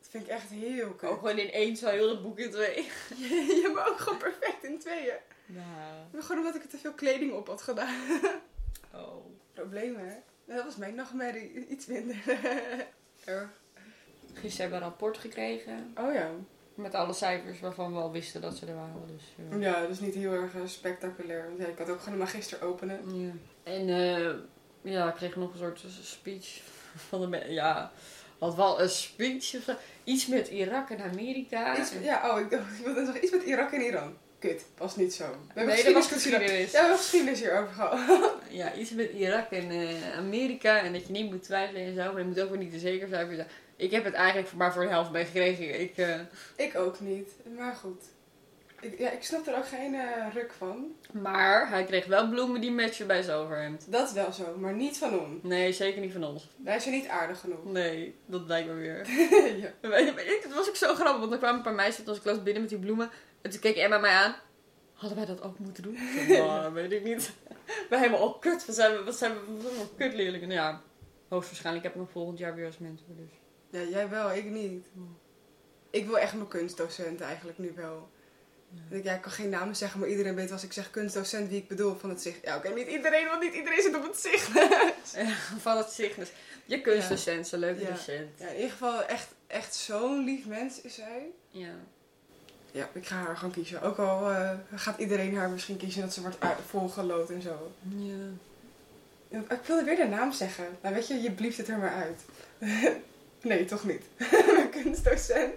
dat 0.00 0.08
vind 0.10 0.24
ik 0.24 0.30
echt 0.30 0.50
heel 0.50 0.90
kut. 0.94 1.08
Ook 1.10 1.18
gewoon 1.18 1.38
in 1.38 1.50
één, 1.50 1.76
zo 1.76 1.88
heel 1.88 2.08
het 2.08 2.22
boek 2.22 2.38
in 2.38 2.50
twee. 2.50 2.74
Je 3.16 3.60
hebt 3.74 3.88
ook 3.88 3.98
gewoon 3.98 4.18
perfect 4.18 4.64
in 4.64 4.78
tweeën. 4.78 5.16
Nou, 5.46 5.64
Maar 6.12 6.22
gewoon 6.22 6.38
omdat 6.38 6.54
ik 6.54 6.62
er 6.62 6.68
te 6.68 6.78
veel 6.78 6.92
kleding 6.94 7.32
op 7.32 7.46
had 7.46 7.62
gedaan. 7.62 8.04
oh. 8.94 9.26
Problemen, 9.52 10.08
hè? 10.08 10.14
Ja, 10.44 10.54
Dat 10.54 10.64
was 10.64 10.76
mijn 10.76 10.94
nachtmerrie. 10.94 11.66
Iets 11.66 11.86
minder. 11.86 12.16
Erg. 13.24 13.48
Gisteren 14.32 14.60
hebben 14.60 14.68
we 14.78 14.84
een 14.84 14.90
rapport 14.90 15.18
gekregen. 15.18 15.92
Oh 16.00 16.12
ja. 16.14 16.30
Met 16.74 16.94
alle 16.94 17.12
cijfers 17.12 17.60
waarvan 17.60 17.92
we 17.92 17.98
al 17.98 18.12
wisten 18.12 18.40
dat 18.40 18.56
ze 18.56 18.66
er 18.66 18.74
waren. 18.74 19.02
Dus, 19.06 19.34
ja. 19.50 19.56
Ja, 19.58 19.80
dat 19.80 19.90
is 19.90 20.00
niet 20.00 20.14
heel 20.14 20.32
erg 20.32 20.54
eh, 20.54 20.60
spectaculair. 20.64 21.44
Want 21.46 21.58
ja, 21.58 21.66
ik 21.66 21.78
had 21.78 21.90
ook 21.90 21.98
gewoon 21.98 22.14
een 22.14 22.24
magister 22.24 22.62
openen. 22.62 23.00
Ja. 23.20 23.30
En 23.62 23.88
eh, 23.88 24.30
ja, 24.92 25.08
ik 25.08 25.14
kreeg 25.14 25.36
nog 25.36 25.52
een 25.52 25.58
soort 25.58 25.84
speech 26.02 26.60
van 27.08 27.20
de 27.20 27.26
mensen. 27.26 27.52
Ja, 27.52 27.92
had 28.38 28.54
wel 28.54 28.80
een 28.80 28.88
speech 28.88 29.54
of 29.54 29.62
zo. 29.62 29.72
Iets 30.04 30.26
met 30.26 30.48
Irak 30.48 30.90
en 30.90 31.00
Amerika. 31.00 31.78
Iets, 31.78 31.92
ja, 32.02 32.30
oh, 32.30 32.40
ik, 32.40 32.48
wilde 32.84 33.04
zeggen 33.04 33.24
iets 33.24 33.32
met 33.32 33.42
Irak 33.42 33.72
en 33.72 33.80
Iran. 33.80 34.16
Kut, 34.38 34.64
was 34.78 34.96
niet 34.96 35.14
zo. 35.14 35.24
We 35.24 35.36
hebben 35.54 35.74
nee, 35.74 35.84
dat 35.84 35.92
was 35.92 36.06
geschiedenis-. 36.06 36.50
Ja, 36.50 36.70
we 36.70 36.78
hebben 36.78 36.96
geschiedenis 36.96 37.40
hierover 37.40 37.72
gehad. 37.74 38.32
Ja, 38.50 38.74
iets 38.74 38.90
met 38.90 39.10
Irak 39.10 39.50
en 39.50 39.70
eh, 39.70 40.16
Amerika. 40.16 40.78
En 40.78 40.92
dat 40.92 41.06
je 41.06 41.12
niet 41.12 41.30
moet 41.30 41.42
twijfelen 41.42 41.82
en 41.82 41.94
zo. 41.94 42.12
Maar 42.12 42.20
je 42.20 42.26
moet 42.26 42.40
ook 42.40 42.48
weer 42.48 42.58
niet 42.58 42.72
te 42.72 42.78
zeker 42.78 43.08
zijn. 43.08 43.46
Ik 43.76 43.90
heb 43.90 44.04
het 44.04 44.14
eigenlijk 44.14 44.52
maar 44.52 44.72
voor 44.72 44.82
de 44.82 44.88
helft 44.88 45.10
meegekregen. 45.10 45.80
Ik, 45.80 45.96
eh, 45.96 46.20
Ik 46.56 46.76
ook 46.76 47.00
niet, 47.00 47.30
maar 47.56 47.74
goed. 47.74 48.02
Ik, 48.80 48.98
ja, 48.98 49.10
ik 49.10 49.22
snap 49.22 49.46
er 49.46 49.56
ook 49.56 49.66
geen 49.68 49.94
eh, 49.94 50.32
ruk 50.34 50.52
van. 50.58 50.92
maar 51.12 51.68
hij 51.68 51.84
kreeg 51.84 52.06
wel 52.06 52.28
bloemen 52.28 52.60
die 52.60 52.70
matchen 52.72 53.06
bij 53.06 53.22
zijn 53.22 53.36
overhemd. 53.36 53.92
Dat 53.92 54.12
wel 54.12 54.32
zo, 54.32 54.56
maar 54.58 54.74
niet 54.74 54.98
van 54.98 55.20
ons. 55.20 55.42
Nee, 55.42 55.72
zeker 55.72 56.00
niet 56.00 56.12
van 56.12 56.24
ons. 56.24 56.48
Wij 56.56 56.80
zijn 56.80 56.94
niet 56.94 57.08
aardig 57.08 57.40
genoeg. 57.40 57.64
Nee, 57.72 58.14
dat 58.26 58.44
blijkt 58.46 58.66
maar 58.66 58.76
weer. 58.76 59.08
ja. 59.56 59.70
Weet 59.80 60.06
je, 60.06 60.14
weet 60.14 60.24
je, 60.26 60.40
Het 60.42 60.54
was 60.54 60.68
ook 60.68 60.76
zo 60.76 60.94
grappig, 60.94 61.20
want 61.20 61.32
er 61.32 61.38
kwamen 61.38 61.56
een 61.56 61.62
paar 61.64 61.74
meisjes 61.74 61.98
uit 61.98 62.08
onze 62.08 62.20
klas 62.20 62.42
binnen 62.42 62.62
met 62.62 62.70
die 62.70 62.80
bloemen. 62.80 63.10
En 63.42 63.50
toen 63.50 63.60
keek 63.60 63.76
Emma 63.76 63.98
mij 63.98 64.10
aan. 64.12 64.34
Hadden 64.94 65.18
wij 65.18 65.26
dat 65.26 65.42
ook 65.42 65.58
moeten 65.58 65.82
doen? 65.82 65.94
Ik 65.94 66.24
zei, 66.26 66.38
Nou, 66.46 66.72
weet 66.72 66.92
ik 66.92 67.04
niet. 67.04 67.32
Wij 67.90 67.98
hebben 67.98 68.18
al 68.18 68.34
kut. 68.38 68.66
Wat 68.66 68.74
zijn 68.76 68.92
we, 68.96 69.04
wat 69.04 69.16
zijn 69.16 69.32
we, 69.32 69.38
wat 69.52 69.60
zijn 69.62 69.72
we 69.74 69.78
voor 69.78 69.96
kutleerlingen? 69.96 70.48
Nou 70.48 70.60
ja, 70.60 70.80
hoogstwaarschijnlijk 71.28 71.84
heb 71.84 71.94
ik 71.94 72.00
nog 72.00 72.10
volgend 72.10 72.38
jaar 72.38 72.54
weer 72.54 72.66
als 72.66 72.78
mentor. 72.78 73.06
Dus. 73.16 73.30
Ja, 73.74 73.82
jij 73.90 74.08
wel, 74.08 74.32
ik 74.32 74.44
niet. 74.44 74.86
Ik 75.90 76.06
wil 76.06 76.18
echt 76.18 76.34
mijn 76.34 76.48
kunstdocent 76.48 77.20
eigenlijk 77.20 77.58
nu 77.58 77.72
wel. 77.76 78.08
Ja. 78.88 78.96
Ik, 78.96 79.04
ja, 79.04 79.14
ik 79.14 79.20
kan 79.20 79.32
geen 79.32 79.48
namen 79.48 79.76
zeggen, 79.76 80.00
maar 80.00 80.08
iedereen 80.08 80.34
weet 80.34 80.52
als 80.52 80.62
ik 80.64 80.72
zeg 80.72 80.90
kunstdocent 80.90 81.48
wie 81.48 81.58
ik 81.58 81.68
bedoel 81.68 81.94
van 81.96 82.10
het 82.10 82.22
zicht. 82.22 82.38
Ja, 82.42 82.56
oké, 82.56 82.68
niet 82.68 82.86
iedereen, 82.88 83.26
want 83.26 83.42
niet 83.42 83.54
iedereen 83.54 83.82
zit 83.82 83.96
op 83.96 84.02
het 84.02 84.16
zicht. 84.18 84.50
Van 85.66 85.76
het 85.76 85.90
Cygnus. 85.90 86.28
Je 86.64 86.80
kunstdocent, 86.80 87.46
zo'n 87.48 87.58
leuke 87.58 87.80
Ja. 87.80 87.90
docent. 87.90 88.38
ja, 88.38 88.46
in 88.48 88.54
ieder 88.54 88.70
geval 88.70 89.04
echt, 89.04 89.28
echt 89.46 89.74
zo'n 89.74 90.24
lief 90.24 90.46
mens 90.46 90.80
is 90.80 90.96
hij. 90.96 91.30
Ja. 91.50 91.74
Ja, 92.70 92.88
ik 92.92 93.06
ga 93.06 93.16
haar 93.16 93.36
gewoon 93.36 93.52
kiezen. 93.54 93.82
Ook 93.82 93.98
al 93.98 94.30
eh, 94.30 94.50
gaat 94.74 94.98
iedereen 94.98 95.36
haar 95.36 95.50
misschien 95.50 95.76
kiezen 95.76 96.00
dat 96.02 96.12
ze 96.14 96.20
wordt 96.20 96.36
volgelood 96.68 97.30
en 97.30 97.42
zo. 97.42 97.72
Ja. 97.96 99.42
Ik 99.48 99.60
wilde 99.66 99.84
weer 99.84 99.96
de 99.96 100.06
naam 100.06 100.32
zeggen. 100.32 100.64
Nou 100.82 100.94
weet 100.94 101.08
je, 101.08 101.20
je 101.22 101.30
blieft 101.30 101.56
het 101.56 101.68
er 101.68 101.78
maar 101.78 101.94
uit. 101.94 102.22
nee, 103.44 103.64
toch 103.64 103.84
niet. 103.84 104.02
Mijn 104.54 104.70
kunstdocent. 104.70 105.54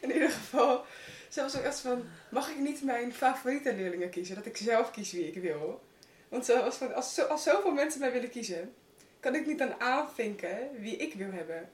In 0.00 0.12
ieder 0.12 0.30
geval. 0.30 0.84
Ze 1.28 1.40
was 1.40 1.56
ook 1.56 1.62
echt 1.62 1.80
van, 1.80 2.04
mag 2.28 2.50
ik 2.50 2.58
niet 2.58 2.82
mijn 2.82 3.12
favoriete 3.12 3.74
leerlingen 3.74 4.10
kiezen? 4.10 4.34
Dat 4.34 4.46
ik 4.46 4.56
zelf 4.56 4.90
kies 4.90 5.12
wie 5.12 5.26
ik 5.26 5.42
wil. 5.42 5.82
Want 6.28 6.44
ze 6.44 6.60
was 6.64 6.76
van, 6.76 6.94
als, 6.94 7.14
zo, 7.14 7.22
als 7.22 7.42
zoveel 7.42 7.72
mensen 7.72 8.00
mij 8.00 8.12
willen 8.12 8.30
kiezen, 8.30 8.74
kan 9.20 9.34
ik 9.34 9.46
niet 9.46 9.58
dan 9.58 9.80
aanvinken 9.80 10.68
wie 10.78 10.96
ik 10.96 11.14
wil 11.14 11.30
hebben. 11.30 11.70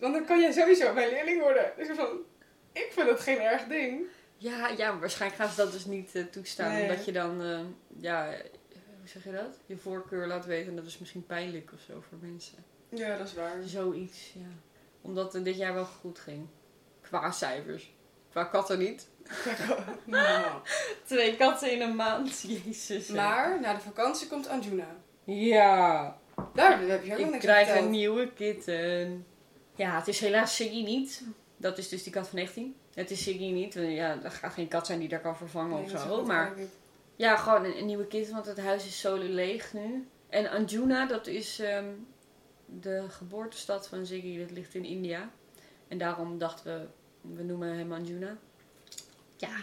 Want 0.00 0.14
dan 0.14 0.24
kan 0.24 0.40
jij 0.40 0.52
sowieso 0.52 0.92
mijn 0.92 1.08
leerling 1.08 1.40
worden. 1.40 1.72
Dus 1.76 1.88
ik 1.88 1.94
van, 1.94 2.18
ik 2.72 2.88
vind 2.92 3.08
het 3.08 3.20
geen 3.20 3.40
erg 3.40 3.64
ding. 3.64 4.02
Ja, 4.36 4.68
ja, 4.68 4.90
maar 4.90 5.00
waarschijnlijk 5.00 5.40
gaan 5.40 5.50
ze 5.50 5.56
dat 5.56 5.72
dus 5.72 5.84
niet 5.84 6.14
eh, 6.14 6.24
toestaan. 6.24 6.72
Nee. 6.72 6.82
Omdat 6.82 7.04
je 7.04 7.12
dan, 7.12 7.42
eh, 7.42 7.60
ja, 8.00 8.26
hoe 8.98 9.08
zeg 9.08 9.24
je 9.24 9.32
dat? 9.32 9.58
Je 9.66 9.76
voorkeur 9.76 10.26
laat 10.26 10.46
weten. 10.46 10.68
En 10.68 10.76
dat 10.76 10.86
is 10.86 10.98
misschien 10.98 11.26
pijnlijk 11.26 11.72
of 11.72 11.80
zo 11.80 12.04
voor 12.08 12.18
mensen. 12.20 12.64
Ja, 12.88 13.16
dat 13.16 13.26
is 13.26 13.34
waar. 13.34 13.62
Zoiets, 13.64 14.32
ja. 14.34 14.71
Omdat 15.02 15.32
het 15.32 15.44
dit 15.44 15.56
jaar 15.56 15.74
wel 15.74 15.84
goed 15.84 16.18
ging. 16.18 16.46
Qua 17.00 17.30
cijfers. 17.30 17.94
Qua 18.30 18.44
katten 18.44 18.78
niet. 18.78 19.08
Nou. 20.04 20.46
Twee 21.04 21.36
katten 21.36 21.72
in 21.72 21.80
een 21.80 21.96
maand, 21.96 22.40
jezus. 22.64 23.08
hè. 23.08 23.14
Maar 23.14 23.60
na 23.60 23.74
de 23.74 23.80
vakantie 23.80 24.28
komt 24.28 24.48
Anjuna. 24.48 24.86
Ja, 25.24 26.16
Daar 26.54 26.80
heb 26.80 27.04
je 27.04 27.12
ook 27.12 27.18
nog 27.18 27.26
ik 27.26 27.30
niks 27.32 27.44
krijg 27.44 27.64
verteld. 27.66 27.84
een 27.86 27.90
nieuwe 27.90 28.32
kitten. 28.32 29.26
Ja, 29.74 29.96
het 29.96 30.08
is 30.08 30.20
helaas 30.20 30.56
Siggy 30.56 30.82
niet. 30.84 31.22
Dat 31.56 31.78
is 31.78 31.88
dus 31.88 32.02
die 32.02 32.12
kat 32.12 32.28
van 32.28 32.38
19. 32.38 32.76
Het 32.94 33.10
is 33.10 33.22
Siggy 33.22 33.50
niet. 33.50 33.74
want 33.74 33.88
Ja, 33.88 34.18
er 34.22 34.30
gaat 34.30 34.52
geen 34.52 34.68
kat 34.68 34.86
zijn 34.86 34.98
die 34.98 35.08
daar 35.08 35.20
kan 35.20 35.36
vervangen 35.36 35.74
Nee, 35.74 35.84
of 35.84 35.90
dat 35.90 36.00
is 36.00 36.06
zo. 36.06 36.16
goed, 36.16 36.26
Maar 36.26 36.44
denk 36.54 36.56
ik. 36.68 36.72
Ja, 37.16 37.36
gewoon 37.36 37.64
een, 37.64 37.78
een 37.78 37.86
nieuwe 37.86 38.06
kind, 38.06 38.28
want 38.28 38.46
het 38.46 38.60
huis 38.60 38.86
is 38.86 39.00
zo 39.00 39.16
leeg 39.16 39.72
nu. 39.72 40.08
En 40.28 40.50
Anjuna, 40.50 41.06
dat 41.06 41.26
is 41.26 41.58
ehm, 41.58 41.84
de 42.80 43.04
geboortestad 43.08 43.88
van 43.88 44.06
Ziggy, 44.06 44.38
dat 44.38 44.50
ligt 44.50 44.74
in 44.74 44.84
India. 44.84 45.30
En 45.88 45.98
daarom 45.98 46.38
dachten 46.38 46.90
we, 47.20 47.34
we 47.34 47.42
noemen 47.42 47.76
hem 47.76 47.92
Anjuna. 47.92 48.36
Ja, 49.36 49.56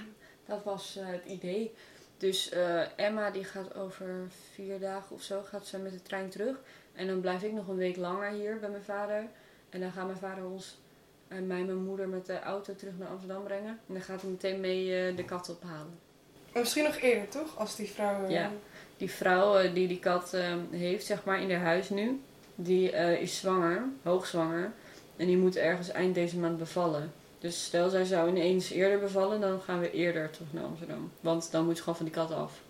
dat 0.45 0.63
was 0.63 0.95
eh, 0.95 1.07
het 1.07 1.25
idee. 1.25 1.73
Dus 2.17 2.49
eh, 2.49 2.99
Emma 2.99 3.31
die 3.31 3.43
gaat 3.43 3.75
over 3.75 4.27
vier 4.53 4.79
dagen 4.79 5.15
of 5.15 5.21
zo 5.21 5.41
gaat 5.41 5.67
ze 5.67 5.77
met 5.77 5.91
de 5.91 6.01
trein 6.01 6.29
terug. 6.29 6.57
En 6.93 7.07
dan 7.07 7.21
blijf 7.21 7.43
ik 7.43 7.53
nog 7.53 7.67
een 7.67 7.75
week 7.75 7.97
langer 7.97 8.31
hier 8.31 8.59
bij 8.59 8.69
mijn 8.69 8.83
vader. 8.83 9.27
En 9.69 9.79
dan 9.79 9.91
gaat 9.91 10.05
mijn 10.05 10.17
vader 10.17 10.45
ons 10.45 10.77
en 11.27 11.47
mij 11.47 11.59
en 11.59 11.65
mijn 11.65 11.83
moeder 11.83 12.09
met 12.09 12.25
de 12.25 12.39
auto 12.39 12.75
terug 12.75 12.97
naar 12.97 13.07
Amsterdam 13.07 13.43
brengen. 13.43 13.79
En 13.87 13.93
dan 13.93 14.01
gaat 14.01 14.21
hij 14.21 14.29
meteen 14.29 14.59
mee 14.59 15.07
eh, 15.07 15.15
de 15.15 15.25
kat 15.25 15.49
ophalen. 15.49 15.99
Maar 16.53 16.61
misschien 16.61 16.83
nog 16.83 16.97
eerder, 16.97 17.29
toch? 17.29 17.57
Als 17.57 17.75
die 17.75 17.89
vrouw... 17.89 18.29
Ja. 18.29 18.51
Die 18.97 19.11
vrouw 19.11 19.73
die 19.73 19.87
die 19.87 19.99
kat 19.99 20.35
heeft, 20.71 21.05
zeg 21.05 21.23
maar, 21.23 21.41
in 21.41 21.51
haar 21.51 21.65
huis 21.65 21.89
nu, 21.89 22.21
die 22.61 22.91
eh, 22.91 23.21
is 23.21 23.37
zwanger, 23.37 23.83
hoogzwanger. 24.03 24.71
En 25.15 25.25
die 25.27 25.37
moet 25.37 25.55
ergens 25.55 25.89
eind 25.91 26.15
deze 26.15 26.37
maand 26.37 26.57
bevallen. 26.57 27.11
Dus 27.39 27.63
stel 27.63 27.89
zij 27.89 28.05
zou 28.05 28.29
ineens 28.29 28.69
eerder 28.69 28.99
bevallen, 28.99 29.41
dan 29.41 29.61
gaan 29.61 29.79
we 29.79 29.91
eerder 29.91 30.29
terug 30.29 30.47
naar 30.53 30.63
Amsterdam. 30.63 31.11
Want 31.21 31.51
dan 31.51 31.65
moet 31.65 31.75
ze 31.77 31.81
gewoon 31.83 31.97
van 31.97 32.05
die 32.05 32.13
kat 32.15 32.31
af. 32.31 32.61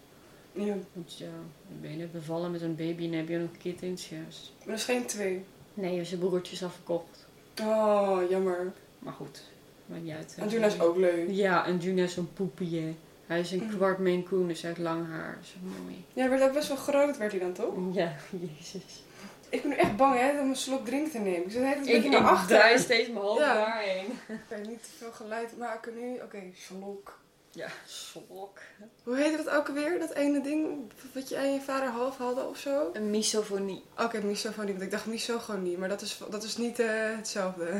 ja. 0.51 0.73
Want 0.93 1.17
ja, 1.17 1.25
dan 1.67 1.81
ben 1.81 1.91
je 1.91 1.97
net 1.97 2.11
bevallen 2.11 2.51
met 2.51 2.61
een 2.61 2.75
baby 2.75 3.03
en 3.05 3.13
heb 3.13 3.27
je 3.29 3.37
nog 3.37 3.49
kittens. 3.61 4.03
Is- 4.27 4.53
Maar 4.57 4.67
dat 4.67 4.77
is 4.77 4.83
geen 4.83 5.05
twee. 5.05 5.43
Nee, 5.73 5.95
je 5.95 6.05
zijn 6.05 6.19
broertjes 6.19 6.63
afgekocht. 6.63 7.27
Oh, 7.61 8.19
jammer. 8.29 8.71
Maar 8.99 9.13
goed, 9.13 9.41
maakt 9.85 10.03
niet 10.03 10.13
uit. 10.13 10.35
hè. 10.35 10.41
Anjuna 10.43 10.65
is 10.65 10.79
ook 10.81 10.97
leuk. 10.97 11.29
Ja, 11.29 11.65
en 11.65 11.77
Juna 11.77 12.03
is 12.03 12.13
zo'n 12.13 12.33
poepie. 12.33 12.95
Hij 13.27 13.39
is 13.39 13.51
een 13.51 13.63
Mhm. 13.63 13.75
kwart 13.75 13.99
Maine 13.99 14.23
Coon, 14.23 14.47
dus 14.47 14.61
hij 14.61 14.69
heeft 14.69 14.83
lang 14.83 15.07
haar. 15.07 15.37
Zo 15.43 15.55
mooi. 15.83 16.03
Ja, 16.13 16.21
hij 16.21 16.29
werd 16.29 16.41
ook 16.43 16.53
best 16.53 16.67
wel 16.67 16.77
groot, 16.77 17.17
werd 17.17 17.31
hij 17.31 17.39
dan, 17.39 17.53
toch? 17.53 17.73
Ja, 17.93 18.15
jezus. 18.57 19.03
Ik 19.49 19.61
ben 19.61 19.69
nu 19.71 19.75
echt 19.77 19.95
bang, 19.95 20.19
hè, 20.19 20.39
om 20.41 20.49
een 20.49 20.55
slok 20.55 20.85
drink 20.85 21.07
te 21.11 21.17
nemen. 21.17 21.45
Ik 21.45 21.51
zit 21.51 21.63
het 21.63 21.75
een 21.75 21.81
Ik, 21.81 21.85
beetje 21.93 22.03
ik 22.09 22.09
naar 22.21 22.29
achter. 22.31 22.57
draai 22.57 22.79
steeds 22.79 23.07
mijn 23.09 23.19
hoofd 23.25 23.39
Ja. 23.39 23.53
daarheen. 23.53 24.05
Ik 24.27 24.39
kan 24.49 24.61
niet 24.61 24.83
te 24.83 24.89
veel 24.97 25.11
geluid 25.11 25.57
maken 25.57 25.93
nu. 25.99 26.19
Oké, 26.23 26.41
slok. 26.55 27.19
Ja, 27.51 27.67
slok. 27.85 28.57
Hoe 29.03 29.15
heette 29.17 29.43
dat 29.43 29.49
ook 29.49 29.67
alweer? 29.67 29.99
Dat 29.99 30.13
ene 30.13 30.41
ding 30.41 30.91
wat 31.13 31.29
je 31.29 31.35
en 31.35 31.53
je 31.53 31.61
vader 31.61 31.87
half 31.89 32.17
hadden 32.17 32.49
of 32.49 32.57
zo? 32.57 32.89
Een 32.93 33.09
misofonie. 33.09 33.83
Oké, 33.97 34.21
misofonie. 34.21 34.71
Want 34.71 34.85
ik 34.85 34.91
dacht 34.91 35.05
misogonie, 35.05 35.77
maar 35.77 35.89
dat 35.89 36.01
is, 36.01 36.19
dat 36.29 36.43
is 36.43 36.57
niet 36.57 36.79
eh, 36.79 36.87
hetzelfde. 37.15 37.71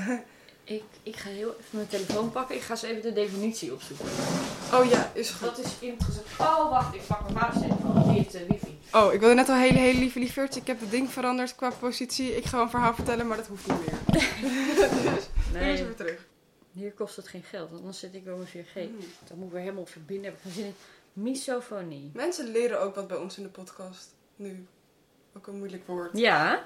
Ik, 0.69 0.83
ik 1.03 1.15
ga 1.15 1.29
heel 1.29 1.49
even 1.59 1.63
mijn 1.69 1.87
telefoon 1.87 2.31
pakken. 2.31 2.55
Ik 2.55 2.61
ga 2.61 2.71
eens 2.71 2.81
even 2.81 3.01
de 3.01 3.13
definitie 3.13 3.73
opzoeken. 3.73 4.05
oh 4.73 4.85
ja, 4.89 5.11
is 5.13 5.29
goed. 5.29 5.47
Dat 5.55 5.65
is 5.65 5.71
ingezet. 5.79 6.23
Oh, 6.39 6.69
wacht. 6.69 6.95
Ik 6.95 7.01
pak 7.07 7.21
mijn 7.21 7.35
vaders 7.39 7.59
telefoon. 7.61 8.03
Die 8.03 8.11
heeft 8.21 8.47
wifi. 8.47 8.77
Oh, 8.93 9.13
ik 9.13 9.19
wilde 9.19 9.35
net 9.35 9.49
al 9.49 9.55
hele, 9.55 9.77
hele 9.77 9.99
lieve 9.99 10.19
lieveertje. 10.19 10.59
Ik 10.59 10.67
heb 10.67 10.79
het 10.79 10.91
ding 10.91 11.09
veranderd 11.11 11.55
qua 11.55 11.69
positie. 11.79 12.35
Ik 12.35 12.45
ga 12.45 12.61
een 12.61 12.69
verhaal 12.69 12.93
vertellen, 12.95 13.27
maar 13.27 13.37
dat 13.37 13.47
hoeft 13.47 13.67
niet 13.67 13.77
meer. 13.85 13.99
dus, 14.11 14.31
nu 14.51 15.15
is 15.17 15.27
Nee, 15.53 15.83
weer 15.83 15.95
terug. 15.95 16.25
hier 16.71 16.91
kost 16.91 17.15
het 17.15 17.27
geen 17.27 17.43
geld. 17.43 17.69
Want 17.69 17.79
anders 17.81 17.99
zit 17.99 18.13
ik 18.15 18.23
wel 18.23 18.37
mijn 18.37 18.49
4G. 18.65 18.73
Hmm. 18.73 18.97
Dan 19.27 19.37
moet 19.37 19.45
ik 19.47 19.51
weer 19.53 19.61
helemaal 19.61 19.85
verbinden. 19.85 20.25
Heb 20.25 20.33
ik 20.33 20.39
geen 20.41 20.51
zin 20.51 20.65
in. 20.65 20.75
Misofonie. 21.13 22.11
Mensen 22.13 22.51
leren 22.51 22.81
ook 22.81 22.95
wat 22.95 23.07
bij 23.07 23.17
ons 23.17 23.37
in 23.37 23.43
de 23.43 23.49
podcast. 23.49 24.07
Nu. 24.35 24.65
Ook 25.37 25.47
een 25.47 25.57
moeilijk 25.57 25.87
woord. 25.87 26.17
Ja. 26.17 26.65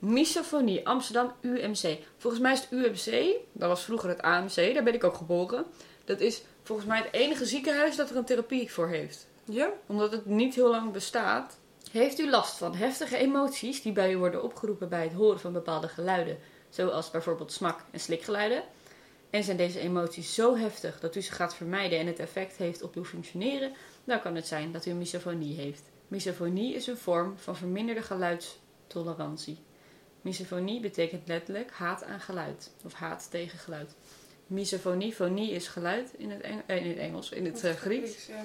Misofonie. 0.00 0.86
Amsterdam 0.86 1.32
UMC. 1.40 1.98
Volgens 2.16 2.42
mij 2.42 2.52
is 2.52 2.60
het 2.60 2.70
UMC. 2.70 3.36
Dat 3.52 3.68
was 3.68 3.84
vroeger 3.84 4.08
het 4.08 4.22
AMC. 4.22 4.54
Daar 4.54 4.82
ben 4.82 4.94
ik 4.94 5.04
ook 5.04 5.14
geboren. 5.14 5.64
Dat 6.04 6.20
is 6.20 6.42
volgens 6.62 6.88
mij 6.88 6.98
het 6.98 7.12
enige 7.12 7.46
ziekenhuis 7.46 7.96
dat 7.96 8.10
er 8.10 8.16
een 8.16 8.24
therapie 8.24 8.72
voor 8.72 8.88
heeft. 8.88 9.26
Ja? 9.44 9.70
omdat 9.86 10.12
het 10.12 10.26
niet 10.26 10.54
heel 10.54 10.70
lang 10.70 10.92
bestaat. 10.92 11.58
Heeft 11.90 12.18
u 12.18 12.30
last 12.30 12.56
van 12.56 12.74
heftige 12.74 13.16
emoties 13.16 13.82
die 13.82 13.92
bij 13.92 14.12
u 14.12 14.18
worden 14.18 14.42
opgeroepen 14.42 14.88
bij 14.88 15.02
het 15.02 15.12
horen 15.12 15.40
van 15.40 15.52
bepaalde 15.52 15.88
geluiden, 15.88 16.38
zoals 16.68 17.10
bijvoorbeeld 17.10 17.52
smak- 17.52 17.84
en 17.90 18.00
slikgeluiden? 18.00 18.62
En 19.30 19.44
zijn 19.44 19.56
deze 19.56 19.80
emoties 19.80 20.34
zo 20.34 20.56
heftig 20.56 21.00
dat 21.00 21.16
u 21.16 21.20
ze 21.20 21.32
gaat 21.32 21.54
vermijden 21.54 21.98
en 21.98 22.06
het 22.06 22.18
effect 22.18 22.56
heeft 22.56 22.82
op 22.82 22.94
uw 22.94 23.04
functioneren, 23.04 23.72
dan 24.04 24.20
kan 24.20 24.34
het 24.34 24.46
zijn 24.46 24.72
dat 24.72 24.86
u 24.86 24.92
misofonie 24.92 25.56
heeft. 25.56 25.82
Misofonie 26.08 26.74
is 26.74 26.86
een 26.86 26.96
vorm 26.96 27.38
van 27.38 27.56
verminderde 27.56 28.02
geluidstolerantie. 28.02 29.58
Misofonie 30.22 30.80
betekent 30.80 31.28
letterlijk 31.28 31.70
haat 31.70 32.04
aan 32.04 32.20
geluid 32.20 32.70
of 32.84 32.92
haat 32.92 33.30
tegen 33.30 33.58
geluid. 33.58 33.94
Misofonie, 34.46 35.12
fonie 35.12 35.50
is 35.50 35.68
geluid 35.68 36.10
in 36.16 36.30
het, 36.30 36.40
Eng- 36.40 36.62
eh, 36.66 36.76
in 36.76 36.88
het 36.88 36.98
Engels, 36.98 37.30
in 37.30 37.44
het 37.44 37.64
eh, 37.64 37.74
Grieks. 37.74 38.26
Ja. 38.26 38.42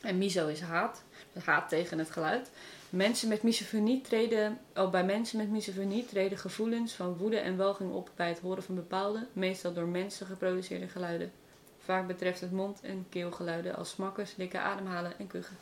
En 0.00 0.18
miso 0.18 0.46
is 0.48 0.60
haat. 0.60 1.02
Dus 1.32 1.44
haat 1.44 1.68
tegen 1.68 1.98
het 1.98 2.10
geluid. 2.10 2.50
Mensen 2.90 3.28
met 3.28 3.42
misofonie 3.42 4.00
treden, 4.00 4.58
oh, 4.74 4.90
bij 4.90 5.04
mensen 5.04 5.38
met 5.38 5.50
misofonie 5.50 6.06
treden 6.06 6.38
gevoelens 6.38 6.92
van 6.92 7.16
woede 7.16 7.38
en 7.38 7.56
walging 7.56 7.92
op 7.92 8.10
bij 8.14 8.28
het 8.28 8.38
horen 8.38 8.62
van 8.62 8.74
bepaalde, 8.74 9.26
meestal 9.32 9.72
door 9.72 9.86
mensen 9.86 10.26
geproduceerde 10.26 10.88
geluiden. 10.88 11.32
Vaak 11.78 12.06
betreft 12.06 12.40
het 12.40 12.52
mond- 12.52 12.80
en 12.80 13.06
keelgeluiden 13.08 13.76
als 13.76 13.90
smakken, 13.90 14.26
slikken, 14.26 14.60
ademhalen 14.60 15.18
en 15.18 15.26
kuchen. 15.26 15.56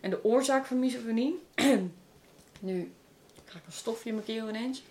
En 0.00 0.10
de 0.10 0.24
oorzaak 0.24 0.66
van 0.66 0.78
misofonie. 0.78 1.42
nu 2.60 2.92
krijg 3.48 3.62
ik 3.62 3.66
een 3.66 3.78
stofje 3.78 4.08
in 4.08 4.14
mijn 4.14 4.26
keel 4.26 4.48
ineens. 4.48 4.82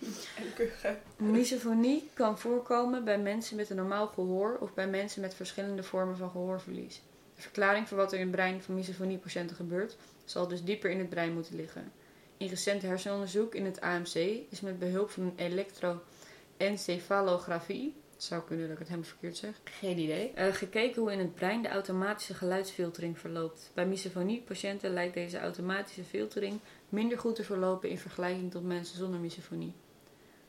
Misofonie 1.16 2.10
kan 2.14 2.38
voorkomen 2.38 3.04
bij 3.04 3.18
mensen 3.18 3.56
met 3.56 3.70
een 3.70 3.76
normaal 3.76 4.06
gehoor 4.06 4.56
of 4.60 4.74
bij 4.74 4.88
mensen 4.88 5.20
met 5.20 5.34
verschillende 5.34 5.82
vormen 5.82 6.16
van 6.16 6.30
gehoorverlies. 6.30 7.02
De 7.34 7.42
verklaring 7.42 7.88
voor 7.88 7.96
wat 7.96 8.12
er 8.12 8.18
in 8.18 8.26
het 8.26 8.34
brein 8.34 8.62
van 8.62 8.74
misofoniepatiënten 8.74 9.56
gebeurt, 9.56 9.96
zal 10.24 10.48
dus 10.48 10.64
dieper 10.64 10.90
in 10.90 10.98
het 10.98 11.08
brein 11.08 11.34
moeten 11.34 11.56
liggen. 11.56 11.92
In 12.36 12.48
recent 12.48 12.82
hersenonderzoek 12.82 13.54
in 13.54 13.64
het 13.64 13.80
AMC 13.80 14.14
is 14.48 14.60
met 14.60 14.78
behulp 14.78 15.10
van 15.10 15.22
een 15.22 15.34
elektroencefalografie, 15.36 17.94
het 18.18 18.26
zou 18.26 18.42
kunnen 18.42 18.64
dat 18.64 18.72
ik 18.72 18.78
het 18.78 18.88
helemaal 18.88 19.10
verkeerd 19.10 19.36
zeg, 19.36 19.60
geen 19.64 19.98
idee, 19.98 20.32
eh, 20.34 20.54
gekeken 20.54 21.02
hoe 21.02 21.12
in 21.12 21.18
het 21.18 21.34
brein 21.34 21.62
de 21.62 21.68
automatische 21.68 22.34
geluidsfiltering 22.34 23.18
verloopt. 23.18 23.70
Bij 23.74 23.86
misofoniepatiënten 23.86 24.92
lijkt 24.92 25.14
deze 25.14 25.38
automatische 25.38 26.04
filtering 26.04 26.60
minder 26.88 27.18
goed 27.18 27.34
te 27.34 27.44
verlopen 27.44 27.88
in 27.88 27.98
vergelijking 27.98 28.50
tot 28.50 28.64
mensen 28.64 28.96
zonder 28.96 29.20
misofonie. 29.20 29.72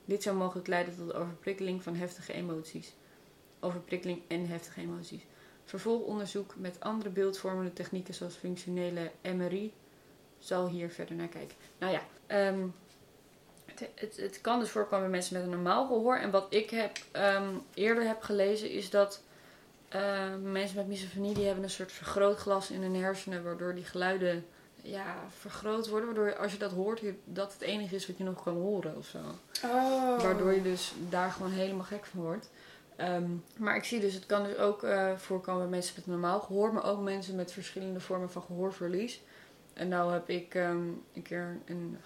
Dit 0.06 0.23
zou 0.23 0.36
mogelijk 0.36 0.67
leiden 0.67 0.95
tot 0.95 1.13
overprikkeling 1.13 1.84
van 1.84 1.95
heftige 1.95 2.34
emoties. 2.34 2.93
Overprikkeling 3.60 4.21
en 4.28 4.47
heftige 4.47 4.82
emoties. 4.82 5.21
Vervolgonderzoek 5.63 6.56
met 6.56 6.80
andere 6.80 7.10
beeldvormende 7.10 7.73
technieken 7.73 8.13
zoals 8.13 8.36
functionele 8.36 9.12
MRI 9.21 9.73
zal 10.39 10.67
hier 10.67 10.89
verder 10.89 11.15
naar 11.15 11.28
kijken. 11.28 11.56
Nou 11.78 11.91
ja, 11.91 12.02
ehm, 12.28 12.67
het, 13.65 13.89
het, 13.95 14.17
het 14.17 14.41
kan 14.41 14.60
dus 14.60 14.69
voorkomen 14.69 15.02
bij 15.02 15.10
mensen 15.10 15.34
met 15.34 15.43
een 15.43 15.49
normaal 15.49 15.88
gehoor. 15.88 16.17
En 16.17 16.32
wat 16.32 16.47
ik 16.49 16.69
heb, 16.69 16.97
ehm, 17.12 17.54
eerder 17.73 18.08
heb 18.08 18.21
gelezen 18.21 18.69
is 18.71 18.89
dat 18.89 19.23
eh, 19.89 20.36
mensen 20.43 20.75
met 20.75 20.88
misofonie 20.88 21.34
die 21.34 21.45
hebben 21.45 21.63
een 21.63 21.69
soort 21.69 21.91
vergrootglas 21.91 22.71
in 22.71 22.82
hun 22.82 22.95
hersenen 22.95 23.43
waardoor 23.43 23.75
die 23.75 23.84
geluiden 23.84 24.45
ja, 24.82 25.15
vergroot 25.39 25.89
worden. 25.89 26.06
Waardoor 26.15 26.36
als 26.38 26.52
je 26.52 26.58
dat 26.58 26.72
hoort, 26.72 27.00
je- 27.00 27.15
dat 27.26 27.54
het 27.54 27.62
enige 27.62 27.96
is 27.96 28.08
wat 28.08 28.18
je 28.18 28.24
nog 28.24 28.44
kan 28.44 28.54
horen 28.56 28.96
of 28.98 29.06
zo. 29.06 29.18
Oh. 29.65 30.22
Waardoor 30.22 30.54
je 30.54 30.62
dus 30.62 30.94
daar 31.10 31.32
gewoon 31.32 31.52
helemaal 31.52 31.86
gek 31.86 32.06
van 32.06 32.20
wordt. 32.22 32.50
Ehm, 32.96 33.30
maar 33.58 33.76
ik 33.76 33.84
zie 33.84 34.00
dus, 34.00 34.13
het 34.13 34.26
kan 34.26 34.44
dus 34.44 34.58
ook 34.58 34.84
eh, 34.84 35.15
voorkomen 35.15 35.62
bij 35.62 35.70
mensen 35.70 35.94
met 35.96 36.06
normaal 36.08 36.39
gehoor, 36.39 36.74
maar 36.74 36.84
ook 36.86 37.02
mensen 37.02 37.36
met 37.36 37.52
verschillende 37.52 38.00
vormen 38.00 38.32
van 38.32 38.42
gehoorverlies. 38.42 39.22
En 39.74 39.88
nou 39.88 40.13
heb 40.13 40.30
ik 40.30 40.56
ehm, 40.56 40.88
een 41.13 41.22
keer 41.24 41.58
een 41.65 41.98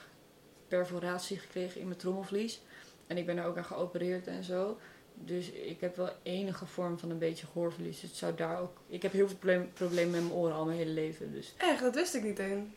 perforatie 0.68 1.38
gekregen 1.38 1.80
in 1.82 1.88
mijn 1.88 2.00
trommelvlies. 2.00 2.62
En 3.08 3.18
ik 3.18 3.26
ben 3.26 3.38
er 3.38 3.46
ook 3.46 3.58
aan 3.58 3.66
geopereerd 3.66 4.28
en 4.28 4.44
zo. 4.44 4.78
Dus 5.26 5.50
ik 5.52 5.82
heb 5.82 5.96
wel 5.96 6.10
enige 6.24 6.66
vorm 6.66 7.00
van 7.00 7.10
een 7.10 7.18
beetje 7.18 7.46
gehoorverlies. 7.46 8.02
Het 8.02 8.16
zou 8.16 8.36
daar 8.36 8.60
ook... 8.62 8.78
Ik 8.88 9.02
heb 9.02 9.12
heel 9.12 9.28
veel 9.28 9.38
probleem- 9.38 9.72
problemen 9.74 10.12
met 10.12 10.22
mijn 10.22 10.34
oren 10.34 10.56
al 10.56 10.66
mijn 10.66 10.78
hele 10.78 10.92
leven. 10.92 11.32
Dus 11.32 11.54
Echt, 11.58 11.82
dat 11.82 11.96
wist 11.96 12.14
ik 12.14 12.24
niet 12.24 12.40
één. 12.40 12.74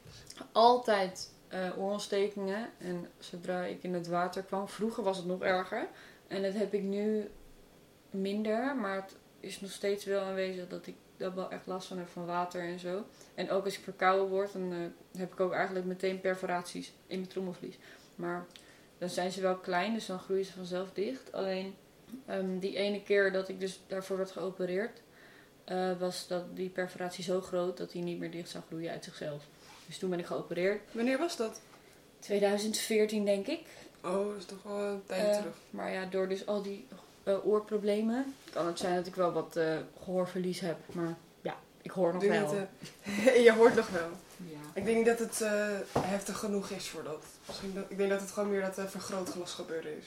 altijd 0.53 1.35
eh 1.49 1.79
oorontstekingen. 1.79 2.69
En 2.79 3.09
zodra 3.19 3.65
ik 3.65 3.83
in 3.83 3.95
het 3.95 4.07
water 4.07 4.43
kwam, 4.43 4.69
vroeger 4.69 5.03
was 5.05 5.17
het 5.17 5.27
nog 5.27 5.43
erger. 5.43 5.89
En 6.27 6.43
dat 6.43 6.55
heb 6.55 6.75
ik 6.75 6.83
nu 6.83 7.31
minder, 8.11 8.77
maar 8.77 8.95
het 8.97 9.17
is 9.41 9.61
nog 9.61 9.71
steeds 9.71 10.05
wel 10.05 10.23
aanwezig 10.23 10.69
dat 10.69 10.87
ik 10.87 10.95
daar 11.17 11.35
wel 11.35 11.51
echt 11.51 11.67
last 11.67 11.87
van 11.89 11.99
heb 11.99 12.09
van 12.09 12.27
water 12.27 12.63
en 12.63 12.79
zo. 12.79 13.05
En 13.35 13.51
ook 13.51 13.65
als 13.65 13.77
ik 13.77 13.85
verkouden 13.85 14.29
word, 14.29 14.53
dan 14.53 14.73
eh, 14.73 15.19
heb 15.21 15.33
ik 15.33 15.41
ook 15.41 15.53
eigenlijk 15.53 15.87
meteen 15.87 16.21
perforaties 16.21 16.93
in 17.07 17.17
mijn 17.19 17.31
trommelvlies. 17.31 17.79
Maar 18.15 18.47
dan 18.99 19.09
zijn 19.09 19.31
ze 19.33 19.41
wel 19.41 19.57
klein, 19.57 19.95
dus 19.95 20.07
dan 20.07 20.19
groeien 20.19 20.45
ze 20.45 20.53
vanzelf 20.53 20.93
dicht. 20.93 21.33
Alleen 21.33 21.75
ehm, 22.27 22.59
die 22.59 22.77
ene 22.77 23.03
keer 23.03 23.33
dat 23.33 23.49
ik 23.49 23.61
dus 23.61 23.81
daarvoor 23.87 24.16
werd 24.16 24.31
geopereerd, 24.31 25.01
eh, 25.64 25.99
was 25.99 26.27
dat 26.27 26.57
die 26.57 26.69
perforatie 26.69 27.25
zo 27.25 27.40
groot 27.40 27.77
dat 27.77 27.90
die 27.90 28.03
niet 28.03 28.19
meer 28.19 28.31
dicht 28.31 28.51
zou 28.51 28.64
groeien 28.66 28.90
uit 28.90 29.05
zichzelf. 29.05 29.42
Dus 29.87 29.99
toen 29.99 30.11
ben 30.11 30.19
ik 30.19 30.27
geopereerd. 30.27 30.81
Wanneer 30.92 31.19
was 31.19 31.37
dat? 31.37 31.61
2014 32.21 33.25
denk 33.25 33.47
ik. 33.47 33.61
Oh, 34.05 34.27
dat 34.29 34.37
is 34.38 34.45
toch 34.45 34.62
wel 34.62 34.79
een 34.85 35.03
tijdje 35.07 35.27
Eh, 35.27 35.37
terug. 35.38 35.55
Maar 35.71 35.92
ja, 35.92 36.05
door 36.05 36.29
dus 36.29 36.47
al 36.47 36.62
die 36.62 36.87
eh, 37.25 37.47
oorproblemen 37.47 38.35
kan 38.53 38.66
het 38.66 38.79
zijn 38.79 38.95
dat 38.95 39.07
ik 39.07 39.14
wel 39.14 39.33
wat 39.33 39.57
eh, 39.57 39.77
gehoorverlies 40.05 40.61
heb. 40.61 40.77
Maar 40.92 41.14
ja, 41.42 41.57
ik 41.83 41.90
hoor 41.90 42.12
nog 42.12 42.23
Doe 42.23 42.31
wel. 42.31 42.53
niet, 42.53 42.64
je 43.47 43.53
hoort 43.57 43.75
nog 43.75 43.88
wel. 43.90 44.09
ja. 44.37 44.59
Ik 44.75 44.85
denk 44.85 44.97
niet 44.97 45.07
dat 45.07 45.19
het 45.19 45.40
eh, 45.40 45.66
heftig 46.01 46.38
genoeg 46.38 46.71
is 46.71 46.88
voor 46.88 47.03
dat. 47.03 47.25
Misschien 47.47 47.75
dat. 47.75 47.85
Ik 47.88 47.97
denk 47.97 48.11
dat 48.11 48.21
het 48.21 48.31
gewoon 48.31 48.51
meer 48.51 48.61
dat 48.61 48.79
uh, 48.79 48.85
vergrootglas 48.87 49.53
gebeuren 49.53 49.97
is. 49.99 50.05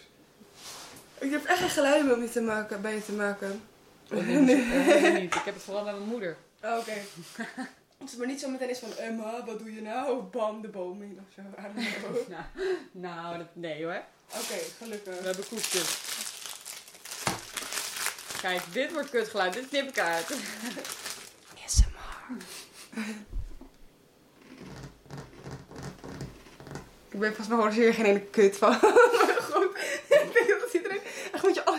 Ik 1.19 1.31
heb 1.31 1.45
echt 1.45 1.59
geen 1.59 1.69
geluiden 1.69 2.13
om 2.13 2.21
je 2.21 2.29
te 2.29 2.41
maken, 2.41 2.81
bij 2.81 2.93
je 2.93 3.05
te 3.05 3.11
maken. 3.11 3.61
Nee, 4.09 4.55
heb 4.55 5.03
ik 5.03 5.21
niet. 5.21 5.35
Ik 5.35 5.41
heb 5.45 5.53
het 5.53 5.63
vooral 5.63 5.83
met 5.83 5.93
mijn 5.93 6.07
moeder. 6.07 6.37
Oh, 6.63 6.77
Oké. 6.77 6.93
Het 7.97 8.09
is 8.11 8.15
maar 8.15 8.27
niet 8.27 8.39
zo 8.39 8.49
meteen 8.49 8.69
is 8.69 8.79
van 8.79 8.97
Emma, 8.97 9.45
wat 9.45 9.59
doe 9.59 9.73
je 9.73 9.81
nou? 9.81 10.21
Bam, 10.21 10.61
de 10.61 10.67
boom 10.67 11.01
in 11.01 11.19
of 11.27 11.33
zo. 11.35 11.41
Oké, 11.51 11.71
nou, 12.33 12.43
nou 12.91 13.37
dat, 13.37 13.47
nee 13.53 13.83
hoor. 13.83 14.01
gelukkig. 14.77 15.19
We 15.19 15.25
hebben 15.25 15.47
koekjes. 15.47 15.97
Kijk, 18.41 18.61
dit 18.71 18.93
wordt 18.93 19.09
kutgeluid. 19.09 19.53
Dit 19.53 19.67
knip 19.69 19.87
ik 19.89 19.99
uit. 19.99 20.25
ASMR. 21.65 22.37
Ik 27.09 27.19
ben 27.19 27.35
volgens 27.35 27.47
mij 27.47 27.57
hoor 27.57 27.69
hier 27.69 27.93
geen 27.93 28.05
ene 28.05 28.21
kut 28.21 28.57
van. 28.57 28.69
maar 28.81 29.37
goed, 29.51 29.77
ik 30.07 30.29
denk 30.33 30.59
dat 30.59 30.73
iedereen 30.73 31.01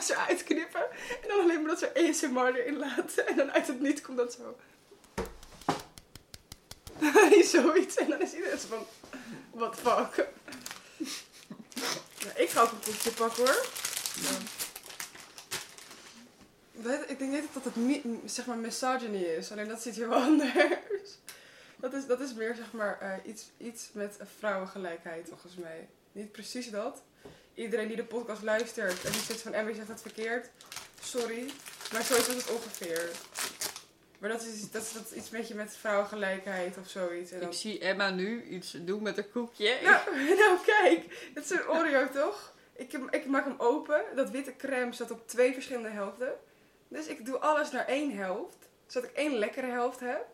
alles 0.08 0.42
eruit. 0.44 0.90
En 1.22 1.28
dan 1.28 1.40
alleen 1.40 1.60
maar 1.62 1.70
dat 1.70 1.78
ze 1.78 2.08
ASMR 2.08 2.54
erin 2.54 2.76
laten. 2.78 3.26
En 3.26 3.36
dan 3.36 3.50
uit 3.52 3.66
het 3.66 3.80
niet 3.80 4.00
komt 4.00 4.16
dat 4.16 4.32
zo. 4.32 4.56
Zoiets. 7.44 7.96
En 7.96 8.08
dan 8.10 8.20
is 8.20 8.32
iedereen 8.32 8.58
zo 8.58 8.66
van, 8.68 8.86
the 9.72 9.76
fuck. 9.82 10.28
Ik 12.34 12.48
ga 12.50 12.60
ook 12.60 12.70
een 12.70 12.80
koekje 12.84 13.10
pakken 13.10 13.44
hoor. 13.46 13.66
Weet- 16.72 17.10
Ik 17.10 17.18
denk 17.18 17.30
niet 17.32 17.44
dat 17.52 17.64
het 17.64 17.74
zeg 18.24 18.46
maar 18.46 18.56
misogyny 18.56 19.22
is, 19.22 19.50
alleen 19.52 19.68
dat 19.68 19.82
ziet 19.82 19.94
hier 19.94 20.08
wel 20.08 20.18
anders. 20.30 21.18
Dat 21.76 21.92
is, 21.92 22.06
dat 22.06 22.20
is 22.20 22.34
meer 22.34 22.54
zeg 22.54 22.72
maar 22.72 22.98
eh, 23.00 23.12
iets, 23.30 23.50
iets 23.56 23.88
met 23.92 24.16
vrouwengelijkheid 24.38 25.28
volgens 25.28 25.54
mij. 25.56 25.88
Niet 26.12 26.32
precies 26.32 26.70
dat. 26.70 27.02
Iedereen 27.54 27.86
die 27.86 27.96
de 27.96 28.04
podcast 28.04 28.42
luistert 28.42 29.04
en 29.04 29.12
die 29.12 29.20
zit 29.20 29.40
van 29.40 29.52
Emmy 29.52 29.74
zegt 29.74 29.88
het 29.88 30.00
verkeerd. 30.00 30.50
Sorry, 31.02 31.50
maar 31.92 32.02
zo 32.02 32.14
is 32.14 32.26
het 32.26 32.50
ongeveer. 32.50 33.10
Maar 34.18 34.30
dat 34.30 34.42
is, 34.42 34.70
dat 34.70 34.82
is, 34.82 34.92
dat 34.92 35.10
is 35.10 35.12
iets 35.12 35.30
met 35.30 35.48
je 35.48 35.54
met 35.54 35.76
vrouwengelijkheid 35.76 36.76
of 36.78 36.88
zoiets. 36.88 37.30
En 37.30 37.40
dan... 37.40 37.48
Ik 37.48 37.54
zie 37.54 37.78
Emma 37.78 38.10
nu 38.10 38.44
iets 38.44 38.76
doen 38.80 39.02
met 39.02 39.18
een 39.18 39.30
koekje. 39.30 39.78
Nou, 39.84 40.36
nou 40.36 40.58
kijk, 40.64 41.30
het 41.34 41.44
is 41.44 41.50
een 41.50 41.68
Oreo 41.68 42.08
toch? 42.08 42.54
Ik, 42.72 42.92
ik 42.92 43.26
maak 43.26 43.44
hem 43.44 43.54
open. 43.58 44.02
Dat 44.14 44.30
witte 44.30 44.56
crème 44.56 44.92
staat 44.92 45.10
op 45.10 45.28
twee 45.28 45.52
verschillende 45.52 45.88
helften. 45.88 46.32
Dus 46.88 47.06
ik 47.06 47.26
doe 47.26 47.38
alles 47.38 47.70
naar 47.70 47.86
één 47.86 48.16
helft. 48.16 48.68
Zodat 48.86 49.10
ik 49.10 49.16
één 49.16 49.34
lekkere 49.34 49.66
helft 49.66 50.00
heb. 50.00 50.26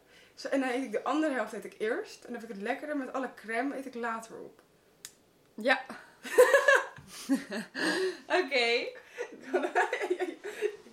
En 0.50 0.61
dan 0.61 0.68
eet 0.68 0.85
ik 0.85 0.92
de 0.92 1.05
andere 1.05 1.33
helft 1.33 1.52
eet 1.52 1.64
ik 1.64 1.74
eerst. 1.79 2.24
En 2.24 2.33
dan 2.33 2.40
heb 2.40 2.50
ik 2.50 2.57
het 2.57 2.64
lekkere 2.64 2.94
met 2.94 3.12
alle 3.12 3.31
crème 3.35 3.76
eet 3.76 3.87
ik 3.87 3.94
later 3.94 4.37
op. 4.38 4.61
Ja. 5.55 5.85
Oké. 8.40 8.87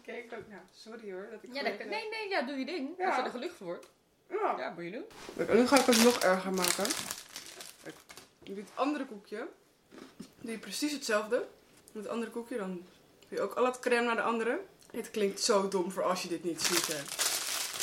Kijk 0.05 0.33
ook, 0.33 0.47
nou, 0.49 0.61
sorry 0.71 1.11
hoor. 1.11 1.27
Dat 1.31 1.43
ik 1.43 1.53
Ja, 1.53 1.63
dat, 1.63 1.77
nee, 1.77 2.09
nee, 2.09 2.29
ja, 2.29 2.41
doe 2.41 2.57
je 2.57 2.65
ding. 2.65 2.89
Ja. 2.97 3.07
Als 3.07 3.15
je 3.15 3.21
er 3.21 3.29
gelukkig 3.29 3.57
voor 3.57 3.67
wordt. 3.67 3.87
Ja. 4.29 4.55
Ja, 4.57 4.69
moet 4.69 4.83
je 4.83 4.91
doen. 4.91 5.05
Nu 5.55 5.67
ga 5.67 5.79
ik 5.79 5.85
het 5.85 6.03
nog 6.03 6.19
erger 6.19 6.53
maken. 6.53 6.85
Kijk, 7.83 7.95
doet 8.39 8.57
het 8.57 8.69
andere 8.73 9.05
koekje. 9.05 9.47
Doe 10.41 10.51
je 10.51 10.57
precies 10.57 10.91
hetzelfde. 10.91 11.47
Met 11.91 12.03
het 12.03 12.11
andere 12.11 12.31
koekje 12.31 12.57
dan 12.57 12.73
doe 12.73 13.37
je 13.37 13.41
ook 13.41 13.53
al 13.53 13.65
het 13.65 13.79
crème 13.79 14.05
naar 14.05 14.15
de 14.15 14.21
andere. 14.21 14.59
Het 14.91 15.11
klinkt 15.11 15.41
zo 15.41 15.67
dom 15.67 15.91
voor 15.91 16.03
als 16.03 16.21
je 16.21 16.27
dit 16.27 16.43
niet 16.43 16.61
ziet. 16.61 16.87
Hè. 16.87 17.01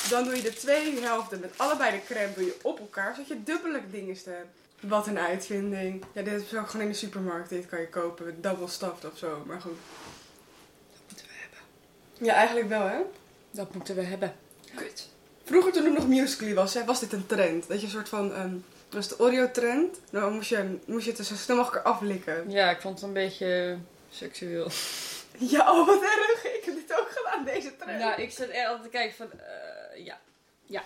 Dan 0.09 0.24
doe 0.24 0.37
je 0.37 0.42
de 0.42 0.53
twee 0.53 1.00
helften 1.00 1.40
met 1.40 1.59
allebei 1.59 1.90
de 1.90 2.05
crème 2.05 2.35
doe 2.35 2.44
je 2.44 2.59
op 2.62 2.79
elkaar. 2.79 3.14
Zodat 3.14 3.29
je 3.29 3.42
dubbele 3.42 3.90
dingen 3.90 4.16
hebt. 4.24 4.60
Wat 4.81 5.07
een 5.07 5.19
uitvinding. 5.19 6.05
Ja, 6.12 6.23
dit 6.23 6.43
is 6.43 6.55
ook 6.55 6.69
gewoon 6.69 6.87
in 6.87 6.93
de 6.93 6.99
supermarkt. 6.99 7.49
Dit 7.49 7.66
kan 7.66 7.81
je 7.81 7.88
kopen 7.88 8.40
double 8.40 8.69
stuffed 8.69 9.12
of 9.12 9.19
zo. 9.19 9.43
Maar 9.47 9.61
goed. 9.61 9.79
Dat 10.93 11.01
moeten 11.09 11.27
we 11.27 11.33
hebben. 11.40 11.59
Ja, 12.27 12.35
eigenlijk 12.35 12.69
wel 12.69 12.87
hè. 12.87 12.99
Dat 13.51 13.75
moeten 13.75 13.95
we 13.95 14.03
hebben. 14.03 14.35
Kut. 14.75 15.09
Vroeger 15.45 15.73
toen 15.73 15.85
er 15.85 15.93
nog 15.93 16.09
Musical.ly 16.09 16.55
was, 16.55 16.75
hè, 16.75 16.85
was 16.85 17.01
dit 17.01 17.12
een 17.12 17.27
trend. 17.27 17.69
Dat 17.69 17.81
je 17.81 17.87
een 17.87 17.93
soort 17.93 18.09
van, 18.09 18.29
dat 18.29 18.95
was 18.95 19.09
de 19.09 19.19
Oreo-trend. 19.19 20.01
Nou 20.11 20.33
moest 20.33 20.49
je, 20.49 20.79
moest 20.87 21.05
je 21.05 21.11
het 21.11 21.19
er 21.19 21.25
zo 21.25 21.35
snel 21.35 21.57
mogelijk 21.57 21.85
aflikken. 21.85 22.51
Ja, 22.51 22.71
ik 22.71 22.81
vond 22.81 22.95
het 22.95 23.09
een 23.09 23.12
beetje 23.12 23.79
seksueel. 24.11 24.71
Ja, 25.38 25.73
oh 25.73 25.87
wat 25.87 26.03
erg. 26.03 26.45
Ik 26.45 26.62
heb 26.64 26.75
dit 26.75 27.01
ook 27.01 27.11
gedaan, 27.11 27.45
deze 27.45 27.77
trend. 27.77 27.99
Nou, 27.99 28.23
ik 28.23 28.31
zat 28.31 28.49
er 28.49 28.66
altijd 28.66 28.83
te 28.83 28.88
kijken 28.88 29.16
van, 29.16 29.40
eh, 29.40 30.05
ja, 30.05 30.19
ja, 30.66 30.83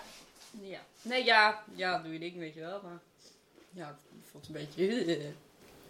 ja. 0.51 0.79
Nee, 1.01 1.23
ja, 1.23 1.63
ja, 1.75 1.97
doe 1.97 2.13
je 2.13 2.19
ding, 2.19 2.37
weet 2.37 2.53
je 2.53 2.59
wel, 2.59 2.81
maar 2.83 2.99
ja, 3.75 3.89
ik 3.89 4.29
vond 4.31 4.47
het 4.47 4.55
een 4.55 4.65
beetje... 4.65 5.17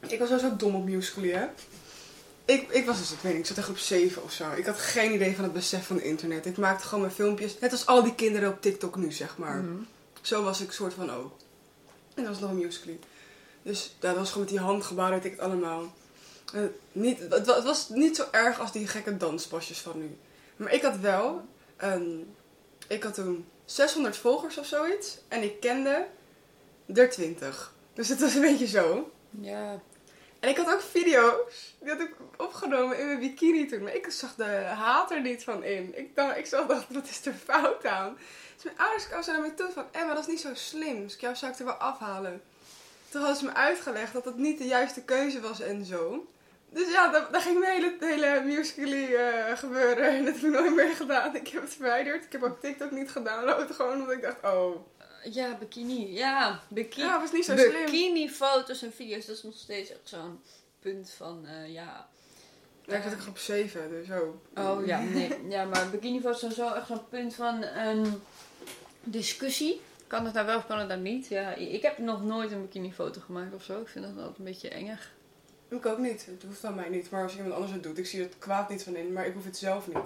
Ik 0.07 0.19
was 0.19 0.29
wel 0.29 0.39
zo 0.39 0.55
dom 0.55 0.75
op 0.75 0.85
Musical.ly, 0.85 1.31
hè. 1.31 1.47
Ik, 2.45 2.69
ik 2.69 2.85
was 2.85 2.97
dus, 2.97 3.11
ik 3.11 3.19
weet 3.19 3.31
niet, 3.31 3.41
ik 3.41 3.47
zat 3.47 3.57
echt 3.57 3.69
op 3.69 3.77
7 3.77 4.23
of 4.23 4.31
zo. 4.31 4.51
Ik 4.51 4.65
had 4.65 4.79
geen 4.79 5.13
idee 5.13 5.35
van 5.35 5.43
het 5.43 5.53
besef 5.53 5.85
van 5.85 5.95
het 5.95 6.05
internet. 6.05 6.45
Ik 6.45 6.57
maakte 6.57 6.85
gewoon 6.85 7.03
mijn 7.03 7.13
filmpjes, 7.15 7.59
net 7.59 7.71
als 7.71 7.85
al 7.85 8.03
die 8.03 8.15
kinderen 8.15 8.49
op 8.49 8.61
TikTok 8.61 8.95
nu, 8.95 9.11
zeg 9.11 9.37
maar. 9.37 9.57
Mhm. 9.57 9.81
Zo 10.21 10.43
was 10.43 10.61
ik 10.61 10.71
soort 10.71 10.93
van 10.93 11.11
ook. 11.11 11.37
En 12.13 12.23
dat 12.23 12.31
was 12.31 12.39
nog 12.39 12.49
een 12.49 12.57
Musical.ly. 12.57 12.99
Dus 13.61 13.95
dat 13.99 14.15
was 14.15 14.27
gewoon 14.27 14.43
met 14.43 14.53
die 14.53 14.63
handgebaren, 14.63 15.15
weet 15.15 15.25
ik 15.25 15.31
het 15.31 15.39
allemaal. 15.39 15.93
Eh, 16.53 16.61
niet, 16.91 17.19
het 17.19 17.45
was 17.45 17.89
niet 17.89 18.15
zo 18.15 18.25
erg 18.31 18.59
als 18.59 18.71
die 18.71 18.87
gekke 18.87 19.17
danspasjes 19.17 19.79
van 19.79 19.99
nu. 19.99 20.17
Maar 20.55 20.73
ik 20.73 20.81
had 20.81 20.97
wel, 20.99 21.45
ehm, 21.77 22.17
ik 22.87 23.03
had 23.03 23.13
toen 23.13 23.45
600 23.65 24.17
volgers 24.17 24.57
of 24.57 24.65
zoiets. 24.65 25.17
En 25.27 25.43
ik 25.43 25.59
kende 25.59 26.07
er 26.93 27.09
20. 27.09 27.73
Dus 27.95 28.09
het 28.09 28.19
was 28.19 28.35
een 28.35 28.41
beetje 28.41 28.67
zo. 28.67 29.11
Ja, 29.41 29.81
En 30.39 30.49
ik 30.49 30.57
had 30.57 30.73
ook 30.73 30.81
video's. 30.81 31.75
Die 31.79 31.89
had 31.89 31.99
ik 31.99 32.15
opgenomen 32.37 32.99
in 32.99 33.05
mijn 33.05 33.19
bikini 33.19 33.65
toen. 33.65 33.83
Maar 33.83 33.95
ik 33.95 34.09
zag 34.09 34.35
de 34.35 34.43
haat 34.63 35.11
er 35.11 35.21
niet 35.21 35.43
van 35.43 35.63
in. 35.63 35.97
Ik 35.97 36.15
dacht, 36.15 36.37
ik 36.37 36.45
zag, 36.45 36.67
dacht, 36.67 36.85
wat 36.89 37.09
is 37.09 37.25
er 37.25 37.33
fout 37.33 37.85
aan? 37.85 38.17
Dus 38.55 38.63
mijn 38.63 38.77
ouders 38.77 39.07
kwamen 39.07 39.27
naar 39.27 39.41
me 39.41 39.53
toe 39.53 39.71
van... 39.73 39.85
Emma, 39.91 40.13
dat 40.13 40.23
is 40.23 40.27
niet 40.27 40.39
zo 40.39 40.49
slim. 40.53 41.03
Dus 41.03 41.15
jou 41.19 41.35
zou 41.35 41.51
ik 41.51 41.59
er 41.59 41.65
wel 41.65 41.73
afhalen. 41.73 42.41
Toen 43.09 43.21
hadden 43.21 43.39
ze 43.39 43.45
me 43.45 43.53
uitgelegd 43.53 44.13
dat 44.13 44.25
het 44.25 44.37
niet 44.37 44.57
de 44.57 44.67
juiste 44.67 45.03
keuze 45.03 45.41
was 45.41 45.59
en 45.59 45.85
zo. 45.85 46.27
Dus 46.69 46.91
ja, 46.91 47.07
daar, 47.11 47.31
daar 47.31 47.41
ging 47.41 47.59
mijn 47.59 47.71
hele, 47.71 47.95
hele 47.99 48.41
musical.ly 48.41 49.15
eh, 49.15 49.57
gebeuren. 49.57 50.09
En 50.17 50.25
dat 50.25 50.33
heb 50.33 50.43
ik 50.43 50.51
nooit 50.51 50.75
meer 50.75 50.95
gedaan. 50.95 51.35
Ik 51.35 51.47
heb 51.47 51.61
het 51.61 51.73
verwijderd. 51.73 52.25
Ik 52.25 52.31
heb 52.31 52.43
ook 52.43 52.59
TikTok 52.59 52.91
niet 52.91 53.11
gedaan. 53.11 53.67
Gewoon 53.73 53.93
omdat 53.93 54.11
ik 54.11 54.21
dacht, 54.21 54.43
oh... 54.43 54.75
ja, 55.31 55.57
bikini, 55.57 56.13
ja, 56.13 56.61
bikini. 56.67 57.05
Ja, 57.05 57.19
was 57.19 57.31
niet 57.31 57.45
zo 57.45 57.55
slim. 57.57 57.85
Bikini-foto's 57.85 58.81
en 58.81 58.93
video's, 58.93 59.25
dat 59.25 59.35
is 59.35 59.43
nog 59.43 59.57
steeds 59.57 59.89
echt 59.89 59.99
zo'n 60.03 60.39
punt 60.79 61.11
van, 61.11 61.45
eh, 61.45 61.73
ja... 61.73 62.07
Ja, 62.87 62.97
ik 62.97 63.05
ook 63.05 63.27
op 63.27 63.37
7, 63.37 63.89
dus 63.89 64.07
zo. 64.07 64.41
Oh 64.55 64.85
ja, 64.85 64.99
nee. 64.99 65.29
Ja, 65.49 65.65
maar 65.65 65.89
bikinifoto's 65.89 66.39
zijn 66.39 66.51
zo 66.51 66.73
echt 66.73 66.87
zo'n 66.87 67.09
punt 67.09 67.35
van 67.35 67.63
een 67.63 68.21
discussie. 69.03 69.81
Kan 70.07 70.25
het 70.25 70.33
nou 70.33 70.45
wel 70.45 70.57
of 70.57 70.67
kan 70.67 70.79
het 70.79 70.87
nou 70.87 70.99
niet? 70.99 71.27
Ja, 71.27 71.53
ik 71.53 71.81
heb 71.81 71.97
nog 71.97 72.23
nooit 72.23 72.51
een 72.51 72.61
bikinifoto 72.61 73.21
gemaakt 73.21 73.53
of 73.53 73.63
zo. 73.63 73.81
Ik 73.81 73.87
vind 73.87 74.05
dat 74.05 74.17
altijd 74.17 74.37
een 74.37 74.43
beetje 74.43 74.69
engig. 74.69 75.13
Ik 75.67 75.85
ook 75.85 75.97
niet. 75.97 76.25
Het 76.25 76.43
hoeft 76.43 76.59
van 76.59 76.75
mij 76.75 76.89
niet. 76.89 77.09
Maar 77.09 77.23
als 77.23 77.35
iemand 77.35 77.53
anders 77.53 77.71
het 77.71 77.83
doet, 77.83 77.97
ik 77.97 78.05
zie 78.05 78.19
er 78.19 78.25
het 78.25 78.37
kwaad 78.37 78.69
niet 78.69 78.83
van 78.83 78.95
in. 78.95 79.13
Maar 79.13 79.25
ik 79.25 79.33
hoef 79.33 79.45
het 79.45 79.57
zelf 79.57 79.87
niet. 79.87 79.97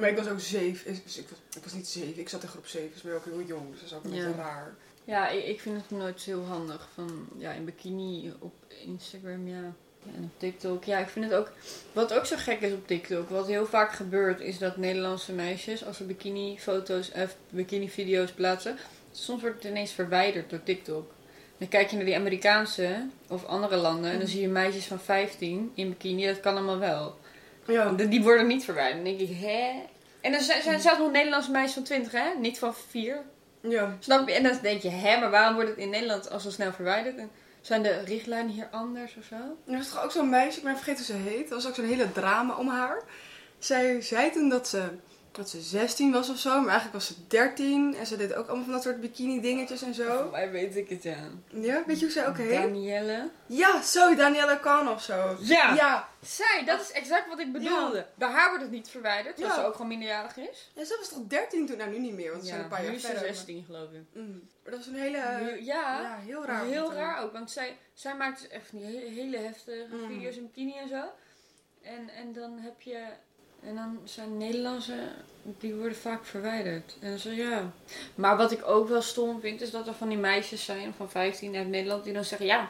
Maar 0.00 0.08
ik 0.08 0.16
was 0.16 0.28
ook 0.28 0.40
zeven. 0.40 1.00
Dus 1.04 1.18
ik, 1.18 1.28
was, 1.28 1.38
ik 1.56 1.62
was 1.62 1.72
niet 1.72 1.88
zeven, 1.88 2.20
ik 2.20 2.28
zat 2.28 2.42
in 2.42 2.48
groep 2.48 2.66
zeven. 2.66 2.88
Dus 2.88 2.98
ik 2.98 3.04
ben 3.04 3.14
ook 3.14 3.24
heel 3.24 3.42
jong. 3.42 3.70
Dus 3.70 3.80
dat 3.80 3.88
is 3.88 3.94
ook 3.94 4.04
een 4.04 4.10
beetje 4.10 4.32
raar. 4.32 4.74
Ja, 5.04 5.28
ik, 5.28 5.44
ik 5.44 5.60
vind 5.60 5.76
het 5.76 5.98
nooit 5.98 6.20
zo 6.20 6.30
heel 6.30 6.44
handig. 6.44 6.88
Van, 6.94 7.28
ja, 7.38 7.52
in 7.52 7.64
bikini 7.64 8.32
op 8.38 8.54
Instagram, 8.84 9.48
ja. 9.48 9.74
Ja, 10.04 10.12
En 10.16 10.24
op 10.24 10.38
TikTok. 10.38 10.84
Ja, 10.84 10.98
ik 10.98 11.08
vind 11.08 11.24
het 11.24 11.34
ook... 11.34 11.50
Wat 11.92 12.12
ook 12.12 12.26
zo 12.26 12.36
gek 12.38 12.60
is 12.60 12.72
op 12.72 12.86
TikTok, 12.86 13.28
wat 13.28 13.46
heel 13.46 13.66
vaak 13.66 13.92
gebeurt, 13.92 14.40
is 14.40 14.58
dat 14.58 14.76
Nederlandse 14.76 15.32
meisjes, 15.32 15.84
als 15.84 15.96
ze 15.96 16.04
bikini-foto's 16.04 17.10
of 17.12 17.36
bikini-video's 17.48 18.32
plaatsen, 18.32 18.76
soms 19.12 19.40
wordt 19.40 19.62
het 19.62 19.72
ineens 19.72 19.92
verwijderd 19.92 20.50
door 20.50 20.62
TikTok. 20.62 21.12
Dan 21.58 21.68
kijk 21.68 21.90
je 21.90 21.96
naar 21.96 22.04
die 22.04 22.16
Amerikaanse 22.16 23.06
of 23.28 23.44
andere 23.44 23.76
landen 23.76 24.10
en 24.10 24.18
dan 24.18 24.28
zie 24.28 24.40
je 24.40 24.48
meisjes 24.48 24.86
van 24.86 25.00
15 25.00 25.72
in 25.74 25.88
bikini. 25.88 26.26
Dat 26.26 26.40
kan 26.40 26.56
allemaal 26.56 26.78
wel. 26.78 27.18
Ja. 27.66 27.90
Die 27.90 28.22
worden 28.22 28.46
niet 28.46 28.64
verwijderd. 28.64 29.04
Dan 29.04 29.16
denk 29.16 29.30
ik, 29.30 29.36
hè? 29.40 29.82
En 30.20 30.32
dan 30.32 30.40
zijn, 30.40 30.62
zijn 30.62 30.80
zelfs 30.80 30.98
nog 30.98 31.12
Nederlandse 31.12 31.50
meisjes 31.50 31.74
van 31.74 31.82
20, 31.82 32.12
hè? 32.12 32.38
Niet 32.38 32.58
van 32.58 32.74
4. 32.88 33.22
Ja. 33.60 33.96
Snap 33.98 34.28
je? 34.28 34.34
En 34.34 34.42
dan 34.42 34.58
denk 34.62 34.82
je, 34.82 34.90
hè, 34.90 35.20
maar 35.20 35.30
waarom 35.30 35.54
wordt 35.54 35.70
het 35.70 35.78
in 35.78 35.90
Nederland 35.90 36.30
al 36.30 36.40
zo 36.40 36.50
snel 36.50 36.72
verwijderd? 36.72 37.16
En 37.16 37.30
zijn 37.60 37.82
de 37.82 38.00
richtlijnen 38.04 38.52
hier 38.52 38.68
anders 38.70 39.16
of 39.18 39.24
zo? 39.24 39.36
Er 39.66 39.76
was 39.78 39.90
toch 39.90 40.04
ook 40.04 40.10
zo'n 40.10 40.28
meisje, 40.28 40.58
ik 40.58 40.64
ben 40.64 40.76
vergeten 40.76 41.14
hoe 41.14 41.22
ze 41.22 41.28
heet. 41.30 41.48
Er 41.48 41.54
was 41.54 41.66
ook 41.66 41.74
zo'n 41.74 41.84
hele 41.84 42.12
drama 42.12 42.56
om 42.56 42.68
haar. 42.68 43.02
Zij 43.58 44.00
zei 44.00 44.30
toen 44.30 44.48
dat 44.48 44.68
ze, 44.68 44.82
dat 45.36 45.48
ze 45.50 45.60
16 45.60 46.12
was 46.12 46.28
of 46.30 46.38
zo, 46.38 46.50
maar 46.50 46.68
eigenlijk 46.68 46.92
was 46.92 47.06
ze 47.06 47.14
13. 47.26 47.94
En 47.96 48.06
ze 48.06 48.16
deed 48.16 48.34
ook 48.34 48.46
allemaal 48.46 48.64
van 48.64 48.72
dat 48.74 48.82
soort 48.82 49.00
bikini 49.00 49.40
dingetjes 49.40 49.82
en 49.82 49.94
zo. 49.94 50.28
mij 50.30 50.50
weet 50.50 50.76
ik 50.76 50.88
het, 50.88 51.02
ja. 51.02 51.16
Ja, 51.48 51.82
weet 51.86 51.98
je 51.98 52.04
hoe 52.04 52.14
zij 52.14 52.28
ook 52.28 52.36
heet? 52.36 52.50
Danielle. 52.62 53.30
Ja, 53.46 53.82
zo, 53.82 54.14
Daniela 54.14 54.56
Khan 54.56 54.88
of 54.88 55.02
zo. 55.02 55.36
Ja. 55.40 55.74
Ja. 55.74 56.08
Zij, 56.22 56.62
dat 56.66 56.80
is 56.80 56.90
exact 56.92 57.28
wat 57.28 57.38
ik 57.38 57.52
bedoelde. 57.52 58.06
Bij 58.14 58.28
haar 58.28 58.48
wordt 58.48 58.62
het 58.62 58.72
niet 58.72 58.88
verwijderd, 58.88 59.36
terwijl 59.36 59.56
Ja. 59.56 59.62
ze 59.62 59.68
ook 59.68 59.74
gewoon 59.74 59.88
minderjarig 59.88 60.36
is. 60.36 60.70
Ja, 60.74 60.84
zij 60.84 60.96
was 60.96 61.08
toch 61.08 61.26
13 61.28 61.66
toen? 61.66 61.76
Nou, 61.76 61.90
nu 61.90 61.98
niet 61.98 62.14
meer, 62.14 62.30
want 62.30 62.42
ze 62.42 62.48
zijn 62.48 62.60
een 62.60 62.68
paar 62.68 62.78
nu 62.80 62.84
jaar 62.86 62.94
is 62.94 63.00
ze 63.00 63.06
verder. 63.06 63.26
16 63.26 63.64
geloof 63.66 63.88
ik. 63.92 64.00
maar- 64.14 64.22
Mm. 64.24 64.48
Maar 64.62 64.72
dat 64.72 64.84
was 64.84 64.86
een 64.94 65.00
hele... 65.00 65.18
Nu- 65.40 65.64
ja, 65.64 66.00
ja, 66.00 66.18
heel 66.24 66.44
raar. 66.46 66.64
heel 66.64 66.92
raar 66.92 67.22
ook. 67.22 67.32
Want 67.32 67.50
zij, 67.50 67.76
zij 67.94 68.16
maakt 68.16 68.40
dus 68.40 68.48
echt 68.50 68.70
die 68.70 68.84
hele, 68.84 69.10
hele 69.10 69.36
heftige 69.36 69.86
Mm. 69.90 70.08
video's 70.08 70.36
in 70.36 70.42
bikini 70.46 70.78
en 70.78 70.88
zo. 70.88 71.02
En, 71.82 72.08
en 72.08 72.32
dan 72.32 72.58
heb 72.58 72.80
je... 72.80 73.02
En 73.66 73.74
dan 73.74 73.98
zijn 74.04 74.36
Nederlandse, 74.36 74.98
die 75.42 75.74
worden 75.74 75.96
vaak 75.96 76.24
verwijderd. 76.24 76.96
En 77.00 77.18
zo 77.18 77.30
ja. 77.30 77.72
Maar 78.14 78.36
wat 78.36 78.52
ik 78.52 78.68
ook 78.68 78.88
wel 78.88 79.02
stom 79.02 79.40
vind, 79.40 79.60
is 79.60 79.70
dat 79.70 79.86
er 79.86 79.94
van 79.94 80.08
die 80.08 80.18
meisjes 80.18 80.64
zijn 80.64 80.94
van 80.96 81.10
15 81.10 81.56
uit 81.56 81.68
Nederland 81.68 82.04
die 82.04 82.12
dan 82.12 82.24
zeggen: 82.24 82.46
Ja, 82.46 82.68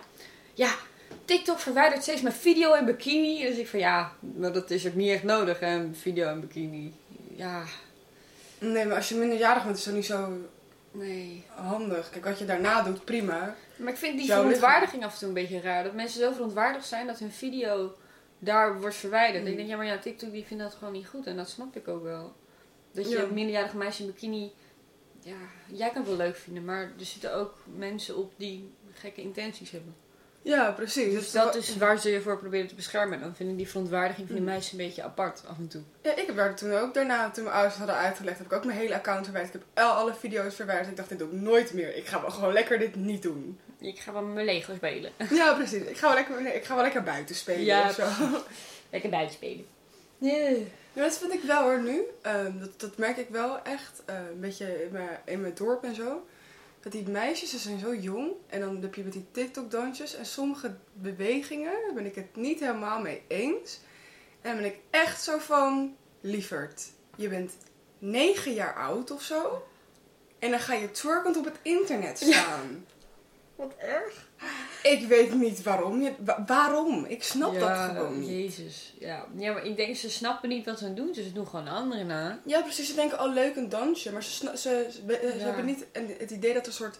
ja, 0.54 0.74
TikTok 1.24 1.58
verwijdert 1.58 2.02
steeds 2.02 2.22
mijn 2.22 2.34
video 2.34 2.74
in 2.74 2.84
bikini. 2.84 3.46
Dus 3.46 3.56
ik 3.56 3.68
van 3.68 3.78
ja, 3.78 4.12
maar 4.36 4.52
dat 4.52 4.70
is 4.70 4.86
ook 4.86 4.94
niet 4.94 5.10
echt 5.10 5.22
nodig, 5.22 5.60
hè, 5.60 5.74
een 5.74 5.94
video 5.94 6.32
in 6.32 6.40
bikini. 6.40 6.94
Ja, 7.36 7.64
Nee, 8.72 8.84
maar 8.84 8.96
als 8.96 9.08
je 9.08 9.14
minderjarig 9.14 9.64
bent 9.64 9.76
is 9.76 9.84
dat 9.84 9.94
niet 9.94 10.04
zo 10.04 10.38
nee. 10.90 11.44
handig. 11.48 12.10
Kijk, 12.10 12.24
wat 12.24 12.38
je 12.38 12.44
daarna 12.44 12.82
doet, 12.82 13.04
prima. 13.04 13.54
Maar 13.76 13.92
ik 13.92 13.98
vind 13.98 14.18
die 14.18 14.26
Jouw 14.26 14.42
verontwaardiging 14.42 15.04
af 15.04 15.12
en 15.12 15.18
toe 15.18 15.28
een 15.28 15.34
beetje 15.34 15.60
raar. 15.60 15.84
Dat 15.84 15.92
mensen 15.92 16.20
zo 16.20 16.32
verontwaardigd 16.32 16.86
zijn 16.86 17.06
dat 17.06 17.18
hun 17.18 17.32
video 17.32 17.94
daar 18.44 18.80
wordt 18.80 18.96
verwijderd. 18.96 19.44
Mm. 19.44 19.50
Ik 19.50 19.56
denk, 19.56 19.68
ja, 19.68 19.76
maar 19.76 19.86
ja, 19.86 19.98
TikTok 19.98 20.32
die 20.32 20.44
vindt 20.44 20.62
dat 20.62 20.74
gewoon 20.74 20.92
niet 20.92 21.08
goed. 21.08 21.26
En 21.26 21.36
dat 21.36 21.48
snap 21.48 21.76
ik 21.76 21.88
ook 21.88 22.02
wel. 22.02 22.32
Dat 22.92 23.08
je 23.10 23.16
Ja. 23.16 23.22
een 23.22 23.34
minderjarige 23.34 23.76
meisje 23.76 24.02
in 24.02 24.06
bikini... 24.10 24.52
Ja, 25.20 25.36
jij 25.66 25.88
kan 25.88 25.96
het 25.96 26.06
wel 26.08 26.16
leuk 26.16 26.36
vinden. 26.36 26.64
Maar 26.64 26.82
er 26.82 27.04
zitten 27.04 27.34
ook 27.34 27.54
mensen 27.76 28.16
op 28.16 28.32
die 28.36 28.70
gekke 28.92 29.20
intenties 29.20 29.70
hebben. 29.70 29.94
Ja, 30.44 30.70
precies. 30.70 31.12
Dus 31.12 31.30
dat 31.30 31.54
is 31.54 31.76
waar 31.76 31.98
ze 31.98 32.10
je 32.10 32.20
voor 32.20 32.38
proberen 32.38 32.66
te 32.68 32.74
beschermen. 32.74 33.20
Dan 33.20 33.34
vind 33.36 33.50
ik 33.50 33.56
die 33.56 33.68
verontwaardiging 33.68 34.26
van 34.26 34.36
die 34.36 34.44
Mm. 34.44 34.50
meisjes 34.50 34.72
een 34.72 34.78
beetje 34.78 35.02
apart 35.02 35.42
af 35.46 35.58
en 35.58 35.68
toe. 35.68 35.82
Ja, 36.02 36.16
ik 36.16 36.26
heb 36.26 36.36
daar 36.36 36.54
toen 36.54 36.72
ook 36.72 36.94
daarna, 36.94 37.30
toen 37.30 37.44
mijn 37.44 37.56
ouders 37.56 37.76
hadden 37.76 37.96
uitgelegd, 37.96 38.38
heb 38.38 38.46
ik 38.46 38.52
ook 38.52 38.64
mijn 38.64 38.78
hele 38.78 38.94
account 38.94 39.24
verwijderd. 39.24 39.54
Ik 39.54 39.60
heb 39.74 39.84
al 39.84 39.92
alle 39.92 40.14
video's 40.14 40.54
verwijderd. 40.54 40.88
Ik 40.88 40.96
dacht, 40.96 41.08
dit 41.08 41.18
doe 41.18 41.28
ik 41.28 41.40
nooit 41.40 41.72
meer. 41.72 41.96
Ik 41.96 42.06
ga 42.06 42.20
wel 42.20 42.30
gewoon 42.30 42.52
lekker 42.52 42.78
dit 42.78 42.94
niet 42.94 43.22
doen. 43.22 43.58
Ik 43.80 43.98
ga 43.98 44.12
wel 44.12 44.22
met 44.22 44.34
mijn 44.34 44.46
Lego 44.46 44.74
spelen. 44.74 45.10
Ja, 45.30 45.52
precies. 45.54 45.82
Ik 45.82 45.96
ga 45.96 46.06
wel 46.06 46.16
lekker, 46.16 46.42
nee, 46.42 46.52
ik 46.54 46.64
ga 46.64 46.74
wel 46.74 46.82
lekker 46.82 47.02
buiten 47.02 47.34
spelen 47.34 47.64
Ja, 47.64 47.88
of 47.88 47.94
zo. 47.94 48.04
Lekker 48.90 49.10
buiten 49.10 49.34
spelen. 49.34 49.64
Ja, 50.18 51.02
dat 51.02 51.18
vind 51.18 51.32
ik 51.34 51.42
wel 51.42 51.62
hoor 51.62 51.80
nu. 51.82 52.00
Ehm, 52.22 52.58
dat, 52.58 52.80
dat 52.80 52.96
merk 52.98 53.16
ik 53.16 53.28
wel 53.28 53.62
echt. 53.62 54.02
eh, 54.04 54.14
een 54.32 54.40
beetje 54.40 54.84
in 54.84 54.92
mijn, 54.92 55.08
in 55.24 55.40
mijn 55.40 55.54
dorp 55.54 55.84
en 55.84 55.94
zo. 55.94 56.26
Dat 56.84 56.92
die 56.92 57.08
meisjes, 57.08 57.50
ze 57.50 57.58
zijn 57.58 57.78
zo 57.78 57.94
jong. 57.94 58.32
En 58.46 58.60
dan 58.60 58.82
heb 58.82 58.94
je 58.94 59.02
met 59.02 59.12
die 59.12 59.26
TikTok-dansjes. 59.30 60.14
En 60.14 60.26
sommige 60.26 60.76
bewegingen 60.92 61.72
daar 61.84 61.94
ben 61.94 62.06
ik 62.06 62.14
het 62.14 62.36
niet 62.36 62.60
helemaal 62.60 63.00
mee 63.00 63.22
eens. 63.26 63.80
En 64.40 64.52
dan 64.52 64.62
ben 64.62 64.72
ik 64.72 64.78
echt 64.90 65.22
zo 65.22 65.38
van... 65.38 65.96
Lieverd, 66.20 66.90
je 67.16 67.28
bent 67.28 67.52
negen 67.98 68.54
jaar 68.54 68.74
oud 68.74 69.10
of 69.10 69.22
zo. 69.22 69.66
En 70.38 70.50
dan 70.50 70.60
ga 70.60 70.74
je 70.74 70.90
twerkend 70.90 71.36
op 71.36 71.44
het 71.44 71.58
internet 71.62 72.18
staan. 72.18 72.86
Wat 73.56 73.74
erg. 73.78 74.28
Ik 74.82 75.06
weet 75.08 75.34
niet 75.34 75.62
waarom. 75.62 76.02
Je, 76.02 76.12
wa- 76.18 76.44
waarom? 76.46 77.04
Ik 77.04 77.22
snap 77.22 77.58
dat 77.60 77.78
gewoon 77.78 78.18
niet. 78.20 78.28
Jezus. 78.28 78.94
Ja. 78.98 79.26
ja, 79.36 79.52
maar 79.52 79.64
ik 79.66 79.76
denk 79.76 79.96
ze 79.96 80.10
snappen 80.10 80.48
niet 80.48 80.64
wat 80.66 80.78
ze 80.78 80.94
doen. 80.94 81.06
Dus 81.12 81.24
ze 81.24 81.32
doen 81.32 81.46
gewoon 81.46 81.68
anderen 81.68 82.06
na. 82.06 82.40
Ja, 82.44 82.60
precies. 82.60 82.88
Ze 82.88 82.94
denken, 82.94 83.20
oh 83.20 83.32
leuk 83.32 83.56
een 83.56 83.68
dansje. 83.68 84.12
Maar 84.12 84.22
ze, 84.22 84.30
ze, 84.30 84.56
ze, 84.56 84.86
ze 84.90 85.34
Ja. 85.38 85.44
hebben 85.44 85.64
niet 85.64 85.86
het 86.18 86.30
idee 86.30 86.52
dat 86.52 86.62
er 86.62 86.68
een 86.68 86.74
soort, 86.74 86.98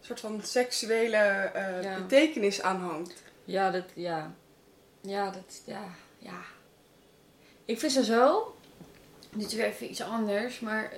soort 0.00 0.20
van 0.20 0.40
seksuele 0.44 1.16
eh, 1.16 1.94
betekenis 1.96 2.62
aan 2.62 2.80
hangt. 2.80 3.22
Ja, 3.44 3.70
dat, 3.70 3.84
ja. 3.94 4.34
Ja, 5.00 5.30
dat, 5.30 5.62
ja, 5.64 5.84
ja. 6.18 6.40
Ik 7.64 7.78
vind 7.78 7.92
ze 7.92 8.04
zo, 8.04 8.54
dit 9.34 9.46
is 9.46 9.54
weer 9.54 9.64
even 9.66 9.90
iets 9.90 10.02
anders, 10.02 10.60
maar 10.60 10.92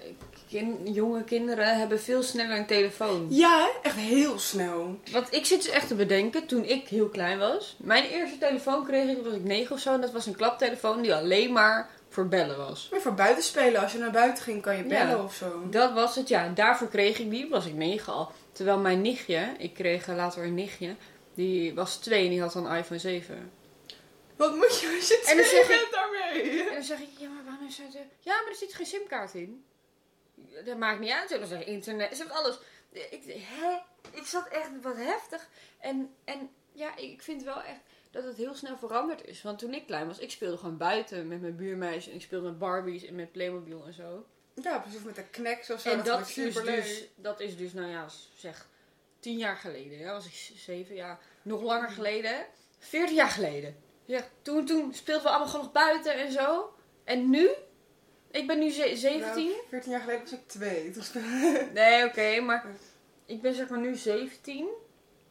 kin- 0.52 0.92
jonge 0.92 1.24
kinderen 1.24 1.78
hebben 1.78 2.00
veel 2.00 2.22
sneller 2.22 2.56
een 2.56 2.66
telefoon. 2.66 3.26
Ja, 3.30 3.68
echt 3.82 3.96
heel 3.96 4.38
snel. 4.38 4.98
Want 5.12 5.32
ik 5.34 5.46
zit 5.46 5.62
dus 5.62 5.70
echt 5.72 5.88
te 5.88 5.94
bedenken, 5.94 6.46
toen 6.46 6.64
ik 6.64 6.88
heel 6.88 7.08
klein 7.08 7.38
was. 7.38 7.76
Mijn 7.78 8.04
eerste 8.04 8.38
telefoon 8.38 8.84
kreeg 8.84 9.08
ik, 9.08 9.14
toen 9.14 9.24
was 9.24 9.32
ik 9.34 9.44
negen 9.44 9.74
of 9.74 9.80
zo. 9.80 9.94
En 9.94 10.00
dat 10.00 10.12
was 10.12 10.26
een 10.26 10.36
klaptelefoon 10.36 11.02
die 11.02 11.14
alleen 11.14 11.52
maar 11.52 11.90
voor 12.08 12.28
bellen 12.28 12.56
was. 12.56 12.88
Maar 12.90 13.00
voor 13.00 13.14
buiten 13.14 13.42
spelen, 13.44 13.80
als 13.82 13.92
je 13.92 13.98
naar 13.98 14.10
buiten 14.10 14.42
ging, 14.44 14.62
kan 14.62 14.76
je 14.76 14.82
bellen 14.82 15.16
Ja. 15.16 15.22
of 15.24 15.34
zo. 15.34 15.68
Dat 15.70 15.92
was 15.92 16.14
het, 16.16 16.28
ja. 16.28 16.44
En 16.44 16.54
daarvoor 16.54 16.88
kreeg 16.88 17.18
ik 17.18 17.30
die, 17.30 17.48
was 17.48 17.66
ik 17.66 17.74
negen 17.74 18.12
al. 18.12 18.32
Terwijl 18.52 18.78
mijn 18.78 19.00
nichtje, 19.00 19.48
ik 19.58 19.74
kreeg 19.74 20.06
later 20.06 20.44
een 20.44 20.54
nichtje, 20.54 20.94
die 21.34 21.74
was 21.74 21.96
twee 21.96 22.24
en 22.24 22.30
die 22.30 22.40
had 22.40 22.54
een 22.54 22.66
iPhone 22.76 23.00
7. 23.00 23.50
Wat 24.36 24.54
moet 24.56 24.80
je 24.80 24.94
als 24.98 25.08
je 25.08 25.22
En 25.26 25.36
dan 25.36 25.44
twee 25.46 25.58
zeg 25.58 25.62
ik- 25.62 25.68
bent 25.80 25.92
daarmee? 25.92 26.60
En 26.68 26.74
dan 26.74 26.82
zeg 26.82 26.98
ik, 26.98 27.08
ja, 27.18 27.28
maar 27.28 27.44
waarom 27.44 27.66
is 27.66 27.76
het... 27.78 27.92
Ja, 28.20 28.34
maar 28.42 28.50
er 28.50 28.56
zit 28.56 28.74
geen 28.74 28.86
simkaart 28.86 29.34
in. 29.34 29.64
Dat 30.64 30.76
maakt 30.76 31.00
niet 31.00 31.10
uit. 31.10 31.28
Ze 31.28 31.36
hebben 31.36 31.48
zeg 31.48 31.64
internet, 31.64 32.16
ze 32.16 32.22
hebben 32.22 32.36
alles. 32.36 32.58
Ik, 32.90 33.22
hè? 33.26 33.78
ik 34.10 34.24
zat 34.24 34.48
echt 34.48 34.70
wat 34.82 34.96
heftig. 34.96 35.48
En, 35.78 36.14
en 36.24 36.50
ja, 36.72 36.96
ik 36.96 37.22
vind 37.22 37.42
wel 37.42 37.62
echt 37.62 37.80
dat 38.10 38.24
het 38.24 38.36
heel 38.36 38.54
snel 38.54 38.78
veranderd 38.78 39.26
is. 39.26 39.42
Want 39.42 39.58
toen 39.58 39.74
ik 39.74 39.86
klein 39.86 40.06
was, 40.06 40.18
ik 40.18 40.30
speelde 40.30 40.56
gewoon 40.56 40.76
buiten 40.76 41.28
met 41.28 41.40
mijn 41.40 41.56
buurmeisje. 41.56 42.10
En 42.10 42.16
ik 42.16 42.22
speelde 42.22 42.48
met 42.48 42.58
Barbies 42.58 43.04
en 43.04 43.14
met 43.14 43.32
Playmobil 43.32 43.86
en 43.86 43.94
zo. 43.94 44.26
Ja, 44.54 44.78
precies 44.78 45.02
met 45.02 45.14
de 45.14 45.24
kneks 45.24 45.70
of 45.70 45.80
zo. 45.80 45.90
en 45.90 45.96
dat, 45.96 46.06
dat, 46.06 46.20
is 46.20 46.32
superleuk. 46.32 46.82
dus, 46.82 47.08
dat 47.14 47.40
is 47.40 47.56
dus, 47.56 47.72
nou 47.72 47.88
ja, 47.88 48.06
zeg, 48.36 48.68
tien 49.20 49.38
jaar 49.38 49.56
geleden. 49.56 49.98
Ja, 49.98 50.12
was 50.12 50.26
ik 50.26 50.56
zeven 50.56 50.94
jaar. 50.94 51.20
Nog 51.42 51.62
langer 51.62 51.90
geleden. 51.90 52.46
Veertien 52.78 53.14
jaar 53.14 53.28
geleden. 53.28 53.76
Ja, 54.04 54.28
toen, 54.42 54.66
toen 54.66 54.94
speelden 54.94 55.24
we 55.24 55.28
allemaal 55.28 55.48
gewoon 55.48 55.64
nog 55.64 55.72
buiten 55.72 56.14
en 56.14 56.32
zo. 56.32 56.74
En 57.04 57.30
nu? 57.30 57.48
Ik 58.32 58.46
ben 58.46 58.58
nu 58.58 58.70
ze- 58.70 58.92
17. 58.96 59.44
Nou, 59.46 59.56
14 59.68 59.90
jaar 59.90 60.00
geleden 60.00 60.20
was 60.22 60.32
ik 60.32 60.48
twee. 60.48 60.90
Toen 60.90 61.02
speelde- 61.02 61.68
Nee, 61.74 62.04
oké, 62.04 62.40
maar 62.40 62.66
ik 63.26 63.42
ben 63.42 63.54
zeg 63.54 63.68
maar 63.68 63.78
nu 63.80 63.94
17. 63.96 64.68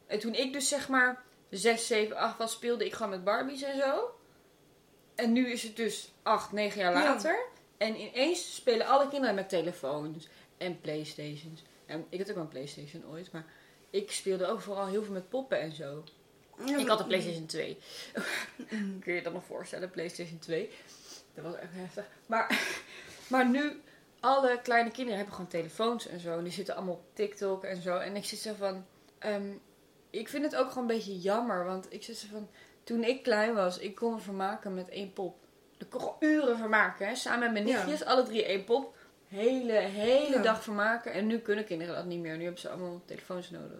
En 0.07 0.19
toen 0.19 0.33
ik 0.33 0.53
dus 0.53 0.67
zeg 0.67 0.89
maar 0.89 1.23
6, 1.49 1.87
7, 1.87 2.15
8 2.17 2.37
was, 2.37 2.51
speelde 2.51 2.85
ik 2.85 2.93
gewoon 2.93 3.11
met 3.11 3.23
Barbies 3.23 3.61
en 3.61 3.77
zo. 3.77 4.11
En 5.15 5.31
nu 5.31 5.51
is 5.51 5.63
het 5.63 5.75
dus 5.75 6.11
8, 6.23 6.51
9 6.51 6.81
jaar 6.81 6.93
Ja. 6.93 7.03
later. 7.03 7.45
En 7.77 7.95
ineens 8.01 8.55
spelen 8.55 8.87
alle 8.87 9.07
kinderen 9.09 9.35
met 9.35 9.49
telefoons 9.49 10.27
en 10.57 10.81
Playstations. 10.81 11.63
En 11.85 12.05
ik 12.09 12.19
had 12.19 12.29
ook 12.29 12.35
wel 12.35 12.43
een 12.43 12.49
Playstation 12.49 13.03
ooit, 13.11 13.31
maar 13.31 13.45
ik 13.89 14.11
speelde 14.11 14.47
ook 14.47 14.61
vooral 14.61 14.87
heel 14.87 15.03
veel 15.03 15.13
met 15.13 15.29
poppen 15.29 15.59
en 15.59 15.71
zo. 15.75 16.03
Ja, 16.65 16.77
Ik 16.77 16.87
had 16.87 16.99
een 16.99 17.07
PlayStation 17.07 17.45
2. 17.45 17.77
Kun 19.01 19.01
je 19.05 19.13
je 19.13 19.21
dat 19.21 19.33
nog 19.33 19.45
voorstellen, 19.45 19.89
PlayStation 19.89 20.39
2? 20.39 20.69
Dat 21.33 21.43
was 21.43 21.55
echt 21.55 21.71
heftig. 21.73 22.05
Maar, 22.25 22.59
maar 23.31 23.49
nu, 23.49 23.81
alle 24.19 24.59
kleine 24.63 24.89
kinderen 24.91 25.17
hebben 25.17 25.35
gewoon 25.35 25.49
telefoons 25.49 26.07
en 26.07 26.19
zo. 26.19 26.37
En 26.37 26.43
die 26.43 26.53
zitten 26.53 26.75
allemaal 26.75 26.93
op 26.93 27.03
TikTok 27.13 27.63
en 27.63 27.81
zo. 27.81 27.97
En 27.97 28.15
ik 28.15 28.25
zit 28.25 28.39
zo 28.39 28.53
van... 28.57 28.85
ehm, 29.19 29.51
ik 30.09 30.29
vind 30.29 30.43
het 30.43 30.55
ook 30.55 30.67
gewoon 30.67 30.89
een 30.89 30.95
beetje 30.95 31.19
jammer. 31.19 31.65
Want 31.65 31.93
ik 31.93 32.03
zit 32.03 32.17
zo 32.17 32.27
van... 32.31 32.49
Toen 32.83 33.03
ik 33.03 33.23
klein 33.23 33.53
was, 33.53 33.77
ik 33.79 33.95
kon 33.95 34.13
me 34.13 34.19
vermaken 34.19 34.73
met 34.73 34.89
één 34.89 35.13
pop. 35.13 35.35
Ik 35.77 35.89
kon 35.89 35.99
gewoon 36.01 36.15
uren 36.19 36.57
vermaken, 36.57 37.07
hè. 37.07 37.15
Samen 37.15 37.39
met 37.39 37.51
mijn 37.51 37.67
Ja. 37.67 37.75
nichtjes, 37.85 38.05
alle 38.07 38.23
drie 38.23 38.45
één 38.45 38.63
pop. 38.63 38.95
hele, 39.27 39.71
hele 39.73 40.35
Ja. 40.35 40.41
dag 40.41 40.63
vermaken. 40.63 41.11
En 41.13 41.27
nu 41.27 41.39
kunnen 41.39 41.65
kinderen 41.65 41.95
dat 41.95 42.05
niet 42.05 42.19
meer. 42.19 42.37
Nu 42.37 42.43
hebben 42.43 42.61
ze 42.61 42.69
allemaal 42.69 43.01
telefoons 43.05 43.49
nodig. 43.49 43.79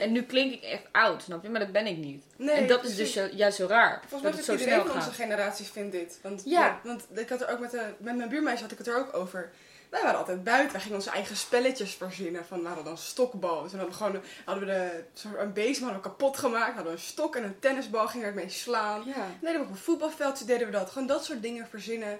En 0.00 0.12
nu 0.12 0.22
klink 0.22 0.52
ik 0.52 0.62
echt 0.62 0.82
oud, 0.92 1.22
snap 1.22 1.42
je? 1.42 1.48
Maar 1.48 1.60
dat 1.60 1.72
ben 1.72 1.86
ik 1.86 1.96
niet. 1.96 2.24
nee, 2.36 2.54
en 2.54 2.66
dat 2.66 2.80
precies. 2.80 2.98
is 2.98 3.12
dus 3.12 3.30
ju- 3.30 3.36
juist 3.36 3.56
zo 3.56 3.66
raar. 3.66 3.98
Volgens 4.00 4.22
mij 4.22 4.30
dat 4.30 4.34
het 4.40 4.44
zo 4.44 4.52
iedereen 4.64 4.86
van 4.86 4.96
onze 4.96 5.10
generatie 5.12 5.66
vindt 5.66 5.92
dit. 5.92 6.18
Want, 6.22 6.42
Ja. 6.44 6.60
ja, 6.66 6.80
want 6.84 7.06
ik 7.14 7.28
had 7.28 7.40
er 7.40 7.48
ook 7.50 7.58
met, 7.58 7.70
de, 7.70 7.82
met 7.98 8.16
mijn 8.16 8.28
buurmeisje 8.28 8.62
had 8.62 8.72
ik 8.72 8.78
het 8.78 8.86
er 8.86 8.96
ook 8.98 9.14
over. 9.16 9.50
Wij 9.90 10.02
waren 10.02 10.18
altijd 10.18 10.44
buiten. 10.44 10.72
Wij 10.72 10.80
gingen 10.80 10.96
onze 10.96 11.10
eigen 11.10 11.36
spelletjes 11.36 11.94
verzinnen. 11.94 12.46
Van, 12.46 12.60
we 12.60 12.66
hadden 12.66 12.84
dan 12.84 12.98
stokbal. 12.98 13.62
Dus 13.62 13.70
dan 13.70 13.80
hadden 13.80 13.98
we 13.98 14.04
gewoon 14.04 14.22
hadden 14.44 14.66
we 14.66 15.02
de, 15.22 15.38
een 15.38 15.52
bezem 15.52 15.82
hadden 15.84 16.02
we 16.02 16.08
kapot 16.08 16.36
gemaakt. 16.38 16.74
Hadden 16.74 16.84
we 16.92 16.98
een 16.98 17.04
stok 17.04 17.36
en 17.36 17.44
een 17.44 17.58
tennisbal. 17.58 18.08
Gingen 18.08 18.26
er 18.26 18.34
mee 18.34 18.48
slaan. 18.48 19.02
Ja. 19.06 19.26
Deden 19.40 19.60
we 19.60 19.64
op 19.66 19.70
een 19.70 19.76
voetbalveldje 19.76 20.44
deden 20.44 20.66
we 20.66 20.72
dat. 20.72 20.90
Gewoon 20.90 21.08
dat 21.08 21.24
soort 21.24 21.42
dingen 21.42 21.66
verzinnen. 21.70 22.18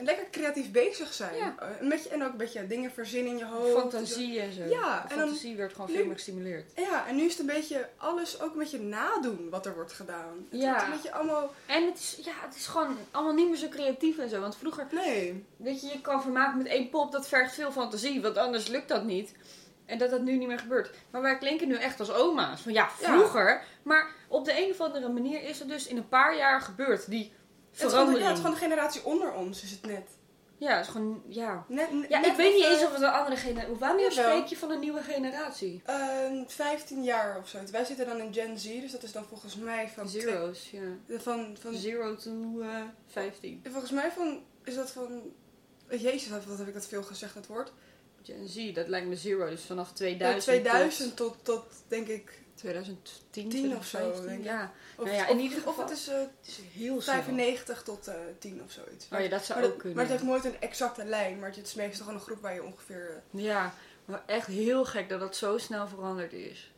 En 0.00 0.06
lekker 0.06 0.30
creatief 0.30 0.70
bezig 0.70 1.12
zijn. 1.12 1.36
Ja. 1.36 1.54
Eh, 1.58 1.68
Een 1.80 1.88
beetje, 1.88 2.08
en 2.08 2.22
ook 2.24 2.30
een 2.30 2.36
beetje 2.36 2.66
dingen 2.66 2.90
verzinnen 2.92 3.32
in 3.32 3.38
je 3.38 3.44
hoofd. 3.44 3.72
Fantasie 3.80 4.40
en 4.40 4.52
zo. 4.52 4.62
Ja, 4.64 5.02
en 5.02 5.08
dan- 5.08 5.18
fantasie 5.26 5.56
werd 5.56 5.72
gewoon 5.72 5.90
nu- 5.90 5.96
veel 5.96 6.04
meer 6.04 6.14
gestimuleerd. 6.14 6.72
Ja, 6.76 7.06
en 7.06 7.16
nu 7.16 7.22
is 7.22 7.30
het 7.30 7.40
een 7.40 7.54
beetje 7.54 7.88
alles 7.96 8.40
ook 8.40 8.52
een 8.52 8.58
beetje 8.58 8.80
nadoen 8.80 9.48
wat 9.50 9.66
er 9.66 9.74
wordt 9.74 9.92
gedaan. 9.92 10.46
Het 10.50 10.60
Ja. 10.60 10.84
een 10.84 10.90
beetje 10.90 11.12
allemaal... 11.12 11.54
En 11.66 11.86
het 11.86 11.98
is, 11.98 12.18
ja, 12.24 12.32
het 12.46 12.56
is 12.56 12.66
gewoon 12.66 12.96
allemaal 13.10 13.34
niet 13.34 13.48
meer 13.48 13.56
zo 13.58 13.68
creatief 13.68 14.18
en 14.18 14.28
zo. 14.28 14.40
Want 14.40 14.56
vroeger, 14.56 14.86
Nee. 14.90 15.44
weet 15.56 15.80
je, 15.80 15.86
je 15.86 16.00
kan 16.00 16.22
vermaken 16.22 16.58
met 16.58 16.66
één 16.66 16.88
pop, 16.90 17.12
dat 17.12 17.28
vergt 17.28 17.54
veel 17.54 17.72
fantasie. 17.72 18.22
Want 18.22 18.36
anders 18.36 18.66
lukt 18.68 18.88
dat 18.88 19.04
niet. 19.04 19.32
En 19.86 19.98
dat 19.98 20.10
dat 20.10 20.20
nu 20.22 20.36
niet 20.36 20.48
meer 20.48 20.58
gebeurt. 20.58 20.90
Maar 21.10 21.22
wij 21.22 21.38
klinken 21.38 21.68
nu 21.68 21.74
echt 21.74 22.00
als 22.00 22.12
oma's. 22.12 22.60
Van 22.60 22.72
ja, 22.72 22.88
Ja. 23.00 23.06
vroeger. 23.12 23.62
Maar 23.82 24.10
op 24.28 24.44
de 24.44 24.64
een 24.64 24.70
of 24.70 24.80
andere 24.80 25.08
manier 25.08 25.42
is 25.42 25.58
het 25.58 25.68
dus 25.68 25.86
in 25.86 25.96
een 25.96 26.08
paar 26.08 26.36
jaar 26.36 26.60
gebeurd. 26.60 27.10
Die 27.10 27.32
Het 27.70 27.80
is, 27.80 27.88
gewoon, 27.88 27.90
ja, 27.90 27.90
verandering. 27.90 28.24
het 28.26 28.32
is 28.36 28.40
gewoon 28.44 28.54
de 28.54 28.62
generatie 28.62 29.04
onder 29.04 29.32
ons, 29.32 29.62
is 29.62 29.70
het 29.70 29.86
net. 29.86 30.08
Ja, 30.58 30.76
het 30.76 30.84
is 30.86 30.92
gewoon, 30.92 31.22
ja. 31.28 31.64
net, 31.68 31.92
net- 31.92 32.08
Ja, 32.10 32.20
net 32.20 32.30
ik 32.30 32.36
weet 32.36 32.54
niet 32.54 32.64
eens 32.64 32.82
of 32.84 32.92
het 32.92 33.02
een 33.02 33.08
andere 33.10 33.36
generatie... 33.36 33.74
Wanneer 33.74 34.12
spreek 34.12 34.46
je 34.46 34.56
van 34.56 34.70
een 34.70 34.80
nieuwe 34.80 35.02
generatie? 35.02 35.82
eh, 35.84 35.96
15 36.46 37.04
jaar 37.04 37.38
of 37.38 37.48
zo. 37.48 37.58
Wij 37.70 37.84
zitten 37.84 38.06
dan 38.06 38.20
in 38.20 38.34
Gen 38.34 38.58
Z, 38.58 38.80
dus 38.80 38.92
dat 38.92 39.02
is 39.02 39.12
dan 39.12 39.24
volgens 39.28 39.56
mij 39.56 39.88
van... 39.88 40.08
Zero's, 40.08 40.70
ja. 40.70 41.18
Van, 41.18 41.56
van, 41.60 41.74
Zero 41.74 42.16
to 42.16 42.60
eh 42.60 42.82
15. 43.06 43.60
volgens 43.70 43.90
mij 43.92 44.10
van... 44.10 44.42
Is 44.64 44.74
dat 44.74 44.90
van... 44.90 45.22
Jezus, 45.88 46.28
wat 46.46 46.58
heb 46.58 46.68
ik 46.68 46.74
dat 46.74 46.86
veel 46.86 47.02
gezegd, 47.02 47.34
dat 47.34 47.46
woord? 47.46 47.72
Gen 48.22 48.48
Z, 48.48 48.72
dat 48.72 48.88
lijkt 48.88 49.06
me 49.06 49.16
zero. 49.16 49.48
Dus 49.48 49.62
vanaf 49.64 49.88
Ja, 49.88 49.94
2000 49.94 50.42
2000 50.44 51.16
tot, 51.16 51.36
tot, 51.42 51.64
denk 51.88 52.06
ik... 52.08 52.39
2010, 52.60 53.48
10 53.48 53.76
of 53.76 53.84
zo, 53.86 53.98
2015. 53.98 54.26
denk 54.26 54.38
ik. 54.38 54.44
Ja, 54.44 54.72
Of, 54.96 55.04
Nou 55.04 55.16
ja, 55.16 55.60
of- 55.64 55.76
het 55.76 55.90
is 55.90 56.08
eh, 56.08 56.18
het 56.18 56.30
is 56.46 56.60
heel 56.72 57.00
snel. 57.00 57.14
95 57.14 57.82
tot 57.82 58.06
eh 58.08 58.14
10 58.38 58.62
of 58.64 58.70
zoiets. 58.72 59.06
Oh 59.12 59.20
ja, 59.20 59.28
dat 59.28 59.44
zou 59.44 59.58
maar, 59.58 59.68
ook 59.68 59.72
dat- 59.74 59.80
kunnen. 59.82 59.98
maar 59.98 60.06
het 60.08 60.12
heeft 60.20 60.30
nooit 60.30 60.44
een 60.44 60.60
exacte 60.60 61.04
lijn, 61.04 61.38
maar 61.38 61.48
het 61.54 61.66
is 61.66 61.74
meestal 61.74 62.04
gewoon 62.04 62.14
een 62.20 62.26
groep 62.26 62.40
waar 62.40 62.54
je 62.54 62.64
ongeveer... 62.64 63.22
eh, 63.34 63.42
Ja, 63.44 63.74
maar 64.04 64.22
echt 64.26 64.46
heel 64.46 64.84
gek 64.84 65.08
dat 65.08 65.20
dat 65.20 65.36
zo 65.36 65.58
snel 65.58 65.88
veranderd 65.88 66.32
is. 66.32 66.72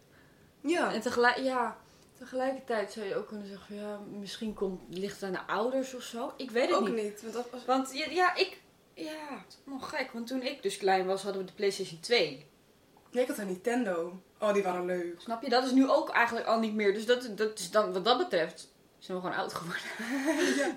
Ja. 0.60 0.92
En 0.92 1.00
tegelijk, 1.00 1.36
ja, 1.36 1.76
tegelijkertijd 2.18 2.92
zou 2.92 3.06
je 3.06 3.16
ook 3.16 3.28
kunnen 3.28 3.46
zeggen, 3.46 3.76
ja, 3.76 3.98
misschien 4.18 4.54
komt, 4.54 4.80
ligt 4.88 5.14
het 5.20 5.22
aan 5.22 5.32
de 5.46 5.52
ouders 5.52 5.94
of 5.94 6.02
zo. 6.02 6.32
Ik 6.36 6.50
weet 6.50 6.66
het 6.68 6.78
ook 6.78 6.88
niet. 6.88 7.02
niet. 7.02 7.22
Want 7.22 7.34
dat 7.34 7.50
was... 7.50 7.64
Want 7.64 7.92
ja, 7.92 8.06
ja, 8.10 8.34
ik, 8.34 8.60
ja, 8.94 9.44
nog 9.64 9.88
gek. 9.88 10.10
Want 10.12 10.26
toen 10.26 10.42
ik 10.42 10.62
dus 10.62 10.76
klein 10.76 11.06
was, 11.06 11.22
hadden 11.22 11.40
we 11.40 11.46
de 11.46 11.54
PlayStation 11.54 12.00
2. 12.00 12.46
Nee, 13.10 13.22
ik 13.22 13.28
had 13.28 13.38
een 13.38 13.46
Nintendo. 13.46 14.22
Oh, 14.42 14.52
die 14.54 14.62
waren 14.62 14.84
leuk. 14.86 15.14
Snap 15.20 15.42
je? 15.42 15.48
Dat 15.48 15.64
is 15.64 15.70
nu 15.72 15.88
ook 15.90 16.10
eigenlijk 16.10 16.46
al 16.46 16.58
niet 16.58 16.74
meer. 16.74 16.94
Dus 16.94 17.06
dat, 17.06 17.28
dat 17.36 17.58
is 17.58 17.70
dan, 17.70 17.92
wat 17.92 18.04
dat 18.04 18.18
betreft, 18.18 18.68
zijn 18.98 19.16
we 19.18 19.22
gewoon 19.24 19.38
oud 19.40 19.54
geworden. 19.54 19.82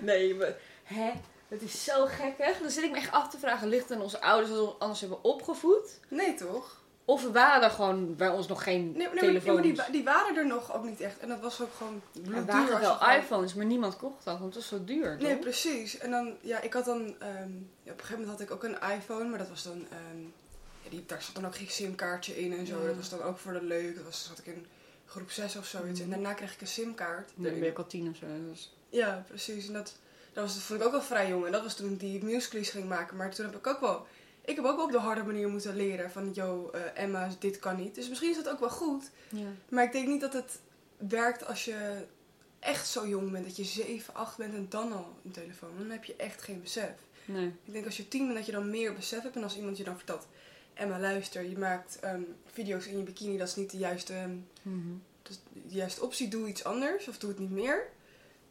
Nee, 0.00 0.34
maar, 0.34 0.54
hè? 0.82 1.12
Het 1.48 1.62
is 1.62 1.84
zo 1.84 2.06
gekkig. 2.06 2.58
Dan 2.58 2.70
zit 2.70 2.84
ik 2.84 2.90
me 2.90 2.96
echt 2.96 3.12
af 3.12 3.28
te 3.30 3.38
vragen, 3.38 3.68
ligt 3.68 3.88
het 3.88 3.98
aan 3.98 4.02
onze 4.04 4.20
ouders 4.20 4.50
dat 4.50 4.58
we 4.58 4.64
ons 4.66 4.78
anders 4.78 5.00
hebben 5.00 5.24
opgevoed? 5.24 6.00
Nee, 6.08 6.34
toch? 6.34 6.84
Of 7.04 7.30
waren 7.32 7.62
er 7.62 7.70
gewoon 7.70 8.16
bij 8.16 8.28
ons 8.28 8.46
nog 8.46 8.62
geen 8.62 8.84
Nee, 8.84 8.92
nee, 8.96 9.06
maar, 9.08 9.16
telefoons? 9.18 9.66
ja, 9.66 9.72
maar 9.74 9.84
die, 9.84 9.92
die 9.92 10.04
waren 10.04 10.36
er 10.36 10.46
nog 10.46 10.74
ook 10.74 10.84
niet 10.84 11.00
echt. 11.00 11.18
En 11.18 11.28
dat 11.28 11.40
was 11.40 11.60
ook 11.60 11.72
gewoon 11.76 12.02
er 12.14 12.20
bloedduur. 12.20 12.44
waren 12.46 12.70
als 12.72 12.80
wel 12.80 12.94
gewoon- 12.94 13.14
iPhones, 13.16 13.54
maar 13.54 13.64
niemand 13.66 13.96
kocht 13.96 14.24
dat, 14.24 14.38
want 14.38 14.54
het 14.54 14.54
was 14.54 14.68
zo 14.78 14.84
duur. 14.84 15.16
Nee, 15.20 15.36
precies. 15.36 15.98
En 15.98 16.10
dan, 16.10 16.36
ja, 16.40 16.60
ik 16.60 16.72
had 16.72 16.84
dan, 16.84 17.00
ehm, 17.20 17.28
ja, 17.82 17.92
op 17.92 17.98
een 17.98 18.04
gegeven 18.04 18.12
moment 18.20 18.28
had 18.30 18.40
ik 18.40 18.50
ook 18.50 18.64
een 18.64 18.78
iPhone, 18.96 19.24
maar 19.24 19.38
dat 19.38 19.48
was 19.48 19.62
dan, 19.62 19.86
ehm, 19.90 20.20
ja, 20.22 20.28
die, 20.90 21.04
daar 21.06 21.22
zat 21.22 21.34
dan 21.34 21.46
ook 21.46 21.56
geen 21.56 21.70
simkaartje 21.70 22.38
in 22.38 22.52
en 22.52 22.66
zo. 22.66 22.80
Ja. 22.80 22.86
Dat 22.86 22.96
was 22.96 23.08
dan 23.08 23.22
ook 23.22 23.38
voor 23.38 23.52
de 23.52 23.62
leuk. 23.62 23.94
Dat 23.94 24.04
was, 24.04 24.24
zat 24.24 24.38
ik 24.38 24.46
in 24.46 24.66
groep 25.06 25.30
6 25.30 25.56
of 25.56 25.66
zoiets. 25.66 26.00
Mhm. 26.00 26.02
En 26.02 26.10
daarna 26.10 26.34
kreeg 26.34 26.54
ik 26.54 26.60
een 26.60 26.66
simkaart. 26.66 27.30
Dan 27.34 27.64
ook 27.64 27.78
al 27.78 27.86
tien 27.86 28.08
of 28.08 28.16
zo. 28.16 28.26
Dus. 28.50 28.74
Ja, 28.88 29.24
precies. 29.28 29.66
En 29.66 29.72
dat, 29.72 29.94
dat, 30.32 30.44
was, 30.44 30.54
dat 30.54 30.62
vond 30.62 30.80
ik 30.80 30.86
ook 30.86 30.92
wel 30.92 31.02
vrij 31.02 31.28
jong. 31.28 31.46
En 31.46 31.52
dat 31.52 31.62
was 31.62 31.76
toen 31.76 31.92
ik 31.92 32.00
die 32.00 32.24
musicals 32.24 32.70
ging 32.70 32.88
maken. 32.88 33.16
Maar 33.16 33.34
toen 33.34 33.46
heb 33.46 33.56
ik 33.56 33.66
ook 33.66 33.80
wel, 33.80 34.06
ik 34.44 34.56
heb 34.56 34.64
ook 34.64 34.76
wel 34.76 34.84
op 34.84 34.92
de 34.92 34.98
harde 34.98 35.22
manier 35.22 35.48
moeten 35.48 35.76
leren 35.76 36.10
van, 36.10 36.32
yo, 36.32 36.70
eh, 36.70 37.02
Emma, 37.02 37.30
dit 37.38 37.58
kan 37.58 37.76
niet. 37.76 37.94
Dus 37.94 38.08
misschien 38.08 38.30
is 38.30 38.36
dat 38.36 38.48
ook 38.48 38.60
wel 38.60 38.70
goed. 38.70 39.10
Ja. 39.28 39.48
Maar 39.68 39.84
ik 39.84 39.92
denk 39.92 40.08
niet 40.08 40.20
dat 40.20 40.32
het 40.32 40.58
werkt 40.96 41.46
als 41.46 41.64
je 41.64 42.04
echt 42.58 42.88
zo 42.88 43.08
jong 43.08 43.30
bent. 43.30 43.44
Dat 43.44 43.56
je 43.56 43.64
7, 43.64 44.14
8 44.14 44.36
bent 44.36 44.54
en 44.54 44.66
dan 44.68 44.92
al 44.92 45.16
een 45.24 45.30
telefoon. 45.30 45.78
Dan 45.78 45.90
heb 45.90 46.04
je 46.04 46.16
echt 46.16 46.42
geen 46.42 46.60
besef. 46.60 46.94
Nee. 47.24 47.46
Ik 47.64 47.72
denk 47.72 47.84
als 47.84 47.96
je 47.96 48.08
10 48.08 48.24
bent 48.24 48.36
dat 48.36 48.46
je 48.46 48.52
dan 48.52 48.70
meer 48.70 48.94
besef 48.94 49.22
hebt. 49.22 49.36
En 49.36 49.42
als 49.42 49.56
iemand 49.56 49.76
je 49.76 49.84
dan 49.84 49.96
vertelt... 49.96 50.26
Emma, 50.76 50.98
luister, 50.98 51.42
je 51.48 51.58
maakt 51.58 51.98
ehm, 52.00 52.20
video's 52.52 52.86
in 52.86 52.96
je 52.98 53.02
bikini. 53.04 53.36
Dat 53.38 53.48
is 53.48 53.56
niet 53.56 53.70
de 53.70 53.76
juiste, 53.78 54.12
ehm, 54.14 54.36
Mhm. 54.62 54.92
is 55.28 55.38
de 55.52 55.74
juiste 55.74 56.02
optie. 56.02 56.28
Doe 56.28 56.48
iets 56.48 56.64
anders 56.64 57.08
of 57.08 57.18
doe 57.18 57.30
het 57.30 57.38
niet 57.38 57.50
meer. 57.50 57.86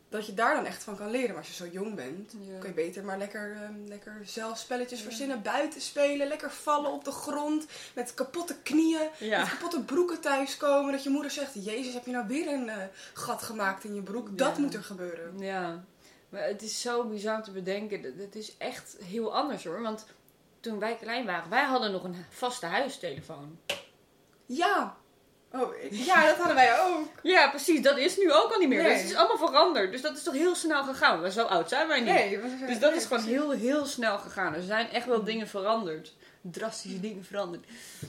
Dat 0.10 0.26
je 0.26 0.34
daar 0.34 0.56
dan 0.56 0.66
echt 0.66 0.84
van 0.84 0.96
kan 0.96 1.10
leren. 1.12 1.30
Maar 1.30 1.38
als 1.38 1.48
je 1.48 1.54
zo 1.54 1.68
jong 1.72 1.96
bent... 1.96 2.34
Kun 2.60 2.70
je 2.70 2.76
beter 2.76 3.04
maar 3.04 3.18
lekker, 3.18 3.52
ehm, 3.62 3.74
lekker 3.88 4.22
zelf 4.24 4.58
spelletjes 4.58 5.02
verzinnen. 5.02 5.42
Buiten 5.42 5.82
spelen. 5.82 6.28
Lekker 6.28 6.52
vallen 6.52 6.92
op 6.92 7.04
de 7.06 7.12
grond. 7.12 7.66
Met 7.96 8.14
kapotte 8.14 8.56
knieën. 8.64 9.08
Met 9.40 9.50
kapotte 9.50 9.82
broeken 9.84 10.20
thuiskomen. 10.22 10.92
Dat 10.92 11.04
je 11.04 11.10
moeder 11.10 11.32
zegt: 11.32 11.66
Jezus, 11.66 11.94
heb 11.94 12.06
je 12.06 12.12
nou 12.12 12.28
weer 12.28 12.48
een 12.48 12.70
eh, 12.70 12.78
gat 13.14 13.44
gemaakt 13.44 13.84
in 13.84 13.96
je 13.96 14.02
broek? 14.02 14.38
Dat 14.38 14.58
moet 14.58 14.74
er 14.74 14.84
gebeuren. 14.84 15.38
ja. 15.40 15.84
Maar 16.30 16.44
het 16.48 16.62
is 16.62 16.82
zo 16.82 17.04
bizar 17.04 17.44
te 17.44 17.52
bedenken. 17.52 18.02
Dat- 18.02 18.12
Het 18.18 18.36
is 18.36 18.58
echt 18.58 18.96
heel 19.04 19.36
anders 19.36 19.64
hoor. 19.64 19.82
Want 19.82 20.06
toen 20.70 20.80
wij 20.80 20.98
klein 21.02 21.26
waren, 21.26 21.50
wij 21.50 21.64
hadden 21.64 21.92
nog 21.92 22.04
een 22.04 22.26
vaste 22.30 22.66
huistelefoon. 22.66 23.60
Ja. 24.46 24.96
Oh, 25.52 25.74
ja, 25.92 26.26
dat 26.28 26.36
hadden 26.38 26.56
wij 26.56 26.80
ook. 26.82 27.08
Ja, 27.24 27.50
precies. 27.50 27.82
Dat 27.82 27.98
is 27.98 28.18
nu 28.18 28.32
ook 28.32 28.52
al 28.52 28.60
niet 28.60 28.70
meer. 28.70 28.82
Nee. 28.82 28.92
Dus 28.92 29.02
het 29.02 29.10
is 29.12 29.16
allemaal 29.18 29.48
veranderd. 29.48 29.92
Dus 29.92 30.02
dat 30.02 30.18
is 30.18 30.24
toch 30.24 30.34
heel 30.34 30.56
snel 30.56 30.84
gegaan. 30.84 31.22
Maar 31.22 31.30
zo 31.32 31.44
oud 31.46 31.70
zijn 31.70 31.88
wij 31.88 32.00
niet. 32.00 32.14
Nee, 32.14 32.40
Dus 32.68 32.80
dat 32.80 32.90
nee, 32.90 33.00
is 33.00 33.06
gewoon 33.06 33.24
heel, 33.24 33.52
heel 33.52 33.86
snel 33.86 34.18
gegaan. 34.18 34.54
Er 34.54 34.62
zijn 34.62 34.90
echt 34.90 35.06
wel 35.06 35.24
dingen 35.24 35.48
veranderd. 35.48 36.14
Drastische 36.42 37.00
dingen 37.00 37.24
veranderd. 37.26 37.66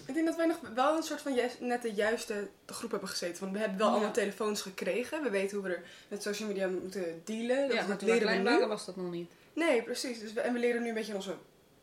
Ik 0.06 0.14
denk 0.14 0.26
dat 0.26 0.36
wij 0.36 0.46
nog 0.46 0.56
wel 0.74 0.96
een 0.96 1.02
soort 1.02 1.20
van 1.20 1.34
juist, 1.34 1.60
net 1.60 1.82
de 1.82 1.92
juiste 1.92 2.48
groep 2.66 2.90
hebben 2.90 3.08
gezeten. 3.08 3.40
Want 3.40 3.52
we 3.52 3.58
hebben 3.58 3.78
wel 3.78 3.86
Ja. 3.86 3.92
allemaal 3.92 4.12
telefoons 4.12 4.62
gekregen. 4.62 5.22
We 5.22 5.30
weten 5.30 5.56
hoe 5.58 5.66
we 5.68 5.74
er 5.74 5.82
met 6.08 6.22
social 6.22 6.48
media 6.48 6.68
moeten 6.68 7.20
dealen. 7.24 7.68
Dat, 7.68 7.76
Ja, 7.76 7.86
maar 7.86 7.96
toen 7.96 8.08
leren 8.08 8.22
we 8.26 8.28
klein 8.28 8.44
waren 8.44 8.68
was 8.68 8.86
dat 8.86 8.96
nog 8.96 9.10
niet. 9.10 9.30
Nee, 9.52 9.82
precies. 9.82 10.20
Dus 10.20 10.32
we, 10.32 10.40
en 10.40 10.52
we 10.52 10.58
leren 10.58 10.82
nu 10.82 10.88
een 10.88 10.94
beetje 10.94 11.14
onze, 11.14 11.34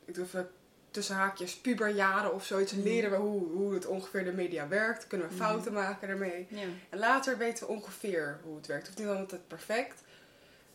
ik 0.05 0.17
even 0.17 0.49
tussen 0.93 1.15
haakjes, 1.15 1.55
puberjaren 1.57 2.33
of 2.33 2.45
zoiets. 2.45 2.71
Mhm. 2.73 2.83
Leren 2.83 3.11
we 3.11 3.15
hoe, 3.17 3.51
hoe 3.51 3.73
het 3.73 3.85
ongeveer 3.85 4.23
de 4.25 4.31
media 4.31 4.67
werkt. 4.67 5.07
Kunnen 5.07 5.27
we 5.27 5.33
Mhm. 5.33 5.43
fouten 5.43 5.73
maken 5.73 6.07
daarmee. 6.07 6.47
Ja. 6.49 6.61
En 6.89 6.99
later 6.99 7.37
weten 7.37 7.67
we 7.67 7.73
ongeveer 7.73 8.39
hoe 8.43 8.55
het 8.55 8.67
werkt. 8.67 8.89
Of 8.89 8.97
niet 8.97 9.07
altijd 9.07 9.47
perfect. 9.47 10.03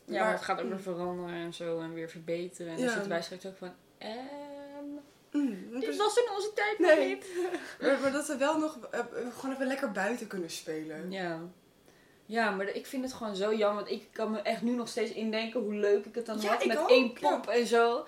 Ja, 0.04 0.22
maar 0.24 0.32
het 0.32 0.42
gaat 0.42 0.60
ook 0.60 0.68
weer 0.68 0.80
veranderen 0.80 1.34
en 1.34 1.54
zo 1.54 1.80
en 1.80 1.94
weer 1.94 2.08
verbeteren. 2.08 2.66
En 2.72 2.76
dan 2.76 2.84
Ja. 2.84 2.90
zitten 2.92 3.10
wij 3.10 3.22
straks 3.22 3.46
ook 3.46 3.56
van, 3.56 3.72
ehm, 3.98 4.16
Mm, 5.32 5.68
dit 5.70 5.80
dus- 5.80 5.96
was 5.96 6.16
in 6.16 6.28
onze 6.36 6.52
tijd 6.54 6.78
nog 6.78 6.90
Nee. 6.94 7.08
niet. 7.08 7.26
maar, 7.80 7.98
maar 8.00 8.12
dat 8.12 8.26
we 8.26 8.36
wel 8.36 8.58
nog 8.58 8.78
eh, 8.90 8.98
eh, 8.98 9.06
gewoon 9.38 9.54
even 9.54 9.66
lekker 9.66 9.92
buiten 9.92 10.26
kunnen 10.26 10.50
spelen. 10.50 11.10
Ja. 11.10 11.40
Ja, 12.26 12.50
maar 12.50 12.68
ik 12.68 12.86
vind 12.86 13.04
het 13.04 13.12
gewoon 13.12 13.36
zo 13.36 13.54
jammer. 13.54 13.84
Want 13.84 13.94
ik 14.00 14.08
kan 14.12 14.30
me 14.30 14.38
echt 14.40 14.62
nu 14.62 14.70
nog 14.72 14.88
steeds 14.88 15.10
indenken 15.12 15.60
hoe 15.60 15.74
leuk 15.74 16.04
ik 16.04 16.14
het 16.14 16.26
dan 16.26 16.40
Ja, 16.40 16.48
had. 16.48 16.64
Met 16.64 16.78
ook, 16.78 16.90
één 16.90 17.12
pop 17.12 17.46
en 17.48 17.66
zo. 17.66 18.06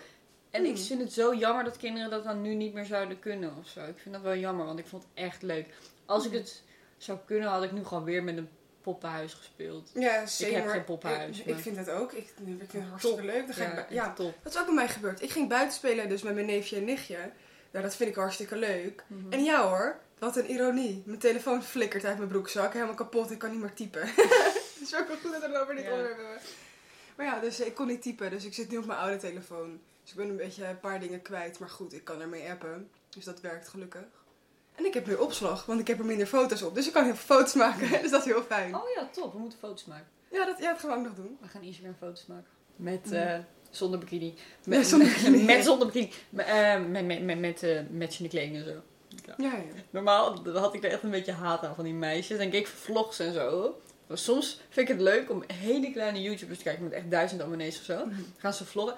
En 0.51 0.65
ik 0.65 0.71
Mm. 0.77 0.77
vind 0.79 1.01
het 1.01 1.13
zo 1.13 1.35
jammer 1.35 1.65
dat 1.65 1.77
kinderen 1.77 2.11
dat 2.11 2.25
dan 2.25 2.43
nu 2.43 2.55
niet 2.55 2.73
meer 2.75 2.85
zouden 2.85 3.19
kunnen 3.19 3.55
of 3.61 3.69
zo. 3.69 3.81
Ik 3.81 3.99
vind 3.99 4.15
dat 4.15 4.23
wel 4.25 4.37
jammer, 4.37 4.67
want 4.67 4.79
ik 4.79 4.87
vond 4.87 5.03
het 5.03 5.13
echt 5.25 5.43
leuk. 5.43 5.67
Als 6.07 6.25
ik 6.25 6.31
Mm. 6.31 6.37
het 6.39 6.63
zou 6.99 7.19
kunnen, 7.27 7.49
had 7.49 7.63
ik 7.63 7.73
nu 7.73 7.85
gewoon 7.85 8.05
weer 8.05 8.23
met 8.23 8.37
een 8.37 8.49
poppenhuis 8.83 9.35
gespeeld. 9.35 9.91
Ja, 9.95 10.27
zeker. 10.27 10.61
heb 10.61 10.69
geen 10.71 10.85
poppenhuis, 10.85 11.39
Ik, 11.41 11.47
ik 11.47 11.57
vind 11.59 11.77
het 11.77 11.91
ook. 11.91 12.13
Ik, 12.13 12.19
ik 12.27 12.69
vind 12.69 12.73
het 12.73 12.83
hartstikke 12.89 13.25
leuk. 13.25 13.47
Dan 13.47 13.55
ga 13.55 13.65
ik 13.65 13.73
Ja, 13.73 13.79
echt 13.79 13.91
ja, 13.93 14.13
top. 14.13 14.35
dat 14.43 14.53
is 14.55 14.59
ook 14.59 14.67
bij 14.67 14.75
mij 14.75 14.89
gebeurd. 14.89 15.23
Ik 15.23 15.31
ging 15.31 15.49
buiten 15.49 15.73
spelen 15.77 16.09
dus 16.09 16.23
met 16.23 16.35
mijn 16.35 16.47
neefje 16.47 16.77
en 16.77 16.85
nichtje. 16.85 17.17
Nou, 17.71 17.85
dat 17.85 17.97
vind 17.97 18.11
ik 18.11 18.17
hartstikke 18.17 18.57
leuk. 18.57 19.05
Mhm. 19.07 19.33
En 19.33 19.45
ja 19.45 19.69
hoor, 19.69 19.99
wat 20.19 20.37
een 20.37 20.51
ironie. 20.51 21.03
Mijn 21.07 21.19
telefoon 21.19 21.63
flikkert 21.63 22.05
uit 22.05 22.17
mijn 22.17 22.29
broekzak. 22.29 22.73
Helemaal 22.73 22.95
kapot. 22.95 23.31
Ik 23.31 23.39
kan 23.39 23.51
niet 23.51 23.61
meer 23.61 23.75
typen. 23.75 24.03
Het 24.81 24.89
is 24.89 24.95
ook 24.97 25.07
wel 25.09 25.17
goed 25.17 25.33
dat 25.33 25.41
we 25.41 25.47
het 25.49 25.57
over 25.57 25.75
dit 25.75 25.85
Ja. 25.85 25.91
onderwerp 25.91 26.17
hebben. 26.19 26.39
Maar 27.17 27.27
ja, 27.27 27.41
dus 27.41 27.61
ik 27.61 27.75
kon 27.75 27.87
niet 27.87 28.03
typen. 28.03 28.31
Dus 28.31 28.45
ik 28.45 28.55
zit 28.55 28.71
nu 28.71 28.77
op 28.77 28.87
mijn 28.87 28.99
oude 28.99 29.17
telefoon. 29.17 29.81
Dus 30.11 30.19
ik 30.19 30.25
ben 30.27 30.39
een 30.39 30.45
beetje 30.47 30.67
een 30.67 30.81
paar 30.81 31.01
dingen 31.01 31.23
kwijt. 31.23 31.59
Maar 31.59 31.69
goed, 31.69 31.93
ik 31.93 32.05
kan 32.05 32.21
ermee 32.21 32.51
appen. 32.51 32.91
Dus 33.09 33.25
dat 33.25 33.41
werkt 33.41 33.69
gelukkig. 33.69 34.05
En 34.75 34.85
ik 34.85 34.95
heb 34.95 35.07
meer 35.07 35.21
opslag, 35.21 35.67
want 35.67 35.81
ik 35.81 35.87
heb 35.87 35.99
er 35.99 36.05
minder 36.05 36.27
foto's 36.27 36.63
op. 36.63 36.75
Dus 36.75 36.87
ik 36.87 36.93
kan 36.93 37.05
heel 37.05 37.15
veel 37.15 37.37
foto's 37.37 37.55
maken. 37.55 37.91
dus 38.03 38.11
dat 38.11 38.21
is 38.21 38.33
heel 38.33 38.43
fijn. 38.43 38.75
Oh 38.75 38.89
ja, 38.97 39.09
top. 39.13 39.33
We 39.33 39.39
moeten 39.39 39.59
foto's 39.59 39.85
maken. 39.85 40.07
Ja, 40.31 40.45
dat, 40.45 40.59
ja, 40.59 40.73
dat 40.73 40.81
gaan 40.81 40.91
we 40.91 40.97
ook 40.97 41.05
nog 41.05 41.15
doen. 41.15 41.39
We 41.41 41.49
gaan 41.49 41.63
Instagram 41.63 41.95
foto's 41.99 42.27
maken. 42.27 42.51
Met 42.77 43.13
Zonder 43.71 43.99
bikini. 43.99 44.35
Ja, 44.37 44.43
Met, 44.77 44.87
zonder 44.87 45.09
bikini. 45.15 45.45
met 45.45 45.65
zonder 45.65 45.87
bikini. 45.87 46.13
Met, 46.31 46.47
eh, 46.47 46.85
met, 46.87 47.07
met, 47.07 47.23
met, 47.23 47.39
met 47.39 47.63
eh, 47.63 47.81
matchende 47.91 48.29
kleding 48.29 48.57
en 48.57 48.65
zo. 48.65 48.83
Ja, 49.27 49.35
ja. 49.39 49.63
Normaal 49.91 50.49
had 50.53 50.75
ik 50.75 50.85
er 50.85 50.91
echt 50.91 51.03
een 51.03 51.11
beetje 51.11 51.33
haat 51.33 51.65
aan 51.65 51.75
van 51.75 51.85
die 51.85 51.95
meisjes. 51.95 52.39
Dan 52.39 52.51
keek 52.51 52.61
ik 52.61 52.67
vlogs 52.67 53.19
en 53.19 53.33
zo. 53.33 53.81
Maar 54.07 54.19
soms 54.19 54.61
vind 54.69 54.89
ik 54.89 54.97
het 54.97 55.05
leuk 55.05 55.31
om 55.31 55.45
hele 55.53 55.93
kleine 55.93 56.23
YouTubers 56.23 56.59
te 56.59 56.65
kijken 56.65 56.85
met 56.85 56.93
echt 56.93 57.11
duizend 57.11 57.43
abonnees 57.43 57.79
of 57.79 57.85
zo. 57.85 58.07
Mhm. 58.07 58.21
Gaan 58.37 58.53
ze 58.53 58.65
vloggen. 58.65 58.97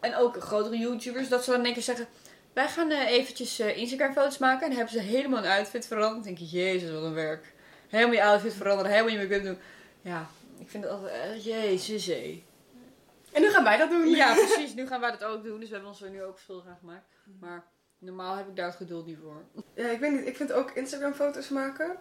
En 0.00 0.16
ook 0.16 0.40
grotere 0.42 0.78
YouTubers, 0.78 1.28
dat 1.28 1.44
ze 1.44 1.50
dan 1.50 1.58
in 1.58 1.64
één 1.64 1.74
keer 1.74 1.82
zeggen... 1.82 2.06
Wij 2.52 2.68
gaan 2.68 2.90
eh, 2.90 3.10
eventjes 3.10 3.58
eh, 3.58 3.76
Instagram 3.76 4.12
foto's 4.12 4.38
maken. 4.38 4.62
En 4.62 4.68
dan 4.68 4.76
hebben 4.78 4.94
ze 4.94 5.08
helemaal 5.08 5.44
een 5.44 5.50
outfit 5.50 5.86
veranderd. 5.86 6.14
Dan 6.14 6.34
denk 6.34 6.38
ik, 6.38 6.46
jezus, 6.50 6.90
wat 6.90 7.02
een 7.02 7.14
werk. 7.14 7.52
Helemaal 7.88 8.14
je 8.14 8.24
outfit 8.24 8.54
veranderen, 8.54 8.92
helemaal 8.92 9.12
je 9.12 9.18
make-up 9.18 9.42
doen. 9.42 9.58
Ja, 10.00 10.26
ik 10.58 10.70
vind 10.70 10.84
het 10.84 10.92
altijd... 10.92 11.12
eh, 11.12 11.44
jezus, 11.44 12.06
hé. 12.06 12.44
En 13.32 13.42
nu 13.42 13.50
gaan 13.50 13.64
wij 13.64 13.76
dat 13.76 13.90
doen. 13.90 14.08
Ja, 14.08 14.34
precies. 14.46 14.74
Nu 14.74 14.86
gaan 14.86 15.00
wij 15.00 15.10
dat 15.10 15.24
ook 15.24 15.44
doen. 15.44 15.60
Dus 15.60 15.68
we 15.68 15.74
hebben 15.74 15.92
ons 15.92 16.02
er 16.02 16.10
nu 16.10 16.22
ook 16.22 16.38
schuldig 16.38 16.66
aan 16.66 16.76
gemaakt. 16.80 17.14
Maar 17.40 17.64
normaal 17.98 18.36
heb 18.36 18.48
ik 18.48 18.56
daar 18.56 18.66
het 18.66 18.76
geduld 18.76 19.06
niet 19.06 19.18
voor. 19.22 19.44
Ja, 19.74 19.88
ik 19.88 20.00
weet 20.00 20.12
niet. 20.12 20.26
Ik 20.26 20.36
vind 20.36 20.52
ook 20.52 20.70
Instagram 20.70 21.14
foto's 21.14 21.48
maken. 21.48 21.96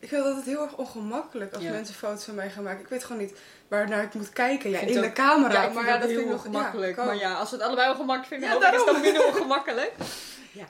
Ik 0.00 0.08
vind 0.08 0.24
dat 0.24 0.36
het 0.36 0.44
heel 0.44 0.62
erg 0.62 0.76
ongemakkelijk 0.76 1.54
als 1.54 1.62
Ja. 1.62 1.70
mensen 1.70 1.94
foto's 1.94 2.24
van 2.24 2.34
mij 2.34 2.50
gaan 2.50 2.62
maken. 2.62 2.80
Ik 2.80 2.88
weet 2.88 3.04
gewoon 3.04 3.22
niet 3.22 3.38
waarnaar 3.68 4.02
ik 4.02 4.14
moet 4.14 4.30
kijken. 4.32 4.70
Ja, 4.70 4.78
in 4.80 4.94
het 4.96 5.04
de 5.04 5.12
camera. 5.12 5.62
Ja, 5.62 5.68
maar 5.68 5.84
ja, 5.86 5.90
dat 5.92 6.00
dat 6.00 6.10
vind 6.10 6.20
ik 6.22 6.28
nog 6.28 6.44
ongemakkelijk. 6.44 6.96
Ja, 6.96 7.04
maar 7.04 7.16
ja, 7.16 7.34
als 7.34 7.50
we 7.50 7.56
het 7.56 7.64
allebei 7.64 7.90
ongemakkelijk 7.90 8.26
vinden, 8.42 8.60
Ja, 8.60 8.68
ik 8.72 8.78
is 8.78 8.84
dat 8.84 9.00
minder 9.02 9.26
ongemakkelijk. 9.26 9.92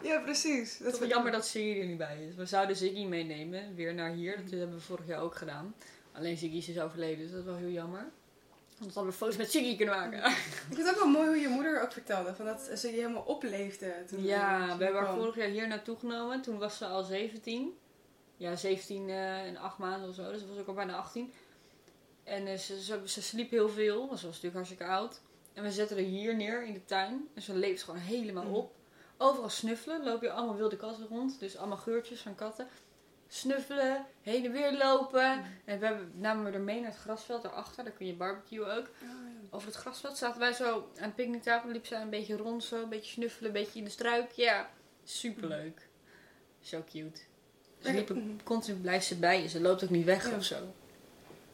Ja, 0.03 0.19
precies. 0.19 0.79
Het 0.79 0.93
is 0.93 0.99
wel 0.99 1.09
jammer 1.09 1.33
dat 1.33 1.47
Ziggy 1.47 1.81
er 1.81 1.87
niet 1.87 1.99
bij 1.99 2.27
is. 2.29 2.35
We 2.35 2.47
zouden 2.47 2.77
Ziggy 2.77 3.05
meenemen, 3.05 3.75
weer 3.75 3.95
naar 3.95 4.11
hier. 4.11 4.37
Dat 4.37 4.59
hebben 4.59 4.77
we 4.77 4.83
vorig 4.83 5.07
jaar 5.07 5.21
ook 5.21 5.35
gedaan. 5.35 5.75
Alleen 6.13 6.37
Ziggy 6.37 6.57
is 6.57 6.67
dus 6.67 6.81
overleden, 6.81 7.19
dus 7.19 7.31
dat 7.31 7.39
is 7.41 7.45
wel 7.47 7.57
heel 7.57 7.69
jammer. 7.69 8.05
Anders 8.79 8.95
hadden 8.95 9.13
we 9.13 9.19
foto's 9.19 9.37
met 9.37 9.51
Ziggy 9.51 9.77
kunnen 9.77 9.95
maken. 9.95 10.19
Ik 10.19 10.65
vind 10.69 10.79
het 10.79 10.89
ook 10.89 10.97
wel 11.03 11.09
mooi 11.09 11.27
hoe 11.27 11.41
je 11.41 11.49
moeder 11.49 11.83
ook 11.83 11.93
vertelde. 11.93 12.35
Van 12.35 12.45
dat 12.47 12.71
ze 12.77 12.89
je 12.89 12.95
helemaal 12.95 13.23
opleefde. 13.27 13.93
Toen 14.09 14.25
Ja, 14.25 14.77
we 14.79 14.85
hebben 14.85 15.03
haar 15.03 15.15
vorig 15.15 15.37
jaar 15.37 15.49
hier 15.49 15.69
naartoe 15.69 15.97
genomen. 15.99 16.41
Toen 16.43 16.59
was 16.59 16.77
ze 16.77 16.85
al 16.87 17.03
17. 17.03 17.79
Ja, 18.41 18.57
17 18.57 19.09
eh 19.09 19.47
en 19.47 19.57
8 19.57 19.79
maanden 19.79 20.09
of 20.09 20.15
zo. 20.15 20.31
Dus 20.33 20.41
ze 20.41 20.47
was 20.49 20.59
ook 20.59 20.67
al 20.69 20.75
bijna 20.75 20.97
18. 20.97 21.33
En 22.25 22.47
eh, 22.47 22.57
ze, 22.59 22.83
ze, 22.83 23.01
ze 23.05 23.23
sliep 23.23 23.51
heel 23.51 23.69
veel. 23.69 24.07
want 24.07 24.19
Ze 24.19 24.27
was 24.27 24.35
natuurlijk 24.35 24.55
hartstikke 24.55 24.85
oud. 24.93 25.21
En 25.53 25.63
we 25.63 25.71
zetten 25.71 25.97
haar 25.97 26.07
hier 26.07 26.37
neer 26.37 26.65
in 26.65 26.73
de 26.73 26.85
tuin. 26.85 27.29
En 27.35 27.43
ze 27.43 27.55
leeft 27.55 27.83
gewoon 27.83 28.01
helemaal 28.01 28.45
Mhm. 28.45 28.55
op. 28.55 28.75
Overal 29.17 29.49
snuffelen. 29.49 30.05
Loop 30.05 30.23
je 30.23 30.31
allemaal 30.31 30.57
wilde 30.57 30.77
katten 30.77 31.07
rond. 31.07 31.39
Dus 31.41 31.57
allemaal 31.57 31.77
geurtjes 31.77 32.21
van 32.21 32.35
katten. 32.35 32.69
Snuffelen, 33.29 34.07
heen 34.23 34.45
en 34.45 34.53
weer 34.53 34.73
lopen. 34.77 35.39
Mhm. 35.39 35.49
En 35.65 35.79
we 35.79 35.87
hebben, 35.87 36.13
namen 36.15 36.45
we 36.45 36.51
er 36.51 36.61
mee 36.61 36.81
naar 36.81 36.91
het 36.91 37.01
grasveld 37.01 37.43
daarachter. 37.43 37.85
Daar 37.85 37.93
kun 37.93 38.07
je 38.07 38.15
barbecuen 38.15 38.77
ook. 38.77 38.87
Oh, 38.87 39.09
ja. 39.09 39.47
Over 39.51 39.67
het 39.69 39.77
grasveld 39.77 40.17
zaten 40.17 40.41
wij 40.41 40.53
zo 40.53 40.75
aan 40.97 41.05
het 41.05 41.15
picknicktafel. 41.15 41.71
Liep 41.71 41.87
ze 41.87 41.95
een 41.95 42.11
beetje 42.11 42.37
rond 42.37 42.65
zo. 42.65 42.83
Een 42.83 42.89
beetje 42.89 43.11
snuffelen, 43.13 43.47
een 43.55 43.63
beetje 43.63 43.79
in 43.79 43.85
de 43.85 43.91
struik. 43.91 44.31
Ja, 44.33 44.71
superleuk. 45.05 45.89
Zo 46.61 46.83
cute. 46.91 47.21
Ze 47.81 48.05
mhm. 48.09 48.21
continu 48.45 48.77
blijft 48.79 49.07
ze 49.07 49.17
bij 49.17 49.43
je. 49.43 49.49
Ze 49.49 49.61
loopt 49.61 49.85
ook 49.85 49.91
niet 49.91 50.05
weg 50.05 50.31
Ja. 50.31 50.37
of 50.37 50.45
zo. 50.45 50.57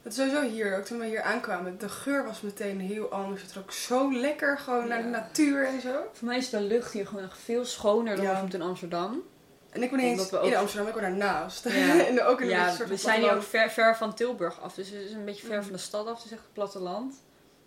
Het 0.03 0.13
is 0.13 0.19
sowieso 0.19 0.43
hier, 0.51 0.77
ook 0.79 0.85
toen 0.85 0.99
we 0.99 1.07
hier 1.07 1.23
aankwamen, 1.23 1.79
de 1.79 1.89
geur 1.89 2.25
was 2.25 2.41
meteen 2.41 2.81
heel 2.81 3.11
anders. 3.11 3.43
Het 3.43 3.53
rook 3.53 3.73
zo 3.73 4.13
lekker, 4.13 4.59
gewoon 4.59 4.89
naar 4.89 5.03
de 5.03 5.09
natuur 5.09 5.67
en 5.67 5.81
zo. 5.81 5.95
Voor 6.13 6.27
mij 6.29 6.37
is 6.37 6.51
de 6.51 6.61
lucht 6.61 6.93
hier 6.93 7.07
gewoon 7.07 7.23
nog 7.23 7.37
veel 7.39 7.65
schoner 7.65 8.17
dan 8.17 8.25
Ja. 8.25 8.47
in 8.53 8.63
Amsterdam. 8.63 9.23
En 9.71 9.83
ik 9.83 9.91
woon 9.91 9.99
niet 9.99 10.09
Omdat 10.09 10.25
eens 10.25 10.31
we 10.31 10.39
ook- 10.39 10.51
in 10.51 10.57
Amsterdam, 10.57 10.87
ik 10.89 10.93
woon 10.95 11.03
daarnaast. 11.03 11.69
Ja. 11.69 12.07
en 12.07 12.23
ook 12.23 12.41
in 12.41 12.49
Ja, 12.49 12.75
soort 12.75 12.89
we 12.89 12.97
zijn 12.97 13.21
hier 13.21 13.33
ook 13.35 13.43
ver, 13.43 13.71
ver 13.71 13.97
van 13.97 14.15
Tilburg 14.15 14.61
af. 14.61 14.75
Dus 14.75 14.91
het 14.91 15.01
is 15.01 15.13
een 15.13 15.25
beetje 15.25 15.47
ver 15.47 15.63
van 15.63 15.73
de 15.73 15.79
stad 15.79 16.07
af. 16.07 16.17
Het 16.17 16.25
is 16.25 16.33
echt 16.33 16.43
het 16.43 16.53
platteland. 16.53 17.15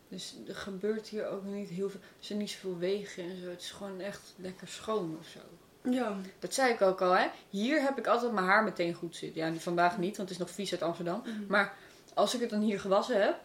Dus 0.10 0.36
er 0.47 0.55
gebeurt 0.55 1.07
hier 1.07 1.28
ook 1.28 1.43
niet 1.43 1.70
heel 1.70 1.89
veel. 1.89 1.99
Er 1.99 2.26
zijn 2.26 2.39
niet 2.39 2.49
zoveel 2.49 2.78
wegen 2.78 3.24
en 3.24 3.41
zo. 3.43 3.49
Het 3.49 3.62
is 3.62 3.72
gewoon 3.72 3.99
echt 3.99 4.34
lekker 4.36 4.68
schoon 4.68 5.18
of 5.20 5.28
zo. 5.28 5.39
Ja. 5.84 6.16
Dat 6.40 6.54
zei 6.54 6.74
ik 6.74 6.82
ook 6.82 7.02
al, 7.02 7.12
hè. 7.12 7.28
Hier 7.50 7.82
heb 7.82 7.98
ik 7.98 8.08
altijd 8.08 8.32
mijn 8.32 8.46
haar 8.46 8.64
meteen 8.64 8.94
goed 8.94 9.16
zitten. 9.16 9.42
Ja, 9.42 9.60
vandaag 9.60 9.98
niet, 9.98 10.18
want 10.18 10.30
het 10.30 10.40
is 10.40 10.46
nog 10.46 10.56
vies 10.56 10.72
uit 10.72 10.82
Amsterdam. 10.82 11.22
Mhm. 11.26 11.32
Maar 11.48 11.74
als 12.14 12.34
ik 12.34 12.42
het 12.42 12.50
dan 12.50 12.62
hier 12.62 12.80
gewassen 12.80 13.22
heb 13.22 13.36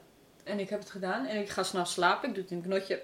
en 0.44 0.58
ik 0.58 0.68
heb 0.68 0.78
het 0.78 0.90
gedaan 0.90 1.26
en 1.26 1.40
ik 1.40 1.48
ga 1.48 1.62
s'nachts 1.62 1.92
slapen, 1.92 2.28
ik 2.28 2.34
doe 2.34 2.42
het 2.42 2.52
in 2.52 2.58
een 2.58 2.62
knotje 2.62 3.02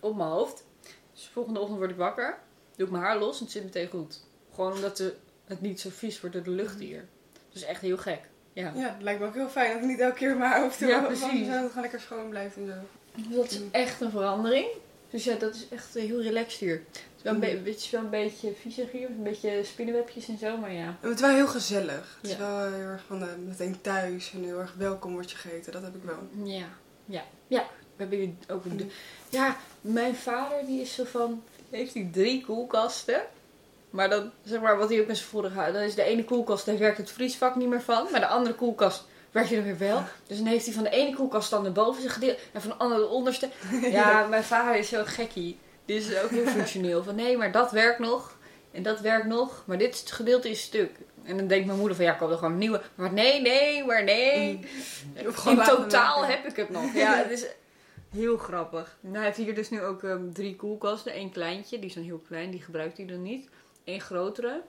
op 0.00 0.16
mijn 0.16 0.28
hoofd. 0.28 0.64
Dus 1.12 1.22
de 1.24 1.30
volgende 1.30 1.60
ochtend 1.60 1.78
word 1.78 1.90
ik 1.90 1.96
wakker, 1.96 2.38
doe 2.76 2.86
ik 2.86 2.92
mijn 2.92 3.04
haar 3.04 3.18
los 3.18 3.38
en 3.38 3.44
het 3.44 3.52
zit 3.52 3.64
meteen 3.64 3.88
goed. 3.88 4.20
Gewoon 4.54 4.72
omdat 4.72 4.96
de, 4.96 5.14
het 5.44 5.60
niet 5.60 5.80
zo 5.80 5.88
vies 5.92 6.20
wordt 6.20 6.36
door 6.36 6.44
de 6.44 6.50
lucht 6.50 6.78
hier. 6.78 7.08
Dat 7.32 7.62
is 7.62 7.64
echt 7.64 7.80
heel 7.80 7.96
gek. 7.96 8.20
Ja. 8.52 8.72
Ja, 8.74 8.92
het 8.92 9.02
lijkt 9.02 9.20
me 9.20 9.26
ook 9.26 9.34
heel 9.34 9.48
fijn 9.48 9.72
dat 9.72 9.82
ik 9.82 9.88
niet 9.88 10.00
elke 10.00 10.14
keer 10.14 10.36
mijn 10.36 10.60
hoofd 10.60 10.78
doe. 10.78 10.88
Ja, 10.88 11.02
want 11.02 11.06
precies. 11.06 11.30
Dan 11.30 11.44
zou 11.44 11.56
het 11.56 11.66
gewoon 11.66 11.82
lekker 11.82 12.00
schoon 12.00 12.28
blijft 12.28 12.56
en 12.56 12.66
zo. 12.66 12.72
Dus 13.14 13.36
dat 13.36 13.50
is 13.50 13.60
echt 13.70 14.00
een 14.00 14.10
verandering. 14.10 14.66
Dus 15.12 15.24
ja, 15.24 15.34
dat 15.34 15.54
is 15.54 15.66
echt 15.68 15.96
eh, 15.96 16.02
heel 16.04 16.22
relaxed 16.22 16.60
hier. 16.60 16.82
Het 16.90 17.00
is 17.16 17.22
wel 17.22 17.32
een, 17.34 17.40
be- 17.40 17.70
het 17.70 17.78
is 17.78 17.90
wel 17.90 18.00
een 18.00 18.10
beetje 18.10 18.52
viezig 18.60 18.90
hier, 18.92 19.08
een 19.08 19.22
beetje 19.22 19.60
spinnenwebjes 19.64 20.28
en 20.28 20.38
zo, 20.38 20.56
maar 20.56 20.72
ja. 20.72 20.96
Het 21.00 21.14
is 21.14 21.20
wel 21.20 21.34
heel 21.34 21.46
gezellig. 21.46 22.18
Het 22.20 22.30
is 22.30 22.36
Ja. 22.36 22.38
wel 22.38 22.72
heel 22.72 22.86
erg 22.86 23.02
van 23.06 23.22
eh, 23.22 23.28
meteen 23.46 23.80
thuis 23.80 24.32
en 24.34 24.44
heel 24.44 24.58
erg 24.58 24.74
welkom 24.76 25.12
wordt 25.12 25.30
je 25.30 25.36
gegeten. 25.36 25.72
Dat 25.72 25.82
heb 25.82 25.94
ik 25.94 26.02
wel. 26.04 26.18
Ja, 26.44 26.66
ja, 27.04 27.24
ja. 27.46 27.66
We 27.96 28.08
hebben 28.08 28.18
hier 28.18 28.34
ook 28.48 28.64
een... 28.64 28.90
Ja, 29.28 29.56
mijn 29.80 30.14
vader 30.14 30.66
die 30.66 30.80
is 30.80 30.94
zo 30.94 31.04
van... 31.04 31.42
Heeft 31.70 31.94
hij 31.94 32.08
drie 32.12 32.44
koelkasten. 32.44 33.20
Maar 33.90 34.10
dan, 34.10 34.30
zeg 34.44 34.60
maar, 34.60 34.76
wat 34.78 34.88
hij 34.88 35.00
ook 35.00 35.08
in 35.08 35.16
zijn 35.16 35.28
vorige. 35.28 35.72
Dan 35.72 35.82
is 35.82 35.94
de 35.94 36.02
ene 36.02 36.24
koelkast, 36.24 36.66
daar 36.66 36.78
werkt 36.78 36.98
het 36.98 37.10
vriesvak 37.10 37.56
niet 37.56 37.68
meer 37.68 37.82
van. 37.82 38.08
Maar 38.10 38.20
de 38.20 38.26
andere 38.26 38.54
koelkast 38.54 39.04
werkt 39.32 39.48
hij 39.48 39.58
er 39.58 39.64
weer 39.64 39.78
wel. 39.78 40.02
Dus 40.26 40.36
dan 40.36 40.46
heeft 40.46 40.64
hij 40.64 40.74
van 40.74 40.82
de 40.82 40.90
ene 40.90 41.16
koelkast 41.16 41.50
dan 41.50 41.62
naar 41.62 41.72
boven 41.72 42.00
zijn 42.00 42.12
gedeelte. 42.12 42.40
En 42.52 42.60
van 42.60 42.70
de 42.70 42.76
andere 42.76 43.00
de 43.00 43.08
onderste. 43.08 43.48
Ja, 43.90 44.26
mijn 44.26 44.44
vader 44.44 44.76
is 44.76 44.88
zo 44.88 45.02
gekkie. 45.04 45.58
Die 45.84 45.96
is 45.96 46.18
ook 46.18 46.30
heel 46.30 46.46
functioneel. 46.46 47.04
Van 47.04 47.14
nee, 47.14 47.36
maar 47.36 47.52
dat 47.52 47.70
werkt 47.70 47.98
nog. 47.98 48.36
En 48.70 48.82
dat 48.82 49.00
werkt 49.00 49.26
nog. 49.26 49.62
Maar 49.66 49.78
dit 49.78 50.02
gedeelte 50.06 50.50
is 50.50 50.62
stuk. 50.62 50.90
En 51.24 51.36
dan 51.36 51.46
denkt 51.46 51.66
mijn 51.66 51.78
moeder 51.78 51.96
van 51.96 52.04
ja, 52.04 52.12
ik 52.12 52.18
koop 52.18 52.30
er 52.30 52.36
gewoon 52.36 52.52
een 52.52 52.58
nieuwe. 52.58 52.82
Maar 52.94 53.12
nee, 53.12 53.40
nee, 53.40 53.84
maar 53.84 54.04
nee. 54.04 54.58
Je 55.14 55.32
gewoon 55.32 55.58
In 55.58 55.64
totaal 55.64 56.24
heb 56.24 56.44
ik 56.44 56.56
het 56.56 56.70
nog. 56.70 56.94
Ja, 57.02 57.16
het 57.16 57.30
is 57.30 57.46
heel 58.10 58.36
grappig. 58.36 58.96
Nou, 59.00 59.16
hij 59.16 59.24
heeft 59.24 59.36
hier 59.36 59.54
dus 59.54 59.70
nu 59.70 59.82
ook 59.82 60.02
ehm, 60.02 60.32
drie 60.32 60.56
koelkasten. 60.56 61.18
Eén 61.18 61.30
kleintje, 61.30 61.78
die 61.78 61.88
is 61.88 61.94
dan 61.94 62.04
heel 62.04 62.22
klein, 62.28 62.50
die 62.50 62.62
gebruikt 62.62 62.96
hij 62.96 63.06
dan 63.06 63.22
niet. 63.22 63.48
Eén 63.84 64.00
grotere, 64.00 64.62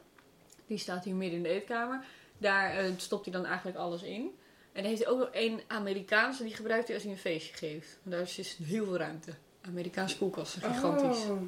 die 0.68 0.78
staat 0.78 1.04
hier 1.04 1.16
midden 1.16 1.38
in 1.38 1.44
de 1.44 1.50
eetkamer. 1.50 2.06
Daar 2.38 2.78
eh, 2.78 2.86
stopt 2.98 3.26
hij 3.26 3.34
dan 3.34 3.46
eigenlijk 3.46 3.78
alles 3.78 4.04
in. 4.04 4.32
En 4.74 4.82
dan 4.82 4.92
heeft 4.92 5.04
hij 5.04 5.12
ook 5.12 5.20
nog 5.20 5.30
één 5.30 5.60
Amerikaanse, 5.68 6.44
die 6.44 6.56
gebruikt 6.56 6.86
hij 6.86 6.96
als 6.96 7.04
hij 7.04 7.14
een 7.14 7.20
feestje 7.20 7.54
geeft. 7.58 7.98
En 8.06 8.12
daar 8.12 8.22
is 8.22 8.36
dus 8.36 8.58
heel 8.64 8.86
veel 8.86 8.98
ruimte. 8.98 9.32
Amerikaanse 9.68 10.18
koelkasten, 10.18 10.62
gigantisch. 10.62 11.24
Oh. 11.24 11.42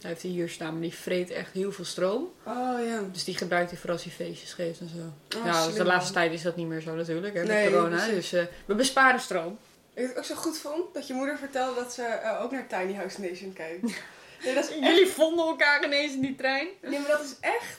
Hij 0.00 0.10
heeft 0.10 0.22
hij 0.22 0.30
hier 0.30 0.48
staan, 0.48 0.72
maar 0.72 0.82
die 0.82 0.94
vreet 0.94 1.30
echt 1.30 1.52
heel 1.52 1.72
veel 1.72 1.84
stroom. 1.84 2.32
oh 2.44 2.84
ja. 2.86 3.02
Dus 3.12 3.24
die 3.24 3.36
gebruikt 3.36 3.70
hij 3.70 3.78
voor 3.80 3.90
als 3.90 4.02
hij 4.04 4.12
feestjes 4.12 4.52
geeft 4.52 4.80
en 4.80 4.88
zo. 4.88 5.38
Oh, 5.38 5.44
ja, 5.44 5.66
dus 5.66 5.74
de 5.74 5.84
laatste 5.84 6.12
tijd 6.12 6.32
is 6.32 6.42
dat 6.42 6.56
niet 6.56 6.66
meer 6.66 6.80
zo 6.80 6.94
natuurlijk, 6.94 7.34
hè, 7.34 7.40
met 7.40 7.48
Nee, 7.50 7.70
corona. 7.70 7.88
precies. 7.96 8.14
Dus 8.14 8.32
eh, 8.32 8.46
we 8.64 8.74
besparen 8.74 9.20
stroom. 9.20 9.58
Ik 9.94 10.18
ook 10.18 10.24
zo 10.24 10.34
goed 10.34 10.58
vond? 10.58 10.94
Dat 10.94 11.06
je 11.06 11.14
moeder 11.14 11.38
vertelde 11.38 11.80
dat 11.80 11.92
ze 11.92 12.02
eh, 12.02 12.42
ook 12.42 12.50
naar 12.50 12.66
Tiny 12.66 12.94
House 12.94 13.20
Nation 13.20 13.52
kijkt. 13.52 13.82
Nee, 13.82 14.54
dat 14.54 14.64
is 14.64 14.70
echt... 14.70 14.78
Jullie 14.86 15.06
vonden 15.06 15.46
elkaar 15.46 15.84
ineens 15.84 16.12
in 16.12 16.20
die 16.20 16.34
trein. 16.36 16.68
Nee, 16.82 16.98
maar 17.00 17.08
dat 17.10 17.22
is 17.24 17.34
echt... 17.40 17.78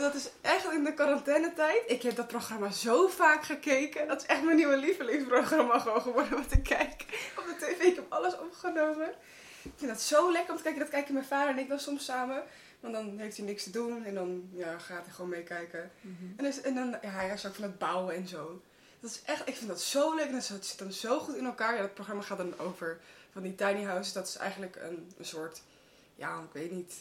Dat 0.00 0.14
is, 0.14 0.30
echt 0.40 0.72
in 0.72 0.84
de 0.84 0.94
quarantainetijd. 0.94 1.82
Ik 1.86 2.02
heb 2.02 2.16
dat 2.16 2.26
programma 2.26 2.70
zo 2.70 3.08
vaak 3.08 3.44
gekeken. 3.44 4.08
Dat 4.08 4.20
is 4.20 4.26
echt 4.26 4.42
mijn 4.42 4.56
nieuwe 4.56 4.76
lievelingsprogramma 4.76 5.78
gewoon 5.78 6.02
geworden 6.02 6.38
wat 6.38 6.52
ik 6.52 6.62
kijk. 6.62 7.04
Op 7.38 7.44
de 7.44 7.54
tv, 7.58 7.82
ik 7.82 7.94
heb 7.94 8.04
alles 8.08 8.38
opgenomen. 8.38 9.08
Ik 9.62 9.72
vind 9.76 9.90
dat 9.90 10.00
zo 10.00 10.32
lekker 10.32 10.50
om 10.50 10.56
te 10.56 10.62
kijken. 10.62 10.80
Dat 10.80 10.90
kijken 10.90 11.14
mijn 11.14 11.26
vader 11.26 11.48
en 11.54 11.58
ik 11.58 11.68
dan 11.68 11.78
soms 11.78 12.04
samen. 12.04 12.42
Want 12.80 12.94
dan 12.94 13.18
heeft 13.18 13.36
hij 13.36 13.46
niks 13.46 13.62
te 13.62 13.70
doen 13.70 14.04
en 14.04 14.14
dan 14.14 14.48
ja, 14.52 14.78
gaat 14.78 15.04
hij 15.04 15.14
gewoon 15.14 15.30
meekijken. 15.30 15.90
En, 16.36 16.44
dus, 16.44 16.60
en 16.60 16.74
dan, 16.74 16.90
ja, 17.02 17.08
hij 17.08 17.28
is 17.28 17.46
ook 17.46 17.54
van 17.54 17.64
het 17.64 17.78
bouwen 17.78 18.14
en 18.14 18.28
zo. 18.28 18.62
Dat 19.00 19.10
is 19.10 19.22
echt, 19.22 19.48
ik 19.48 19.56
vind 19.56 19.68
dat 19.68 19.80
zo 19.80 20.14
leuk 20.14 20.26
en 20.26 20.32
dat 20.32 20.44
zit 20.44 20.66
zit 20.66 20.78
dan 20.78 20.92
zo 20.92 21.18
goed 21.18 21.36
in 21.36 21.44
elkaar. 21.44 21.74
Ja, 21.74 21.80
dat 21.80 21.94
programma 21.94 22.22
gaat 22.22 22.38
dan 22.38 22.58
over 22.58 22.98
van 23.32 23.42
die 23.42 23.54
tiny 23.54 23.82
houses. 23.82 24.12
Dat 24.12 24.26
is 24.26 24.36
eigenlijk 24.36 24.76
een, 24.76 25.12
een 25.18 25.24
soort, 25.24 25.62
ja, 26.14 26.38
ik 26.38 26.52
weet 26.52 26.70
niet. 26.70 26.94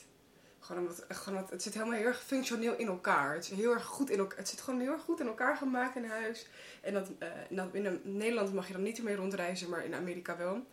Gewoon 0.65 0.81
omdat, 0.81 1.05
gewoon 1.09 1.39
dat, 1.39 1.49
het 1.49 1.63
zit 1.63 1.73
helemaal 1.73 1.97
heel 1.97 2.07
erg 2.07 2.23
functioneel 2.23 2.75
in 2.75 2.87
elkaar. 2.87 3.33
Het, 3.33 3.43
is 3.43 3.57
heel 3.57 3.73
erg 3.73 3.83
goed 3.83 4.09
in 4.09 4.19
elkaar. 4.19 4.37
het 4.37 4.49
zit 4.49 4.61
gewoon 4.61 4.79
heel 4.79 4.91
erg 4.91 5.01
goed 5.01 5.19
in 5.19 5.27
elkaar 5.27 5.57
gemaakt 5.57 5.95
in 5.95 6.05
huis. 6.05 6.47
En 6.81 6.93
dat, 6.93 7.07
eh, 7.19 7.27
en 7.49 7.55
dat 7.55 7.67
in 7.71 8.01
Nederland 8.03 8.53
mag 8.53 8.67
je 8.67 8.73
dan 8.73 8.83
niet 8.83 9.03
meer 9.03 9.15
rondreizen, 9.15 9.69
maar 9.69 9.85
in 9.85 9.93
Amerika 9.93 10.37
wel. 10.37 10.65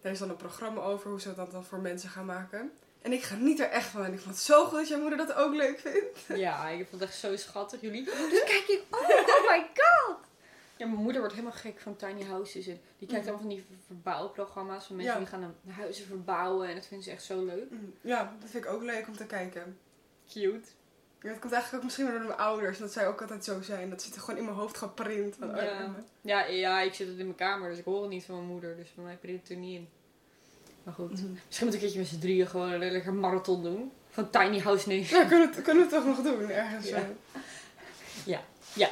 Daar 0.00 0.12
is 0.12 0.18
dan 0.18 0.30
een 0.30 0.36
programma 0.36 0.80
over 0.80 1.10
hoe 1.10 1.20
ze 1.20 1.34
dat 1.34 1.50
dan 1.50 1.64
voor 1.64 1.78
mensen 1.78 2.10
gaan 2.10 2.24
maken. 2.24 2.72
En 3.02 3.12
ik 3.12 3.22
geniet 3.22 3.60
er 3.60 3.68
echt 3.68 3.86
van. 3.86 4.04
En 4.04 4.12
ik 4.12 4.20
vond 4.20 4.34
het 4.34 4.44
zo 4.44 4.64
goed 4.64 4.78
dat 4.78 4.88
jouw 4.88 5.00
moeder 5.00 5.18
dat 5.18 5.34
ook 5.34 5.54
leuk 5.54 5.78
vindt. 5.78 6.40
Ja, 6.40 6.68
ik 6.68 6.86
vond 6.88 7.00
het 7.00 7.10
echt 7.10 7.18
zo 7.18 7.36
schattig. 7.36 7.80
Jullie, 7.80 8.10
oh, 8.10 8.18
dat 8.30 8.44
kijk 8.44 8.68
ik 8.68 8.82
ook. 8.90 9.00
Oh 9.00 9.50
my 9.50 9.66
god. 9.74 10.16
Ja, 10.80 10.86
mijn 10.86 11.02
moeder 11.02 11.20
wordt 11.20 11.34
helemaal 11.36 11.56
gek 11.56 11.80
van 11.80 11.96
tiny 11.96 12.22
houses. 12.24 12.66
En 12.66 12.80
die 12.98 13.08
kijkt 13.08 13.24
allemaal 13.26 13.40
van 13.46 13.50
die 13.54 13.64
ver- 13.68 13.76
verbouwprogramma's 13.86 14.84
van 14.86 14.96
mensen 14.96 15.14
Ja. 15.14 15.20
die 15.20 15.28
gaan 15.28 15.40
dan 15.40 15.74
huizen 15.74 16.06
verbouwen. 16.06 16.68
En 16.68 16.74
dat 16.74 16.86
vinden 16.86 17.04
ze 17.06 17.12
echt 17.12 17.22
zo 17.22 17.44
leuk. 17.44 17.70
Mm, 17.70 17.94
Ja, 18.00 18.36
dat 18.40 18.50
vind 18.50 18.64
ik 18.64 18.70
ook 18.70 18.82
leuk 18.82 19.08
om 19.08 19.16
te 19.16 19.26
kijken. 19.26 19.78
Cute. 20.32 20.68
Ja, 21.22 21.28
het 21.28 21.38
komt 21.38 21.52
eigenlijk 21.52 21.74
ook 21.74 21.82
misschien 21.82 22.04
wel 22.06 22.14
door 22.18 22.26
mijn 22.26 22.38
ouders. 22.38 22.78
Dat 22.78 22.92
zij 22.92 23.08
ook 23.08 23.20
altijd 23.20 23.44
zo 23.44 23.60
zijn. 23.62 23.90
Dat 23.90 24.02
zit 24.02 24.14
er 24.14 24.20
gewoon 24.20 24.38
in 24.38 24.44
mijn 24.44 24.56
hoofd 24.56 24.76
geprint. 24.76 25.36
Van, 25.36 25.50
oh, 25.50 25.62
Ja. 25.62 25.94
Ja, 26.20 26.44
ja, 26.44 26.80
ik 26.80 26.94
zit 26.94 27.08
het 27.08 27.18
in 27.18 27.24
mijn 27.24 27.36
kamer, 27.36 27.68
dus 27.70 27.78
ik 27.78 27.84
hoor 27.84 28.00
het 28.00 28.10
niet 28.10 28.24
van 28.24 28.34
mijn 28.34 28.46
moeder. 28.48 28.76
Dus 28.76 28.94
bij 28.94 29.04
mij 29.04 29.16
print 29.16 29.40
het 29.40 29.50
er 29.50 29.56
niet 29.56 29.74
in. 29.78 29.88
Maar 30.82 30.94
goed. 30.94 31.10
Mhm. 31.22 31.32
Misschien 31.46 31.66
moet 31.66 31.74
ik 31.76 31.80
een 31.82 31.86
keertje 31.86 31.98
met 31.98 32.08
z'n 32.08 32.18
drieën 32.18 32.46
gewoon 32.46 32.70
een 32.72 32.90
lekker 32.92 33.14
marathon 33.14 33.62
doen. 33.62 33.92
Van 34.08 34.30
Tiny 34.30 34.58
House 34.60 34.88
Nation. 34.88 35.20
Ja, 35.20 35.28
kunnen 35.28 35.50
we, 35.54 35.62
kunnen 35.62 35.88
we 35.88 35.94
het 35.96 36.04
toch 36.04 36.16
nog 36.16 36.24
doen 36.26 36.50
ergens? 36.50 36.88
Ja. 36.88 36.96
eh. 36.96 37.02
Ja. 38.24 38.40
Ja. 38.74 38.90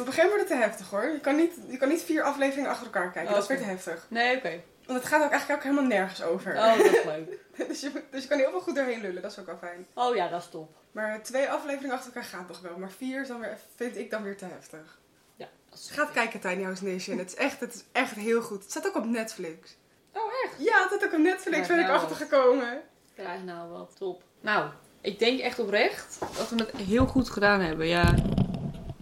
Op 0.00 0.06
een 0.06 0.12
gegeven 0.12 0.30
moment 0.30 0.48
wordt 0.48 0.48
het 0.48 0.58
te 0.58 0.64
heftig 0.64 0.90
hoor. 0.90 1.12
Je 1.12 1.20
kan 1.20 1.36
niet, 1.36 1.52
je 1.68 1.76
kan 1.76 1.88
niet 1.88 2.02
vier 2.02 2.22
afleveringen 2.22 2.70
achter 2.70 2.86
elkaar 2.86 3.10
kijken. 3.10 3.32
Dat 3.32 3.42
is 3.42 3.48
weer 3.48 3.58
te 3.58 3.64
heftig. 3.64 4.06
Nee, 4.08 4.36
oké. 4.36 4.62
Want 4.86 4.98
het 4.98 5.08
gaat 5.08 5.24
ook 5.24 5.30
eigenlijk 5.30 5.60
ook 5.60 5.70
helemaal 5.70 5.98
nergens 5.98 6.22
over. 6.22 6.56
Oh, 6.56 6.76
dat 6.76 6.86
is 6.86 7.04
leuk. 7.04 7.38
dus, 7.68 7.80
je, 7.80 8.02
dus 8.10 8.22
je 8.22 8.28
kan 8.28 8.38
heel 8.38 8.50
veel 8.50 8.60
goed 8.60 8.74
doorheen 8.74 9.00
lullen. 9.00 9.22
Dat 9.22 9.30
is 9.30 9.38
ook 9.38 9.46
wel 9.46 9.56
fijn. 9.56 9.86
Oh 9.94 10.14
ja, 10.14 10.28
dat 10.28 10.40
is 10.40 10.48
top. 10.48 10.76
Maar 10.92 11.22
twee 11.22 11.50
afleveringen 11.50 11.96
achter 11.96 12.12
elkaar 12.14 12.30
gaat 12.30 12.48
nog 12.48 12.60
wel. 12.60 12.78
Maar 12.78 12.90
vier 12.90 13.20
is 13.20 13.28
dan 13.28 13.40
weer, 13.40 13.58
vind 13.76 13.96
ik 13.96 14.10
dan 14.10 14.22
weer 14.22 14.36
te 14.36 14.44
heftig. 14.44 14.98
Ja, 15.36 15.48
dat 15.70 15.78
is 15.78 15.90
Ga 15.90 16.04
kijken, 16.04 16.40
Tiny 16.40 16.62
House 16.62 16.84
Nation. 16.84 17.18
Het 17.18 17.28
is 17.28 17.34
echt, 17.34 17.60
het 17.60 17.74
is 17.74 17.84
echt 17.92 18.14
heel 18.14 18.42
goed. 18.42 18.62
Het 18.62 18.70
staat 18.70 18.86
ook 18.86 18.96
op 18.96 19.04
Netflix. 19.06 19.76
Oh, 20.12 20.32
echt? 20.44 20.54
Ja, 20.58 20.78
het 20.78 20.86
staat 20.86 21.04
ook 21.04 21.12
op 21.12 21.18
Netflix. 21.18 21.58
Ja, 21.58 21.66
ben 21.66 21.78
ik 21.78 21.86
nou. 21.86 21.98
achtergekomen. 21.98 22.80
Krijg 23.14 23.42
nou 23.42 23.70
wat. 23.70 23.96
Top. 23.98 24.22
Nou, 24.40 24.70
ik 25.00 25.18
denk 25.18 25.40
echt 25.40 25.58
oprecht 25.58 26.18
dat 26.36 26.48
we 26.48 26.56
het 26.56 26.76
heel 26.76 27.06
goed 27.06 27.30
gedaan 27.30 27.60
hebben. 27.60 27.86
Ja. 27.86 28.14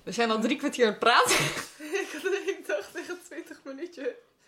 We 0.05 0.12
zijn 0.12 0.30
al 0.30 0.40
drie 0.40 0.57
kwartier 0.57 0.84
aan 0.84 0.90
het 0.90 1.00
praten. 1.00 1.34
ik, 2.55 2.62
dacht 2.66 2.92
tegen 2.92 3.18
20 3.24 3.61
minuutjes. 3.64 4.07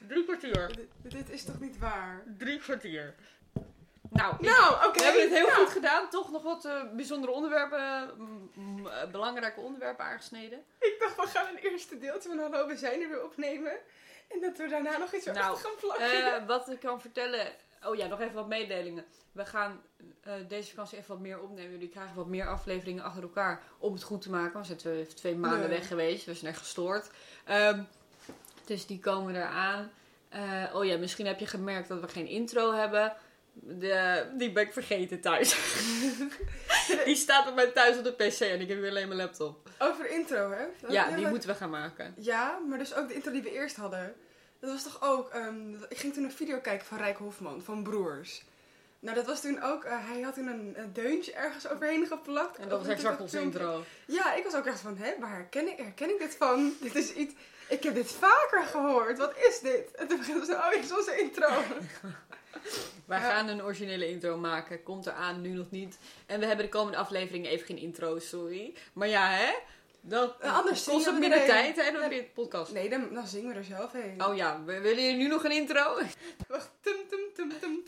Drie 0.08 0.24
kwartier. 0.24 0.76
Dit, 0.76 1.10
dit 1.10 1.30
is 1.30 1.44
toch 1.44 1.60
niet 1.60 1.78
waar? 1.78 2.22
Drie 2.38 2.58
kwartier. 2.58 3.14
Nou, 4.10 4.34
Nou, 4.40 4.86
oké. 4.86 4.98
we 4.98 5.04
hebben 5.04 5.22
het 5.22 5.30
heel 5.30 5.46
ja. 5.46 5.54
goed 5.54 5.68
gedaan. 5.68 6.10
Toch 6.10 6.30
nog 6.30 6.42
wat 6.42 6.64
eh, 6.64 6.82
bijzondere 6.92 7.32
onderwerpen, 7.32 8.10
mm, 8.16 8.50
mm, 8.54 8.86
eh, 8.86 9.10
belangrijke 9.10 9.60
onderwerpen 9.60 10.04
aangesneden. 10.04 10.64
Ik 10.78 10.96
dacht, 10.98 11.16
we 11.16 11.38
gaan 11.38 11.46
een 11.46 11.70
eerste 11.70 11.98
deeltje 11.98 12.28
van 12.28 12.38
Hallo, 12.38 12.66
we 12.66 12.76
zijn 12.76 13.02
er 13.02 13.08
weer 13.08 13.24
opnemen. 13.24 13.72
En 14.28 14.40
dat 14.40 14.56
we 14.56 14.68
daarna 14.68 14.98
nog 14.98 15.14
iets 15.14 15.26
Nou, 15.26 15.38
achter 15.38 15.68
gaan 15.68 15.78
plakken. 15.80 16.34
Eh, 16.34 16.46
wat 16.46 16.68
ik 16.70 16.80
kan 16.80 17.00
vertellen. 17.00 17.46
Oh 17.84 17.96
ja, 17.96 18.06
nog 18.06 18.20
even 18.20 18.34
wat 18.34 18.48
mededelingen. 18.48 19.04
We 19.34 19.44
gaan 19.44 19.80
eh, 20.20 20.32
deze 20.48 20.70
vakantie 20.70 20.98
even 20.98 21.10
wat 21.10 21.20
meer 21.20 21.40
opnemen. 21.40 21.70
Jullie 21.72 21.88
krijgen 21.88 22.14
wat 22.14 22.26
meer 22.26 22.48
afleveringen 22.48 23.04
achter 23.04 23.22
elkaar 23.22 23.62
om 23.78 23.92
het 23.92 24.02
goed 24.02 24.22
te 24.22 24.30
maken. 24.30 24.60
We 24.60 24.66
zijn 24.66 24.78
twee, 24.78 25.06
twee 25.06 25.36
maanden 25.36 25.68
Nee. 25.68 25.78
weg 25.78 25.88
geweest. 25.88 26.24
We 26.24 26.34
zijn 26.34 26.50
echt 26.52 26.60
gestoord. 26.60 27.10
Ehm, 27.44 27.82
dus 28.64 28.86
die 28.86 28.98
komen 29.00 29.34
eraan. 29.36 29.90
Eh 30.28 30.64
oh 30.74 30.84
ja, 30.84 30.98
misschien 30.98 31.26
heb 31.26 31.38
je 31.38 31.46
gemerkt 31.46 31.88
dat 31.88 32.00
we 32.00 32.08
geen 32.08 32.26
intro 32.26 32.72
hebben. 32.72 33.12
De, 33.52 34.26
die 34.38 34.52
ben 34.52 34.62
ik 34.62 34.72
vergeten 34.72 35.20
thuis. 35.20 35.56
die 37.04 37.16
staat 37.16 37.44
bij 37.44 37.54
mij 37.54 37.66
thuis 37.66 37.96
op 37.98 38.04
de 38.04 38.12
pc 38.12 38.40
en 38.40 38.60
ik 38.60 38.68
heb 38.68 38.78
weer 38.80 38.90
alleen 38.90 39.08
mijn 39.08 39.20
laptop. 39.20 39.68
Over 39.78 40.02
de 40.04 40.10
intro, 40.10 40.50
hè? 40.50 40.64
Dat- 40.80 40.92
Ja, 40.92 41.08
die 41.10 41.20
maar- 41.22 41.30
moeten 41.30 41.48
we 41.48 41.54
gaan 41.54 41.70
maken. 41.70 42.14
Ja, 42.18 42.58
maar 42.68 42.78
dus 42.78 42.94
ook 42.94 43.08
de 43.08 43.14
intro 43.14 43.32
die 43.32 43.42
we 43.42 43.52
eerst 43.52 43.76
hadden. 43.76 44.14
Dat 44.60 44.70
was 44.70 44.82
toch 44.82 45.02
ook... 45.02 45.28
ehm, 45.30 45.74
ik 45.88 45.96
ging 45.96 46.14
toen 46.14 46.24
een 46.24 46.32
video 46.32 46.58
kijken 46.58 46.86
van 46.86 46.98
Rijk 46.98 47.16
Hofman, 47.16 47.62
van 47.62 47.82
Broers. 47.82 48.42
Nou, 49.04 49.16
dat 49.16 49.26
was 49.26 49.40
toen 49.40 49.62
ook... 49.62 49.84
eh, 49.84 50.08
hij 50.08 50.20
had 50.20 50.34
toen 50.34 50.46
een, 50.46 50.72
een 50.76 50.92
deuntje 50.92 51.32
ergens 51.32 51.68
overheen 51.68 52.06
geplakt. 52.06 52.56
En 52.58 52.68
dat 52.68 52.78
was 52.78 52.88
exact 52.88 53.16
filmpje. 53.16 53.40
intro. 53.40 53.84
Ja, 54.06 54.34
ik 54.34 54.44
was 54.44 54.54
ook 54.54 54.66
echt 54.66 54.80
van, 54.80 54.96
hè, 54.96 55.12
waar 55.20 55.30
herken 55.30 55.68
ik, 55.68 55.76
herken 55.78 56.10
ik 56.10 56.18
dit 56.18 56.34
van? 56.36 56.72
Dit 56.80 56.94
is 56.94 57.12
iets... 57.12 57.34
Ik 57.68 57.82
heb 57.82 57.94
dit 57.94 58.10
vaker 58.10 58.62
gehoord. 58.64 59.18
Wat 59.18 59.34
is 59.48 59.60
dit? 59.60 59.90
En 59.94 60.08
toen 60.08 60.18
begon 60.18 60.44
ze, 60.44 60.52
oh, 60.52 60.70
dit 60.70 60.84
is 60.84 60.92
onze 60.92 61.20
intro. 61.20 61.48
Wij 63.06 63.18
Ja. 63.20 63.30
gaan 63.30 63.48
een 63.48 63.62
originele 63.62 64.08
intro 64.10 64.36
maken. 64.36 64.82
Komt 64.82 65.06
eraan, 65.06 65.40
nu 65.40 65.48
nog 65.48 65.70
niet. 65.70 65.98
En 66.26 66.40
we 66.40 66.46
hebben 66.46 66.64
de 66.64 66.70
komende 66.70 66.98
afleveringen 66.98 67.50
even 67.50 67.66
geen 67.66 67.78
intro, 67.78 68.18
sorry. 68.18 68.74
Maar 68.92 69.08
ja, 69.08 69.30
hè? 69.30 69.52
Dat 70.06 70.36
Eh, 70.40 70.56
anders 70.58 70.84
kost 70.84 71.04
het 71.04 71.14
we 71.14 71.20
minder 71.20 71.44
tijd, 71.46 71.76
hè, 71.76 71.88
Ja. 71.88 72.08
dit 72.08 72.32
podcast. 72.34 72.72
Nee, 72.72 72.88
dan, 72.88 73.14
dan 73.14 73.26
zingen 73.26 73.52
we 73.52 73.58
er 73.58 73.64
zelf 73.64 73.92
heen. 73.92 74.24
Oh 74.24 74.36
ja, 74.36 74.62
w- 74.62 74.66
willen 74.66 75.02
jullie 75.02 75.16
nu 75.16 75.28
nog 75.28 75.44
een 75.44 75.50
intro? 75.52 75.90
Oké, 75.92 76.06
Wacht. 76.48 76.70
Tudududum. 76.80 77.82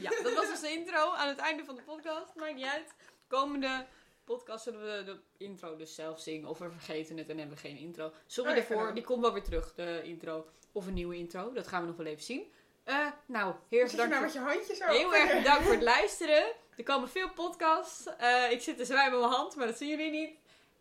ja, 0.00 0.10
dat 0.22 0.34
was 0.34 0.48
dus 0.48 0.60
de 0.60 0.70
intro 0.70 1.12
aan 1.12 1.28
het 1.28 1.38
einde 1.38 1.64
van 1.64 1.74
de 1.76 1.82
podcast. 1.82 2.34
Maakt 2.34 2.54
niet 2.54 2.64
uit. 2.66 2.94
Komende 3.28 3.86
podcast 4.24 4.64
zullen 4.64 4.80
we 4.96 5.04
de 5.04 5.18
intro 5.44 5.76
dus 5.76 5.94
zelf 5.94 6.20
zingen. 6.20 6.48
Of 6.48 6.58
we 6.58 6.70
vergeten 6.70 7.16
het 7.16 7.28
en 7.28 7.38
hebben 7.38 7.56
we 7.56 7.62
geen 7.62 7.76
intro. 7.78 8.12
Sorry 8.26 8.50
Oh, 8.50 8.56
ja, 8.56 8.62
daarvoor, 8.68 8.94
die 8.94 9.04
komt 9.04 9.20
wel 9.22 9.32
weer 9.32 9.42
terug, 9.42 9.74
de 9.74 10.00
intro. 10.04 10.46
Of 10.72 10.86
een 10.86 10.94
nieuwe 10.94 11.16
intro, 11.16 11.52
dat 11.52 11.66
gaan 11.66 11.80
we 11.80 11.86
nog 11.86 11.96
wel 11.96 12.06
even 12.06 12.24
zien. 12.24 12.52
Eh, 12.84 13.06
nou, 13.26 13.54
Zit 13.70 13.80
je 13.80 13.96
bedankt 13.96 13.96
nou 13.96 14.14
voor 14.14 14.20
met 14.20 14.32
je 14.32 14.38
handjes? 14.38 14.98
Heel 14.98 15.14
erg 15.14 15.32
bedankt 15.36 15.62
voor 15.62 15.72
het 15.72 15.82
luisteren. 15.82 16.44
Er 16.76 16.84
komen 16.84 17.08
veel 17.08 17.30
podcasts. 17.30 18.06
Eh, 18.18 18.50
ik 18.50 18.60
zit 18.62 18.76
te 18.76 18.84
zwaaien 18.84 19.10
met 19.10 19.20
mijn 19.20 19.32
hand, 19.32 19.56
maar 19.56 19.66
dat 19.66 19.76
zien 19.78 19.88
jullie 19.88 20.10
niet. 20.10 20.30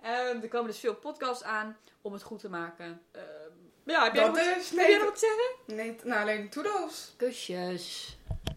Ehm, 0.01 0.41
er 0.41 0.47
komen 0.47 0.67
dus 0.67 0.79
veel 0.79 0.95
podcasts 0.95 1.43
aan 1.43 1.77
om 2.01 2.13
het 2.13 2.23
goed 2.23 2.39
te 2.39 2.49
maken. 2.49 3.01
Ehm, 3.11 3.23
ja, 3.85 4.03
heb 4.03 4.13
jij, 4.15 4.25
nog 4.27 4.37
is... 4.37 4.69
heb 4.69 4.79
jij 4.87 4.87
nog 4.87 4.97
Nee, 4.97 4.99
wat 4.99 5.13
te 5.13 5.19
zeggen? 5.19 5.75
nee, 5.85 5.99
nou 6.03 6.21
alleen 6.21 6.49
toedels. 6.49 7.13
Kusjes. 7.17 8.17